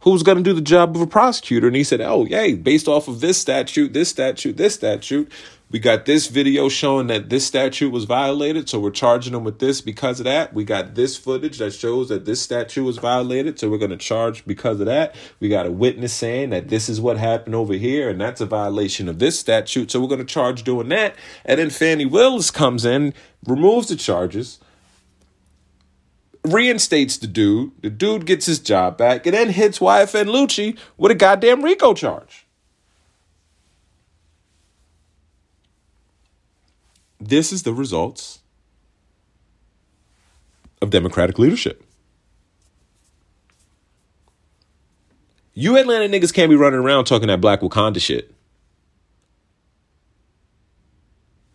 who 0.00 0.10
was 0.10 0.22
going 0.22 0.36
to 0.36 0.42
do 0.42 0.52
the 0.52 0.60
job 0.60 0.96
of 0.96 1.02
a 1.02 1.06
prosecutor. 1.06 1.68
And 1.68 1.76
he 1.76 1.84
said, 1.84 2.00
Oh, 2.00 2.26
yay, 2.26 2.54
based 2.54 2.88
off 2.88 3.08
of 3.08 3.20
this 3.20 3.38
statute, 3.38 3.92
this 3.92 4.08
statute, 4.08 4.56
this 4.56 4.74
statute, 4.74 5.30
we 5.72 5.78
got 5.78 6.04
this 6.04 6.26
video 6.26 6.68
showing 6.68 7.06
that 7.06 7.30
this 7.30 7.46
statute 7.46 7.90
was 7.90 8.04
violated. 8.04 8.68
So 8.68 8.78
we're 8.78 8.90
charging 8.90 9.32
them 9.32 9.42
with 9.42 9.58
this 9.58 9.80
because 9.80 10.20
of 10.20 10.24
that. 10.24 10.52
We 10.52 10.64
got 10.64 10.94
this 10.94 11.16
footage 11.16 11.58
that 11.58 11.72
shows 11.72 12.10
that 12.10 12.26
this 12.26 12.42
statute 12.42 12.84
was 12.84 12.98
violated. 12.98 13.58
So 13.58 13.70
we're 13.70 13.78
going 13.78 13.90
to 13.90 13.96
charge 13.96 14.44
because 14.44 14.80
of 14.80 14.86
that. 14.86 15.14
We 15.40 15.48
got 15.48 15.64
a 15.64 15.72
witness 15.72 16.12
saying 16.12 16.50
that 16.50 16.68
this 16.68 16.90
is 16.90 17.00
what 17.00 17.16
happened 17.16 17.54
over 17.54 17.72
here. 17.72 18.10
And 18.10 18.20
that's 18.20 18.42
a 18.42 18.46
violation 18.46 19.08
of 19.08 19.18
this 19.18 19.40
statute. 19.40 19.90
So 19.90 19.98
we're 19.98 20.08
going 20.08 20.18
to 20.18 20.26
charge 20.26 20.62
doing 20.62 20.90
that. 20.90 21.16
And 21.46 21.58
then 21.58 21.70
Fani 21.70 22.04
Willis 22.04 22.50
comes 22.50 22.84
in, 22.84 23.14
removes 23.46 23.88
the 23.88 23.96
charges 23.96 24.60
reinstates 26.44 27.16
the 27.18 27.28
dude. 27.28 27.70
The 27.82 27.88
dude 27.90 28.26
gets 28.26 28.46
his 28.46 28.58
job 28.58 28.98
back 28.98 29.26
and 29.26 29.34
then 29.34 29.50
hits 29.50 29.78
YFN 29.78 30.24
Lucci 30.24 30.76
with 30.96 31.12
a 31.12 31.14
goddamn 31.14 31.62
RICO 31.62 31.94
charge. 31.94 32.46
This 37.28 37.52
is 37.52 37.62
the 37.62 37.72
results 37.72 38.40
of 40.80 40.90
Democratic 40.90 41.38
leadership. 41.38 41.84
You 45.54 45.76
Atlanta 45.76 46.08
niggas 46.08 46.32
can't 46.32 46.50
be 46.50 46.56
running 46.56 46.80
around 46.80 47.04
talking 47.04 47.28
that 47.28 47.40
Black 47.40 47.60
Wakanda 47.60 48.00
shit. 48.00 48.34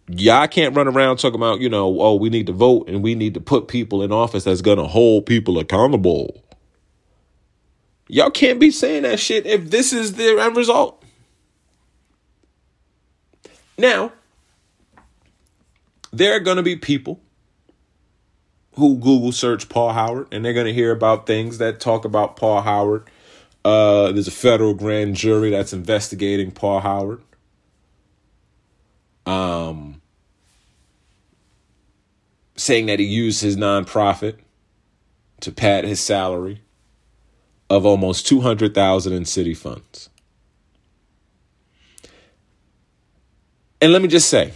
y'all 0.10 0.48
can't 0.48 0.76
run 0.76 0.88
around 0.88 1.18
talking 1.18 1.36
about, 1.36 1.60
you 1.60 1.70
know, 1.70 2.00
oh, 2.00 2.16
we 2.16 2.30
need 2.30 2.48
to 2.48 2.54
vote 2.54 2.88
and 2.88 3.04
we 3.04 3.16
need 3.16 3.34
to 3.34 3.42
put 3.42 3.68
people 3.68 4.02
in 4.02 4.12
office 4.12 4.46
that's 4.46 4.62
to 4.78 4.86
hold 4.86 5.26
people 5.26 5.60
accountable. 5.60 6.44
Y'all 8.08 8.32
can't 8.32 8.60
be 8.60 8.72
saying 8.72 9.04
that 9.04 9.20
shit 9.20 9.46
if 9.46 9.70
this 9.70 9.92
is 9.92 10.14
the 10.14 10.40
end 10.40 10.56
result. 10.56 11.04
Now, 13.78 14.14
there 16.18 16.36
are 16.36 16.40
going 16.40 16.58
to 16.58 16.64
be 16.64 16.76
people 16.76 17.22
who 18.76 18.98
Google 18.98 19.32
search 19.32 19.70
Paul 19.70 19.94
Howard 19.94 20.28
and 20.32 20.44
they're 20.44 20.54
going 20.54 20.66
to 20.66 20.74
hear 20.74 20.92
about 20.92 21.26
things 21.26 21.58
that 21.58 21.80
talk 21.80 22.06
about 22.06 22.36
Paul 22.36 22.62
Howard. 22.62 23.10
Uh, 23.66 24.12
there's 24.12 24.28
a 24.28 24.32
federal 24.32 24.74
grand 24.74 25.16
jury 25.16 25.50
that's 25.50 25.74
investigating 25.74 26.52
Paul 26.52 26.80
Howard. 26.82 27.22
Um, 29.26 30.02
saying 32.56 32.86
that 32.86 33.00
he 33.00 33.06
used 33.06 33.42
his 33.42 33.58
nonprofit 33.58 34.38
to 35.42 35.52
pad 35.52 35.84
his 35.84 36.00
salary 36.00 36.62
of 37.70 37.86
almost 37.86 38.26
200,000 38.28 39.14
in 39.14 39.26
city 39.26 39.54
funds. 39.54 40.10
And 43.82 43.92
let 43.92 44.02
me 44.02 44.08
just 44.08 44.30
say, 44.30 44.54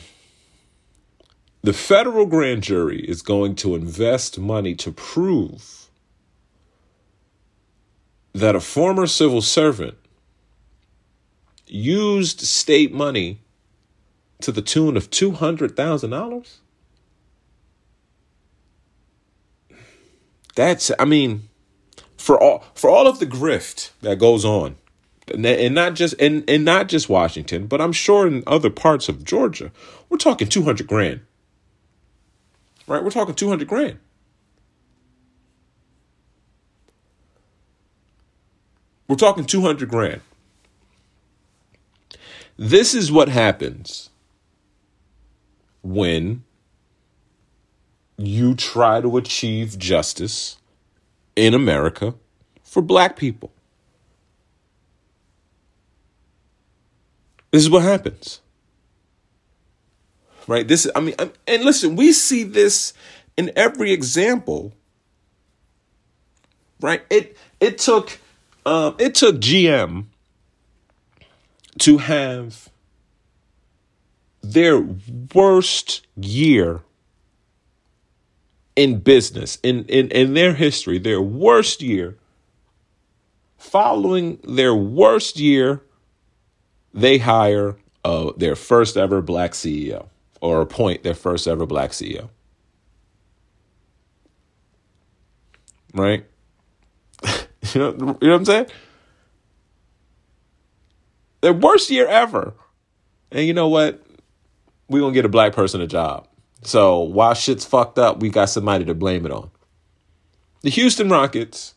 the 1.64 1.74
federal 1.74 2.26
grand 2.26 2.64
jury 2.64 3.02
is 3.02 3.22
going 3.22 3.56
to 3.56 3.76
invest 3.76 4.40
money 4.40 4.76
to 4.76 4.92
prove 4.92 5.90
that 8.34 8.56
a 8.56 8.60
former 8.60 9.06
civil 9.06 9.42
servant 9.42 9.96
used 11.68 12.42
state 12.42 12.94
money 12.94 13.40
to 14.42 14.52
the 14.52 14.62
tune 14.62 14.98
of 14.98 15.10
$200,000? 15.12 16.58
That's 20.56 20.92
I 21.00 21.06
mean 21.06 21.48
for 22.18 22.42
all 22.42 22.66
for 22.74 22.90
all 22.90 23.08
of 23.08 23.20
the 23.20 23.26
grift 23.26 23.92
that 24.02 24.20
goes 24.20 24.44
on 24.44 24.76
and 25.34 25.76
not 25.76 25.94
just 25.94 26.16
and, 26.20 26.44
and 26.50 26.66
not 26.66 26.90
just 26.90 27.10
Washington, 27.10 27.68
but 27.68 27.82
I'm 27.82 27.94
sure 27.94 28.28
in 28.28 28.44
other 28.46 28.70
parts 28.70 29.08
of 29.10 29.24
Georgia, 29.24 29.72
we're 30.10 30.18
talking 30.18 30.48
200 30.48 30.88
grand. 30.88 31.22
Right? 32.92 33.02
We're 33.02 33.10
talking 33.10 33.36
200 33.36 33.70
grand. 33.70 34.00
We're 39.08 39.16
talking 39.16 39.46
200 39.46 39.88
grand. 39.88 40.20
This 42.58 42.94
is 42.94 43.10
what 43.10 43.30
happens 43.30 44.10
when 45.82 46.44
you 48.18 48.56
try 48.56 49.00
to 49.00 49.16
achieve 49.16 49.80
justice 49.80 50.58
in 51.38 51.54
America 51.54 52.14
for 52.62 52.82
black 52.82 53.16
people. 53.16 53.54
This 57.52 57.64
is 57.64 57.70
what 57.70 57.84
happens. 57.84 58.42
Right? 60.48 60.68
This 60.68 60.90
I 60.96 61.00
mean 61.00 61.16
and 61.48 61.64
listen, 61.64 61.96
we 61.96 62.12
see 62.12 62.44
this 62.44 62.94
in 63.38 63.52
every 63.56 63.92
example. 63.92 64.74
Right? 66.80 67.04
It 67.10 67.38
it 67.60 67.78
took 67.78 68.20
um 68.66 68.96
it 69.00 69.16
took 69.16 69.38
GM 69.38 70.06
to 71.80 71.98
have 72.00 72.70
their 74.42 74.80
worst 75.34 76.06
year 76.16 76.82
in 78.76 79.00
business, 79.00 79.58
in, 79.64 79.86
in, 79.86 80.10
in 80.10 80.34
their 80.34 80.54
history, 80.54 80.98
their 80.98 81.22
worst 81.22 81.82
year, 81.82 82.18
following 83.58 84.40
their 84.44 84.74
worst 84.74 85.40
year 85.40 85.82
they 86.94 87.18
hire 87.20 87.78
uh, 88.04 88.32
their 88.36 88.56
first 88.56 88.98
ever 88.98 89.22
black 89.22 89.52
CEO 89.52 90.08
or 90.42 90.62
appoint 90.62 91.04
their 91.04 91.14
first 91.14 91.48
ever 91.48 91.66
black 91.66 91.92
CEO. 91.92 92.30
Right? 95.94 96.26
you 97.24 97.38
know, 97.76 97.92
you 97.92 97.98
know 97.98 98.16
what 98.20 98.32
I'm 98.34 98.46
saying? 98.46 98.66
Their 101.42 101.54
worst 101.54 101.90
year 101.90 102.08
ever. 102.08 102.54
And 103.32 103.46
you 103.46 103.54
know 103.54 103.68
what? 103.68 104.04
We're 104.90 105.00
going 105.00 105.14
to 105.14 105.18
get 105.18 105.26
a 105.26 105.30
black 105.30 105.54
person 105.54 105.80
a 105.80 105.88
job. 105.88 106.28
So 106.64 107.00
while 107.00 107.34
shit's 107.34 107.66
fucked 107.66 107.98
up, 107.98 108.20
we 108.20 108.30
got 108.30 108.50
somebody 108.50 108.86
to 108.86 108.94
blame 108.94 109.26
it 109.26 109.32
on. 109.32 109.50
The 110.62 110.70
Houston 110.70 111.10
Rockets 111.10 111.74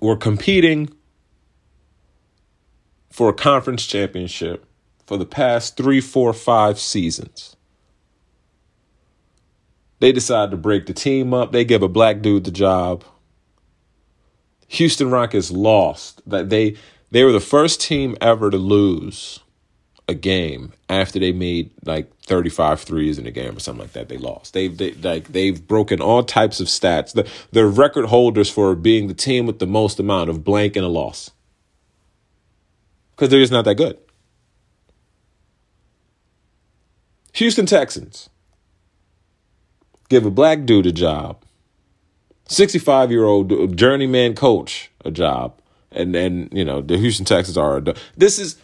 were 0.00 0.16
competing 0.16 0.90
for 3.10 3.30
a 3.30 3.32
conference 3.32 3.86
championship 3.86 4.64
for 5.10 5.18
the 5.18 5.26
past 5.26 5.76
three, 5.76 6.00
four, 6.00 6.32
five 6.32 6.78
seasons. 6.78 7.56
They 9.98 10.12
decided 10.12 10.52
to 10.52 10.56
break 10.56 10.86
the 10.86 10.92
team 10.92 11.34
up. 11.34 11.50
They 11.50 11.64
give 11.64 11.82
a 11.82 11.88
black 11.88 12.22
dude 12.22 12.44
the 12.44 12.52
job. 12.52 13.02
Houston 14.68 15.10
Rockets 15.10 15.50
lost. 15.50 16.22
That 16.30 16.48
they 16.48 16.76
they 17.10 17.24
were 17.24 17.32
the 17.32 17.40
first 17.40 17.80
team 17.80 18.16
ever 18.20 18.50
to 18.50 18.56
lose 18.56 19.40
a 20.06 20.14
game 20.14 20.74
after 20.88 21.18
they 21.18 21.32
made 21.32 21.72
like 21.84 22.14
35 22.26 22.80
threes 22.80 23.18
in 23.18 23.26
a 23.26 23.32
game 23.32 23.56
or 23.56 23.58
something 23.58 23.82
like 23.82 23.94
that. 23.94 24.08
They 24.08 24.16
lost. 24.16 24.54
They've 24.54 24.78
they, 24.78 24.92
like 24.92 25.32
they've 25.32 25.66
broken 25.66 26.00
all 26.00 26.22
types 26.22 26.60
of 26.60 26.68
stats. 26.68 27.14
The, 27.14 27.28
they're 27.50 27.66
record 27.66 28.04
holders 28.04 28.48
for 28.48 28.76
being 28.76 29.08
the 29.08 29.14
team 29.14 29.44
with 29.44 29.58
the 29.58 29.66
most 29.66 29.98
amount 29.98 30.30
of 30.30 30.44
blank 30.44 30.76
and 30.76 30.84
a 30.84 30.88
loss 30.88 31.32
because 33.16 33.28
they're 33.28 33.40
just 33.40 33.50
not 33.50 33.64
that 33.64 33.74
good. 33.74 33.98
Houston 37.32 37.66
Texans 37.66 38.28
give 40.08 40.26
a 40.26 40.30
black 40.30 40.64
dude 40.64 40.86
a 40.86 40.92
job, 40.92 41.42
65 42.48 43.10
year 43.10 43.24
old 43.24 43.76
journeyman 43.76 44.34
coach 44.34 44.90
a 45.04 45.10
job, 45.10 45.60
and 45.92 46.14
then, 46.14 46.48
you 46.52 46.64
know, 46.64 46.80
the 46.80 46.98
Houston 46.98 47.24
Texans 47.24 47.56
are. 47.56 47.82
This 48.16 48.38
is 48.38 48.56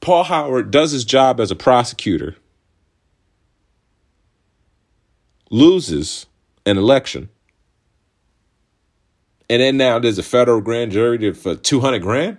Paul 0.00 0.24
Howard 0.24 0.70
does 0.70 0.92
his 0.92 1.04
job 1.04 1.40
as 1.40 1.50
a 1.50 1.56
prosecutor, 1.56 2.36
loses 5.50 6.26
an 6.66 6.78
election, 6.78 7.28
and 9.48 9.62
then 9.62 9.76
now 9.76 9.98
there's 9.98 10.18
a 10.18 10.22
federal 10.22 10.60
grand 10.60 10.92
jury 10.92 11.32
for 11.32 11.54
200 11.54 12.00
grand? 12.00 12.38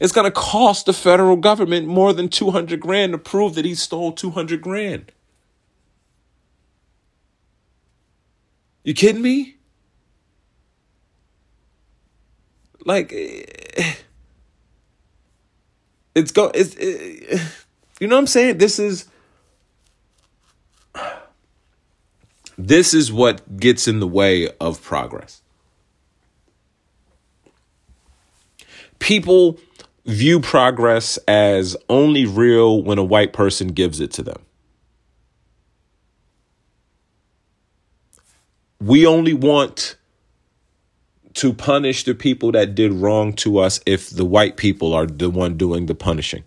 It's 0.00 0.12
going 0.12 0.24
to 0.24 0.30
cost 0.30 0.86
the 0.86 0.92
federal 0.92 1.36
government 1.36 1.86
more 1.86 2.12
than 2.12 2.28
200 2.28 2.80
grand 2.80 3.12
to 3.12 3.18
prove 3.18 3.54
that 3.54 3.64
he 3.64 3.74
stole 3.74 4.12
200 4.12 4.60
grand. 4.60 5.12
You 8.84 8.94
kidding 8.94 9.22
me? 9.22 9.56
Like 12.84 13.12
eh, 13.12 13.94
it's 16.14 16.32
go 16.32 16.50
it's 16.52 16.74
it, 16.74 17.40
you 18.00 18.08
know 18.08 18.16
what 18.16 18.20
I'm 18.20 18.26
saying? 18.26 18.58
This 18.58 18.80
is 18.80 19.08
this 22.58 22.92
is 22.92 23.12
what 23.12 23.56
gets 23.56 23.86
in 23.86 24.00
the 24.00 24.06
way 24.06 24.48
of 24.60 24.82
progress. 24.82 25.42
People 28.98 29.58
view 30.04 30.40
progress 30.40 31.16
as 31.28 31.76
only 31.88 32.26
real 32.26 32.82
when 32.82 32.98
a 32.98 33.04
white 33.04 33.32
person 33.32 33.68
gives 33.68 34.00
it 34.00 34.10
to 34.12 34.22
them. 34.22 34.42
We 38.80 39.06
only 39.06 39.32
want 39.32 39.96
to 41.34 41.52
punish 41.52 42.04
the 42.04 42.14
people 42.14 42.52
that 42.52 42.74
did 42.74 42.92
wrong 42.92 43.32
to 43.34 43.58
us 43.58 43.80
if 43.86 44.10
the 44.10 44.24
white 44.24 44.56
people 44.56 44.92
are 44.92 45.06
the 45.06 45.30
one 45.30 45.56
doing 45.56 45.86
the 45.86 45.94
punishing. 45.94 46.44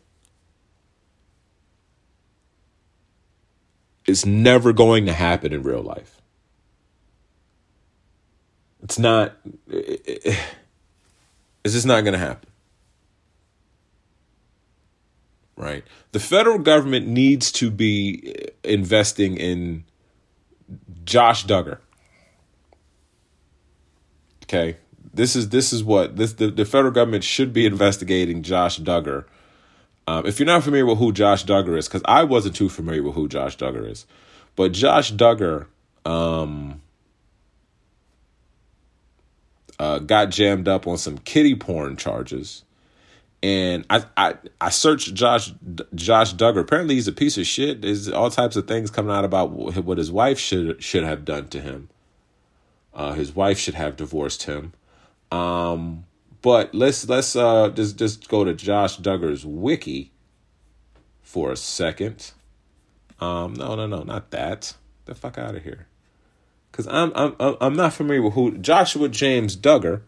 It's 4.06 4.26
never 4.26 4.74
going 4.74 5.06
to 5.08 5.14
happen 5.14 5.53
in 5.53 5.64
real 5.64 5.82
life. 5.82 6.22
It's 8.84 8.99
not, 8.99 9.34
it's 9.68 10.38
just 11.64 11.88
not 11.88 12.01
going 12.01 12.14
to 12.14 12.20
happen. 12.20 12.49
Right? 15.56 15.84
The 16.12 16.20
federal 16.20 16.60
government 16.60 17.08
needs 17.08 17.51
to 17.53 17.72
be 17.72 18.49
investing 18.64 19.38
in 19.38 19.86
Josh 21.03 21.45
Duggar. 21.45 21.80
Okay, 24.43 24.78
this 25.14 25.36
is 25.36 25.49
this 25.49 25.74
is 25.74 25.84
what 25.84 26.18
this 26.18 26.34
the, 26.34 26.51
the 26.51 26.66
federal 26.66 26.91
government 26.91 27.24
should 27.24 27.53
be 27.53 27.66
investigating 27.66 28.43
Josh 28.43 28.80
Duggar. 28.80 29.26
Um, 30.08 30.26
if 30.28 30.39
you're 30.39 30.45
not 30.45 30.64
familiar 30.64 30.86
with 30.86 30.99
who 30.99 31.12
Josh 31.12 31.45
Duggar 31.45 31.78
is, 31.78 31.88
because 31.88 32.03
I 32.06 32.24
wasn't 32.24 32.56
too 32.56 32.70
familiar 32.70 33.01
with 33.01 33.16
who 33.16 33.28
Josh 33.28 33.58
Duggar 33.58 33.89
is, 33.89 34.06
but 34.56 34.72
Josh 34.72 35.12
Duggar 35.12 35.66
um, 36.06 36.82
uh, 39.80 39.99
got 39.99 40.30
jammed 40.30 40.68
up 40.68 40.86
on 40.86 40.97
some 40.97 41.18
kitty 41.18 41.56
porn 41.56 41.97
charges 41.97 42.64
and 43.46 43.86
I, 43.91 44.04
I 44.18 44.36
I 44.60 44.70
searched 44.72 45.14
Josh 45.14 45.54
Josh 45.93 46.34
Duggar. 46.34 46.62
Apparently, 46.62 46.96
he's 46.96 47.08
a 47.08 47.12
piece 47.12 47.38
of 47.38 47.46
shit. 47.46 47.84
There's 47.84 48.10
all 48.10 48.32
types 48.32 48.56
of 48.56 48.68
things 48.68 48.89
coming 48.89 49.16
out 49.16 49.24
about 49.24 49.52
what 49.52 50.00
his 50.00 50.12
wife 50.12 50.39
should 50.39 50.82
should 50.84 51.04
have 51.04 51.26
done 51.26 51.50
to 51.50 51.62
him. 51.62 51.89
Uh, 52.91 53.14
his 53.14 53.36
wife 53.36 53.60
should 53.60 53.76
have 53.76 53.98
divorced 53.98 54.43
him. 54.43 54.74
Um, 55.32 56.06
but 56.41 56.74
let's 56.74 57.08
let's 57.08 57.36
uh, 57.36 57.70
just 57.70 57.98
just 57.98 58.28
go 58.30 58.43
to 58.43 58.56
Josh 58.56 58.98
Duggar's 58.98 59.46
wiki 59.46 60.12
for 61.22 61.52
a 61.52 61.56
second. 61.56 62.32
Um, 63.20 63.54
no, 63.54 63.76
no, 63.76 63.86
no, 63.86 64.02
not 64.02 64.32
that. 64.32 64.74
The 65.06 65.14
fuck 65.14 65.38
out 65.38 65.54
of 65.54 65.62
here. 65.62 65.86
Cause 66.72 66.88
I'm 66.88 67.12
I'm 67.16 67.36
I'm 67.39 67.76
not 67.76 67.93
familiar 67.93 68.24
with 68.24 68.34
who 68.34 68.58
Joshua 68.58 69.08
James 69.08 69.56
Duggar 69.56 70.02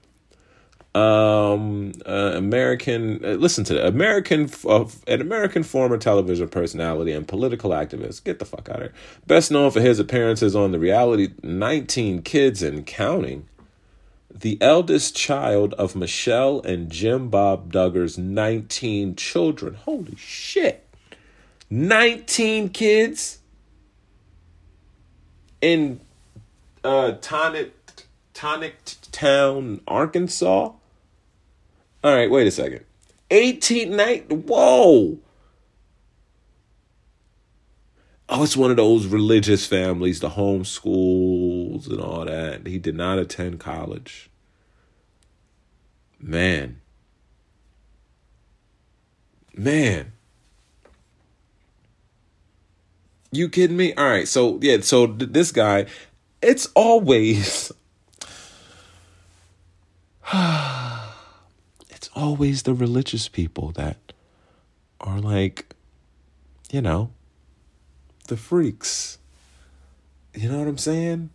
um, 0.97 1.91
uh, 2.05 2.31
American. 2.35 3.23
Uh, 3.23 3.29
listen 3.29 3.63
to 3.65 3.75
the 3.75 3.87
American, 3.87 4.49
uh, 4.65 4.85
an 5.07 5.21
American 5.21 5.63
former 5.63 5.97
television 5.97 6.49
personality 6.49 7.11
and 7.11 7.27
political 7.27 7.71
activist. 7.71 8.23
Get 8.23 8.39
the 8.39 8.45
fuck 8.45 8.69
out 8.69 8.77
of 8.77 8.81
here. 8.81 8.93
Best 9.27 9.51
known 9.51 9.69
for 9.71 9.81
his 9.81 9.99
appearances 9.99 10.55
on 10.55 10.71
the 10.71 10.79
reality 10.79 11.29
19 11.43 12.23
Kids 12.23 12.63
and 12.63 12.85
Counting. 12.85 13.47
The 14.33 14.57
eldest 14.61 15.15
child 15.15 15.73
of 15.75 15.95
Michelle 15.95 16.61
and 16.61 16.91
Jim 16.91 17.29
Bob 17.29 17.71
Duggar's 17.71 18.17
19 18.17 19.15
children. 19.15 19.75
Holy 19.75 20.15
shit. 20.15 20.83
19 21.69 22.69
kids 22.69 23.39
in 25.59 25.99
uh 26.83 27.13
Tonic 27.19 27.73
Tonic 28.33 28.77
Town, 29.11 29.81
Arkansas. 29.87 30.71
All 32.07 32.15
right, 32.15 32.31
wait 32.31 32.47
a 32.47 32.51
second. 32.51 32.85
18 33.31 33.93
night. 33.93 34.31
Whoa. 34.31 35.19
Oh, 38.29 38.43
it's 38.43 38.55
one 38.55 38.71
of 38.71 38.77
those 38.77 39.07
religious 39.07 39.65
families, 39.65 40.21
the 40.21 40.29
homeschools 40.29 41.89
and 41.89 41.99
all 41.99 42.23
that. 42.23 42.65
He 42.65 42.79
did 42.79 42.95
not 42.95 43.19
attend 43.19 43.59
college. 43.59 44.29
Man. 46.17 46.79
Man. 49.53 50.13
You 53.33 53.49
kidding 53.49 53.75
me? 53.75 53.93
All 53.95 54.07
right, 54.07 54.29
so 54.29 54.59
yeah, 54.61 54.77
so 54.79 55.07
th- 55.07 55.33
this 55.33 55.51
guy, 55.51 55.87
it's 56.41 56.69
always 56.73 57.73
always 62.17 62.63
the 62.63 62.73
religious 62.73 63.29
people 63.29 63.71
that 63.73 63.97
are 64.99 65.19
like, 65.19 65.75
you 66.71 66.81
know, 66.81 67.11
the 68.27 68.35
freaks. 68.35 69.19
You 70.33 70.49
know 70.49 70.59
what 70.59 70.67
I'm 70.67 70.77
saying? 70.77 71.29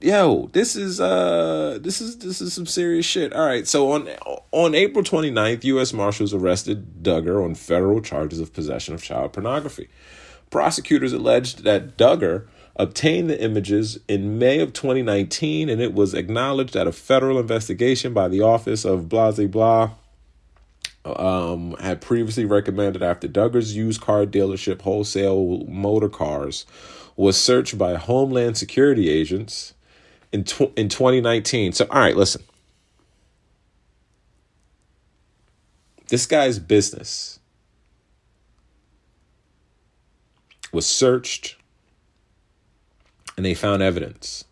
Yo, 0.00 0.48
this 0.52 0.76
is 0.76 1.00
uh 1.00 1.78
this 1.82 2.00
is 2.00 2.18
this 2.18 2.40
is 2.40 2.54
some 2.54 2.66
serious 2.66 3.04
shit. 3.04 3.32
All 3.32 3.44
right, 3.44 3.66
so 3.66 3.90
on 3.90 4.08
on 4.52 4.74
April 4.76 5.04
29th, 5.04 5.64
US 5.64 5.92
Marshals 5.92 6.32
arrested 6.32 7.02
Duggar 7.02 7.44
on 7.44 7.56
federal 7.56 8.00
charges 8.00 8.38
of 8.38 8.52
possession 8.52 8.94
of 8.94 9.02
child 9.02 9.32
pornography. 9.32 9.88
Prosecutors 10.50 11.12
alleged 11.12 11.64
that 11.64 11.98
Duggar 11.98 12.46
obtained 12.78 13.28
the 13.28 13.42
images 13.42 13.98
in 14.08 14.38
May 14.38 14.60
of 14.60 14.72
2019, 14.72 15.68
and 15.68 15.80
it 15.80 15.94
was 15.94 16.14
acknowledged 16.14 16.74
that 16.74 16.86
a 16.86 16.92
federal 16.92 17.38
investigation 17.38 18.14
by 18.14 18.28
the 18.28 18.40
Office 18.40 18.84
of 18.84 19.08
blah 19.08 19.32
blah 19.32 19.46
blah 19.46 19.90
um, 21.04 21.76
had 21.80 22.00
previously 22.00 22.44
recommended 22.44 23.02
after 23.02 23.28
Duggar's 23.28 23.74
used 23.76 24.00
car 24.00 24.26
dealership 24.26 24.82
wholesale 24.82 25.64
motor 25.68 26.08
cars 26.08 26.66
was 27.16 27.40
searched 27.40 27.76
by 27.76 27.96
Homeland 27.96 28.56
Security 28.56 29.08
agents 29.08 29.74
in 30.32 30.44
tw- 30.44 30.72
in 30.76 30.88
2019. 30.88 31.72
So, 31.72 31.86
all 31.90 31.98
right, 32.00 32.16
listen. 32.16 32.42
This 36.08 36.26
guy's 36.26 36.58
business 36.58 37.38
was 40.72 40.86
searched 40.86 41.57
and 43.38 43.46
they 43.46 43.54
found 43.54 43.82
evidence. 43.84 44.44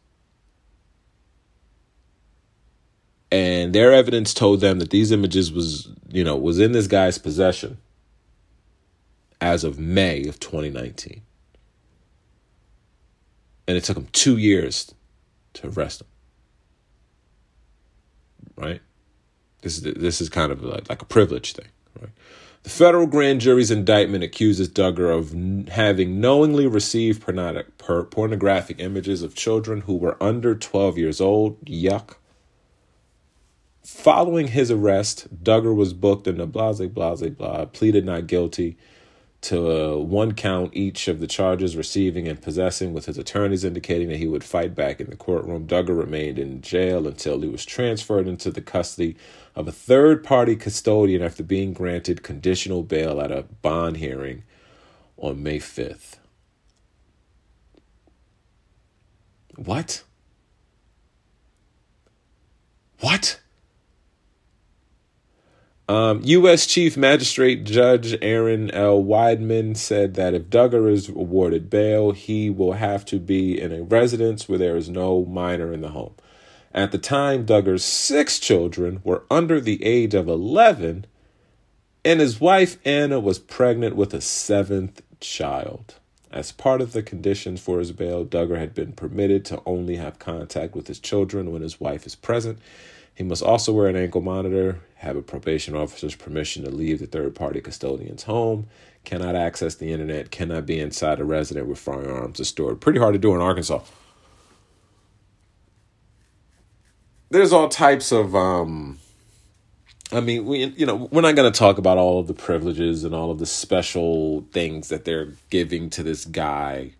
And 3.32 3.74
their 3.74 3.92
evidence 3.92 4.32
told 4.32 4.60
them 4.60 4.78
that 4.78 4.90
these 4.90 5.10
images 5.10 5.50
was, 5.50 5.88
you 6.08 6.22
know, 6.22 6.36
was 6.36 6.60
in 6.60 6.70
this 6.70 6.86
guy's 6.86 7.18
possession 7.18 7.78
as 9.40 9.64
of 9.64 9.80
May 9.80 10.28
of 10.28 10.38
2019. 10.38 11.20
And 13.66 13.76
it 13.76 13.82
took 13.82 13.96
him 13.96 14.06
2 14.12 14.36
years 14.36 14.94
to 15.54 15.68
arrest 15.68 16.02
him. 16.02 16.06
Right? 18.56 18.80
This 19.62 19.78
is 19.78 19.94
this 19.94 20.20
is 20.20 20.28
kind 20.28 20.52
of 20.52 20.62
like, 20.62 20.88
like 20.88 21.02
a 21.02 21.06
privilege 21.06 21.54
thing, 21.54 21.66
right? 22.00 22.12
The 22.66 22.72
federal 22.72 23.06
grand 23.06 23.42
jury's 23.42 23.70
indictment 23.70 24.24
accuses 24.24 24.68
Duggar 24.68 25.16
of 25.16 25.32
n- 25.32 25.68
having 25.70 26.20
knowingly 26.20 26.66
received 26.66 27.22
pornographic, 27.22 27.78
per- 27.78 28.02
pornographic 28.02 28.80
images 28.80 29.22
of 29.22 29.36
children 29.36 29.82
who 29.82 29.94
were 29.94 30.20
under 30.20 30.56
12 30.56 30.98
years 30.98 31.20
old. 31.20 31.64
Yuck. 31.64 32.16
Following 33.84 34.48
his 34.48 34.72
arrest, 34.72 35.28
Duggar 35.44 35.76
was 35.76 35.92
booked 35.92 36.26
in 36.26 36.38
the 36.38 36.46
blase, 36.46 36.80
blase, 36.80 37.30
blah, 37.30 37.66
pleaded 37.66 38.04
not 38.04 38.26
guilty 38.26 38.76
to 39.42 39.94
uh, 39.94 39.96
one 39.98 40.32
count 40.32 40.74
each 40.74 41.06
of 41.06 41.20
the 41.20 41.28
charges 41.28 41.76
receiving 41.76 42.26
and 42.26 42.42
possessing, 42.42 42.92
with 42.92 43.06
his 43.06 43.16
attorneys 43.16 43.62
indicating 43.62 44.08
that 44.08 44.16
he 44.16 44.26
would 44.26 44.42
fight 44.42 44.74
back 44.74 45.00
in 45.00 45.08
the 45.08 45.14
courtroom. 45.14 45.68
Duggar 45.68 45.96
remained 45.96 46.36
in 46.36 46.62
jail 46.62 47.06
until 47.06 47.40
he 47.40 47.48
was 47.48 47.64
transferred 47.64 48.26
into 48.26 48.50
the 48.50 48.60
custody 48.60 49.16
of 49.56 49.66
a 49.66 49.72
third 49.72 50.22
party 50.22 50.54
custodian 50.54 51.22
after 51.22 51.42
being 51.42 51.72
granted 51.72 52.22
conditional 52.22 52.82
bail 52.82 53.20
at 53.20 53.32
a 53.32 53.42
bond 53.62 53.96
hearing 53.96 54.44
on 55.16 55.42
May 55.42 55.58
5th. 55.58 56.16
What? 59.56 60.02
What? 63.00 63.40
Um, 65.88 66.20
U.S. 66.24 66.66
Chief 66.66 66.96
Magistrate 66.96 67.64
Judge 67.64 68.18
Erin 68.20 68.70
L. 68.72 69.02
Wiedemann 69.02 69.74
said 69.76 70.14
that 70.14 70.34
if 70.34 70.50
Duggar 70.50 70.90
is 70.90 71.08
awarded 71.08 71.70
bail, 71.70 72.10
he 72.10 72.50
will 72.50 72.72
have 72.72 73.04
to 73.06 73.18
be 73.18 73.58
in 73.58 73.72
a 73.72 73.82
residence 73.82 74.48
where 74.48 74.58
there 74.58 74.76
is 74.76 74.90
no 74.90 75.24
minor 75.24 75.72
in 75.72 75.80
the 75.80 75.90
home. 75.90 76.14
At 76.76 76.92
the 76.92 76.98
time, 76.98 77.46
Duggar's 77.46 77.82
six 77.82 78.38
children 78.38 79.00
were 79.02 79.24
under 79.30 79.62
the 79.62 79.82
age 79.82 80.12
of 80.12 80.28
11, 80.28 81.06
and 82.04 82.20
his 82.20 82.38
wife 82.38 82.76
Anna 82.84 83.18
was 83.18 83.38
pregnant 83.38 83.96
with 83.96 84.12
a 84.12 84.20
seventh 84.20 85.00
child. 85.18 85.94
As 86.30 86.52
part 86.52 86.82
of 86.82 86.92
the 86.92 87.02
conditions 87.02 87.62
for 87.62 87.78
his 87.78 87.92
bail, 87.92 88.26
Duggar 88.26 88.58
had 88.58 88.74
been 88.74 88.92
permitted 88.92 89.42
to 89.46 89.62
only 89.64 89.96
have 89.96 90.18
contact 90.18 90.74
with 90.74 90.86
his 90.86 91.00
children 91.00 91.50
when 91.50 91.62
his 91.62 91.80
wife 91.80 92.04
is 92.04 92.14
present. 92.14 92.58
He 93.14 93.24
must 93.24 93.42
also 93.42 93.72
wear 93.72 93.88
an 93.88 93.96
ankle 93.96 94.20
monitor, 94.20 94.80
have 94.96 95.16
a 95.16 95.22
probation 95.22 95.74
officer's 95.74 96.14
permission 96.14 96.62
to 96.64 96.70
leave 96.70 96.98
the 96.98 97.06
third 97.06 97.34
party 97.34 97.62
custodian's 97.62 98.24
home, 98.24 98.66
cannot 99.02 99.34
access 99.34 99.76
the 99.76 99.92
internet, 99.92 100.30
cannot 100.30 100.66
be 100.66 100.78
inside 100.78 101.20
a 101.20 101.24
resident 101.24 101.68
with 101.68 101.78
firearms 101.78 102.46
stored. 102.46 102.82
Pretty 102.82 102.98
hard 102.98 103.14
to 103.14 103.18
do 103.18 103.34
in 103.34 103.40
Arkansas. 103.40 103.80
There's 107.30 107.52
all 107.52 107.68
types 107.68 108.12
of 108.12 108.34
um 108.36 108.98
I 110.12 110.20
mean, 110.20 110.44
we 110.44 110.64
you 110.64 110.86
know, 110.86 111.08
we're 111.10 111.22
not 111.22 111.34
going 111.34 111.50
to 111.52 111.58
talk 111.58 111.78
about 111.78 111.98
all 111.98 112.20
of 112.20 112.28
the 112.28 112.34
privileges 112.34 113.02
and 113.04 113.14
all 113.14 113.30
of 113.30 113.38
the 113.38 113.46
special 113.46 114.46
things 114.52 114.88
that 114.88 115.04
they're 115.04 115.32
giving 115.50 115.90
to 115.90 116.02
this 116.02 116.24
guy. 116.24 116.92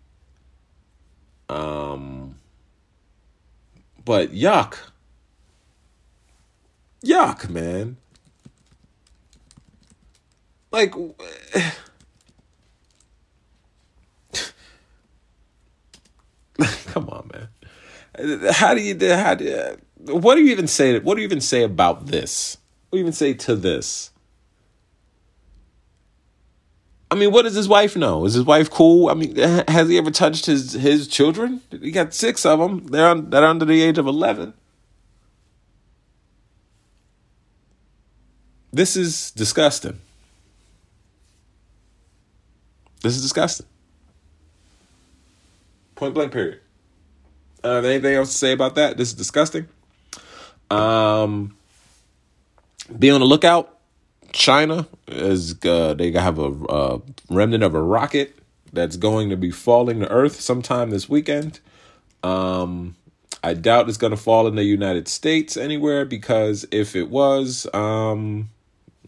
Um 1.49 2.39
but 4.03 4.31
yuck. 4.31 4.77
Yuck, 7.03 7.49
man. 7.49 7.97
Like 10.71 10.93
come 16.87 17.09
on, 17.09 17.29
man. 17.33 17.47
How 18.51 18.73
do 18.73 18.81
you 18.81 18.93
do? 18.95 19.13
how 19.13 19.35
do 19.35 19.45
you, 19.45 19.77
what 19.99 20.35
do 20.35 20.43
you 20.43 20.51
even 20.51 20.67
say 20.67 20.99
what 20.99 21.15
do 21.15 21.21
you 21.21 21.27
even 21.27 21.41
say 21.41 21.63
about 21.63 22.07
this? 22.07 22.57
What 22.89 22.97
do 22.97 22.99
you 22.99 23.03
even 23.03 23.13
say 23.13 23.33
to 23.33 23.55
this? 23.55 24.11
I 27.09 27.15
mean, 27.15 27.31
what 27.31 27.43
does 27.43 27.55
his 27.55 27.69
wife 27.69 27.95
know? 27.95 28.25
Is 28.25 28.33
his 28.33 28.43
wife 28.43 28.69
cool? 28.69 29.09
I 29.09 29.13
mean, 29.13 29.35
has 29.35 29.87
he 29.87 29.97
ever 29.97 30.11
touched 30.11 30.45
his 30.45 30.73
his 30.73 31.07
children? 31.07 31.61
He 31.71 31.91
got 31.91 32.13
six 32.13 32.45
of 32.45 32.59
them. 32.59 32.87
They're 32.87 33.07
on, 33.07 33.29
they're 33.29 33.45
under 33.45 33.65
the 33.65 33.81
age 33.81 33.97
of 33.97 34.07
eleven. 34.07 34.53
This 38.73 38.97
is 38.97 39.31
disgusting. 39.31 39.99
This 43.01 43.15
is 43.15 43.21
disgusting. 43.21 43.65
Point 45.95 46.13
blank. 46.13 46.33
Period. 46.33 46.59
Uh, 47.63 47.77
anything 47.77 48.15
else 48.15 48.31
to 48.31 48.37
say 48.37 48.51
about 48.51 48.75
that? 48.75 48.97
This 48.97 49.09
is 49.09 49.13
disgusting. 49.13 49.67
Um, 50.69 51.55
be 52.97 53.09
on 53.09 53.19
the 53.19 53.25
lookout. 53.25 53.73
China 54.33 54.87
is 55.07 55.55
uh, 55.65 55.93
they 55.93 56.11
have 56.11 56.37
a, 56.37 56.51
a 56.69 57.01
remnant 57.29 57.63
of 57.63 57.73
a 57.73 57.81
rocket 57.81 58.37
that's 58.73 58.97
going 58.97 59.29
to 59.29 59.37
be 59.37 59.51
falling 59.51 60.01
to 60.01 60.09
Earth 60.09 60.39
sometime 60.39 60.89
this 60.89 61.07
weekend. 61.07 61.59
Um, 62.23 62.95
I 63.43 63.53
doubt 63.53 63.87
it's 63.87 63.97
going 63.97 64.11
to 64.11 64.17
fall 64.17 64.47
in 64.47 64.55
the 64.55 64.63
United 64.63 65.07
States 65.07 65.55
anywhere 65.55 66.05
because 66.05 66.65
if 66.71 66.95
it 66.95 67.09
was, 67.09 67.67
um, 67.73 68.49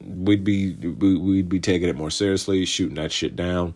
we'd 0.02 0.44
be 0.44 0.74
we'd 0.74 1.50
be 1.50 1.60
taking 1.60 1.90
it 1.90 1.96
more 1.96 2.12
seriously, 2.12 2.66
shooting 2.66 2.96
that 2.96 3.12
shit 3.12 3.36
down. 3.36 3.76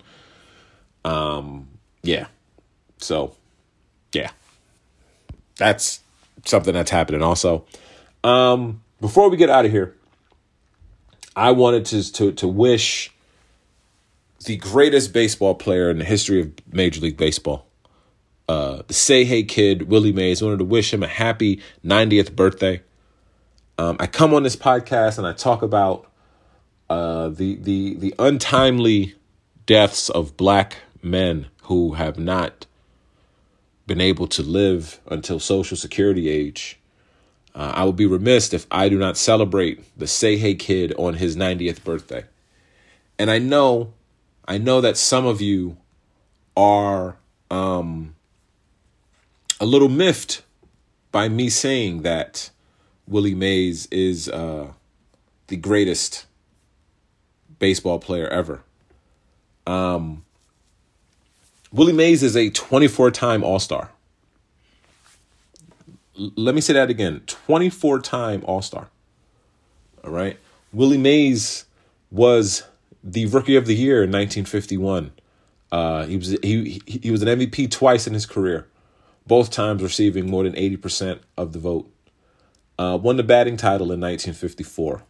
Um, 1.03 1.67
yeah. 2.01 2.27
So, 2.97 3.35
yeah, 4.13 4.31
that's 5.57 5.99
something 6.45 6.73
that's 6.73 6.91
happening. 6.91 7.21
Also, 7.21 7.65
um, 8.23 8.81
before 9.01 9.29
we 9.29 9.37
get 9.37 9.49
out 9.49 9.65
of 9.65 9.71
here, 9.71 9.95
I 11.35 11.51
wanted 11.51 11.85
to 11.87 12.11
to 12.13 12.31
to 12.33 12.47
wish 12.47 13.11
the 14.45 14.57
greatest 14.57 15.13
baseball 15.13 15.55
player 15.55 15.89
in 15.89 15.99
the 15.99 16.05
history 16.05 16.41
of 16.41 16.51
Major 16.71 17.01
League 17.01 17.17
Baseball, 17.17 17.65
uh, 18.47 18.83
the 18.87 18.93
Say 18.93 19.23
Hey 19.23 19.43
Kid, 19.43 19.83
Willie 19.83 20.11
Mays. 20.11 20.41
Wanted 20.41 20.59
to 20.59 20.65
wish 20.65 20.93
him 20.93 21.03
a 21.03 21.07
happy 21.07 21.61
90th 21.83 22.35
birthday. 22.35 22.81
Um, 23.77 23.97
I 23.99 24.07
come 24.07 24.33
on 24.33 24.43
this 24.43 24.55
podcast 24.55 25.17
and 25.17 25.25
I 25.25 25.33
talk 25.33 25.61
about 25.61 26.07
uh, 26.89 27.29
the 27.29 27.55
the 27.55 27.95
the 27.95 28.13
untimely 28.19 29.15
deaths 29.65 30.09
of 30.09 30.37
black 30.37 30.77
men 31.01 31.47
who 31.63 31.93
have 31.93 32.19
not 32.19 32.65
been 33.85 34.01
able 34.01 34.27
to 34.27 34.41
live 34.41 34.99
until 35.07 35.39
social 35.39 35.77
security 35.77 36.29
age. 36.29 36.79
Uh, 37.55 37.71
I 37.75 37.83
would 37.83 37.95
be 37.95 38.05
remiss 38.05 38.53
if 38.53 38.65
I 38.71 38.89
do 38.89 38.97
not 38.97 39.17
celebrate 39.17 39.83
the 39.97 40.07
Say 40.07 40.37
Hey 40.37 40.55
Kid 40.55 40.93
on 40.97 41.15
his 41.15 41.35
90th 41.35 41.83
birthday. 41.83 42.25
And 43.19 43.29
I 43.29 43.37
know, 43.39 43.93
I 44.47 44.57
know 44.57 44.81
that 44.81 44.97
some 44.97 45.25
of 45.25 45.41
you 45.41 45.77
are 46.57 47.17
um, 47.51 48.15
a 49.59 49.65
little 49.65 49.89
miffed 49.89 50.41
by 51.11 51.29
me 51.29 51.49
saying 51.49 52.01
that 52.01 52.49
Willie 53.07 53.35
Mays 53.35 53.85
is 53.87 54.29
uh, 54.29 54.73
the 55.47 55.57
greatest 55.57 56.25
baseball 57.59 57.99
player 57.99 58.27
ever. 58.27 58.63
Um, 59.67 60.25
Willie 61.73 61.91
Mays 61.91 62.21
is 62.21 62.37
a 62.37 62.51
24 62.51 63.09
time 63.09 63.43
All 63.43 63.57
Star. 63.59 63.89
L- 66.17 66.31
let 66.35 66.53
me 66.53 66.61
say 66.61 66.73
that 66.73 66.91
again 66.91 67.21
24 67.25 67.99
time 67.99 68.43
All 68.45 68.61
Star. 68.61 68.89
All 70.03 70.11
right. 70.11 70.37
Willie 70.71 70.99
Mays 70.99 71.65
was 72.11 72.63
the 73.03 73.25
rookie 73.25 73.55
of 73.55 73.65
the 73.65 73.75
year 73.75 74.03
in 74.03 74.11
1951. 74.11 75.11
Uh, 75.71 76.05
he 76.05 76.15
was 76.15 76.37
he 76.43 76.79
he 76.85 77.09
was 77.09 77.23
an 77.23 77.39
MVP 77.39 77.71
twice 77.71 78.05
in 78.05 78.13
his 78.13 78.27
career, 78.27 78.67
both 79.25 79.49
times 79.49 79.81
receiving 79.81 80.29
more 80.29 80.43
than 80.43 80.55
eighty 80.55 80.77
percent 80.77 81.21
of 81.35 81.53
the 81.53 81.59
vote. 81.59 81.89
Uh, 82.77 82.99
won 83.01 83.17
the 83.17 83.23
batting 83.23 83.57
title 83.57 83.91
in 83.91 83.99
1954. 83.99 85.01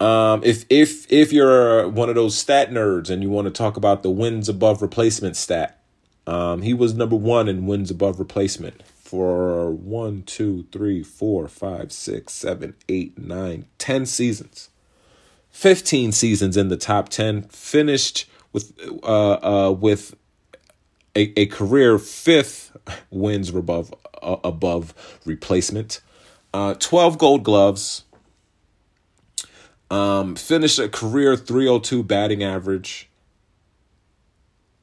Um, 0.00 0.42
if 0.44 0.64
if 0.70 1.10
if 1.10 1.32
you're 1.32 1.88
one 1.88 2.08
of 2.08 2.14
those 2.14 2.36
stat 2.36 2.70
nerds 2.70 3.10
and 3.10 3.22
you 3.22 3.30
want 3.30 3.46
to 3.46 3.50
talk 3.50 3.76
about 3.76 4.02
the 4.02 4.10
wins 4.10 4.48
above 4.48 4.82
replacement 4.82 5.36
stat, 5.36 5.80
um, 6.26 6.62
he 6.62 6.74
was 6.74 6.94
number 6.94 7.16
one 7.16 7.48
in 7.48 7.66
wins 7.66 7.90
above 7.90 8.18
replacement 8.20 8.82
for 8.94 9.70
one, 9.72 10.22
two, 10.22 10.66
three, 10.70 11.02
four, 11.02 11.48
five, 11.48 11.90
six, 11.90 12.32
seven, 12.32 12.74
eight, 12.88 13.18
nine, 13.18 13.66
ten 13.78 14.06
seasons. 14.06 14.70
15 15.50 16.12
seasons 16.12 16.56
in 16.56 16.68
the 16.68 16.76
top 16.76 17.08
10 17.08 17.42
finished 17.44 18.30
with 18.52 18.78
uh, 19.02 19.68
uh, 19.68 19.72
with 19.72 20.14
a, 21.16 21.32
a 21.40 21.46
career 21.46 21.98
fifth 21.98 22.76
wins 23.10 23.52
above 23.52 23.92
uh, 24.22 24.36
above 24.44 24.94
replacement 25.24 26.00
uh, 26.54 26.74
12 26.74 27.18
gold 27.18 27.42
gloves 27.42 28.04
um, 29.90 30.34
finished 30.36 30.78
a 30.78 30.88
career 30.88 31.36
302 31.36 32.02
batting 32.02 32.42
average. 32.42 33.08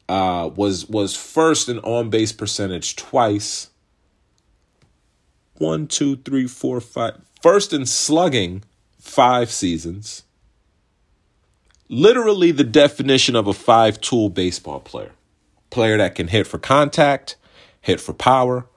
Uh, 0.08 0.51
was 0.56 0.88
was 0.88 1.16
first 1.16 1.68
in 1.68 1.80
on 1.80 2.10
base 2.12 2.32
percentage 2.32 2.95
twice. 2.95 3.72
One 5.58 5.88
two 5.88 6.18
three 6.18 6.47
four 6.47 6.80
five 6.80 7.22
first 7.41 7.74
in 7.74 7.88
slugging 7.88 8.64
five 8.99 9.49
seasons. 9.49 10.24
Literally 11.89 12.51
the 12.51 12.64
definition 12.64 13.36
of 13.36 13.47
a 13.47 13.53
five 13.53 13.99
tool 13.99 14.30
baseball 14.30 14.80
player. 14.80 15.12
Player 15.72 15.97
that 15.97 16.14
can 16.14 16.28
hit 16.28 16.45
for 16.45 16.60
contact, 16.60 17.36
hit 17.82 17.99
for 17.99 18.14
power, 18.14 18.68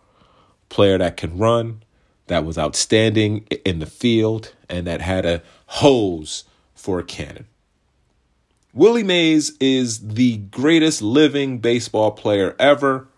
player 0.68 0.96
that 0.98 1.16
can 1.16 1.36
run, 1.36 1.82
that 2.28 2.44
was 2.44 2.56
outstanding 2.56 3.46
in 3.64 3.78
the 3.78 3.86
field, 3.86 4.54
and 4.68 4.86
that 4.86 5.00
had 5.00 5.26
a 5.26 5.42
hose 5.66 6.44
for 6.74 6.98
a 6.98 7.04
cannon. 7.04 7.46
Willie 8.72 9.02
Mays 9.02 9.56
is 9.58 10.08
the 10.08 10.36
greatest 10.36 11.02
living 11.02 11.58
baseball 11.58 12.12
player 12.12 12.54
ever. 12.58 13.08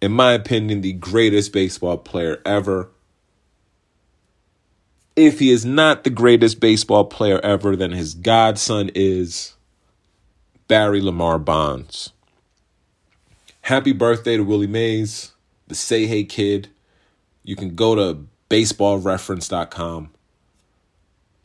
In 0.00 0.12
my 0.12 0.32
opinion, 0.32 0.80
the 0.80 0.92
greatest 0.92 1.52
baseball 1.52 1.98
player 1.98 2.40
ever 2.44 2.90
if 5.16 5.38
he 5.38 5.50
is 5.50 5.64
not 5.64 6.04
the 6.04 6.10
greatest 6.10 6.60
baseball 6.60 7.04
player 7.04 7.38
ever, 7.40 7.76
then 7.76 7.92
his 7.92 8.14
godson 8.14 8.90
is 8.94 9.54
Barry 10.68 11.00
Lamar 11.00 11.38
Bonds. 11.38 12.12
Happy 13.62 13.92
birthday 13.92 14.36
to 14.36 14.42
Willie 14.42 14.66
Mays, 14.66 15.32
the 15.68 15.74
Say 15.74 16.06
Hey 16.06 16.24
Kid. 16.24 16.68
You 17.42 17.56
can 17.56 17.74
go 17.74 17.94
to 17.94 18.26
baseballreference.com 18.48 20.10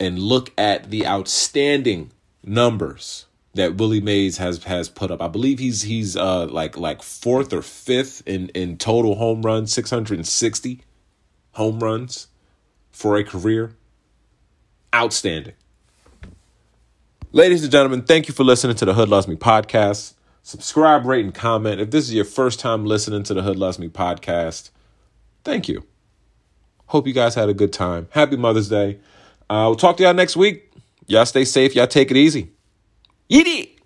and 0.00 0.18
look 0.18 0.52
at 0.56 0.90
the 0.90 1.06
outstanding 1.06 2.12
numbers 2.44 3.26
that 3.54 3.76
Willie 3.76 4.00
Mays 4.00 4.38
has 4.38 4.62
has 4.64 4.88
put 4.88 5.10
up. 5.10 5.20
I 5.20 5.28
believe 5.28 5.58
he's 5.58 5.82
he's 5.82 6.16
uh 6.16 6.46
like 6.46 6.76
like 6.76 7.02
fourth 7.02 7.52
or 7.52 7.62
fifth 7.62 8.22
in 8.26 8.48
in 8.50 8.76
total 8.78 9.16
home 9.16 9.42
runs, 9.42 9.72
660 9.72 10.82
home 11.52 11.80
runs 11.80 12.28
for 12.90 13.16
a 13.16 13.24
career. 13.24 13.74
Outstanding. 14.94 15.54
Ladies 17.32 17.62
and 17.62 17.70
gentlemen, 17.70 18.02
thank 18.02 18.26
you 18.26 18.32
for 18.32 18.44
listening 18.44 18.76
to 18.76 18.86
the 18.86 18.94
Hood 18.94 19.08
Loves 19.08 19.28
Me 19.28 19.36
podcast. 19.36 20.14
Subscribe, 20.42 21.04
rate, 21.04 21.24
and 21.24 21.34
comment. 21.34 21.78
If 21.78 21.90
this 21.90 22.04
is 22.04 22.14
your 22.14 22.24
first 22.24 22.58
time 22.58 22.86
listening 22.86 23.22
to 23.24 23.34
the 23.34 23.42
Hood 23.42 23.56
Loves 23.56 23.78
Me 23.78 23.88
podcast, 23.88 24.70
thank 25.44 25.68
you. 25.68 25.84
Hope 26.86 27.06
you 27.06 27.12
guys 27.12 27.34
had 27.34 27.48
a 27.48 27.54
good 27.54 27.72
time. 27.72 28.08
Happy 28.10 28.36
Mother's 28.36 28.68
Day. 28.68 28.98
Uh, 29.50 29.64
we'll 29.68 29.76
talk 29.76 29.96
to 29.98 30.02
y'all 30.02 30.14
next 30.14 30.36
week. 30.36 30.72
Y'all 31.06 31.26
stay 31.26 31.44
safe. 31.44 31.74
Y'all 31.74 31.86
take 31.86 32.10
it 32.10 32.16
easy. 32.16 32.50
Eat 33.28 33.46
it. 33.46 33.77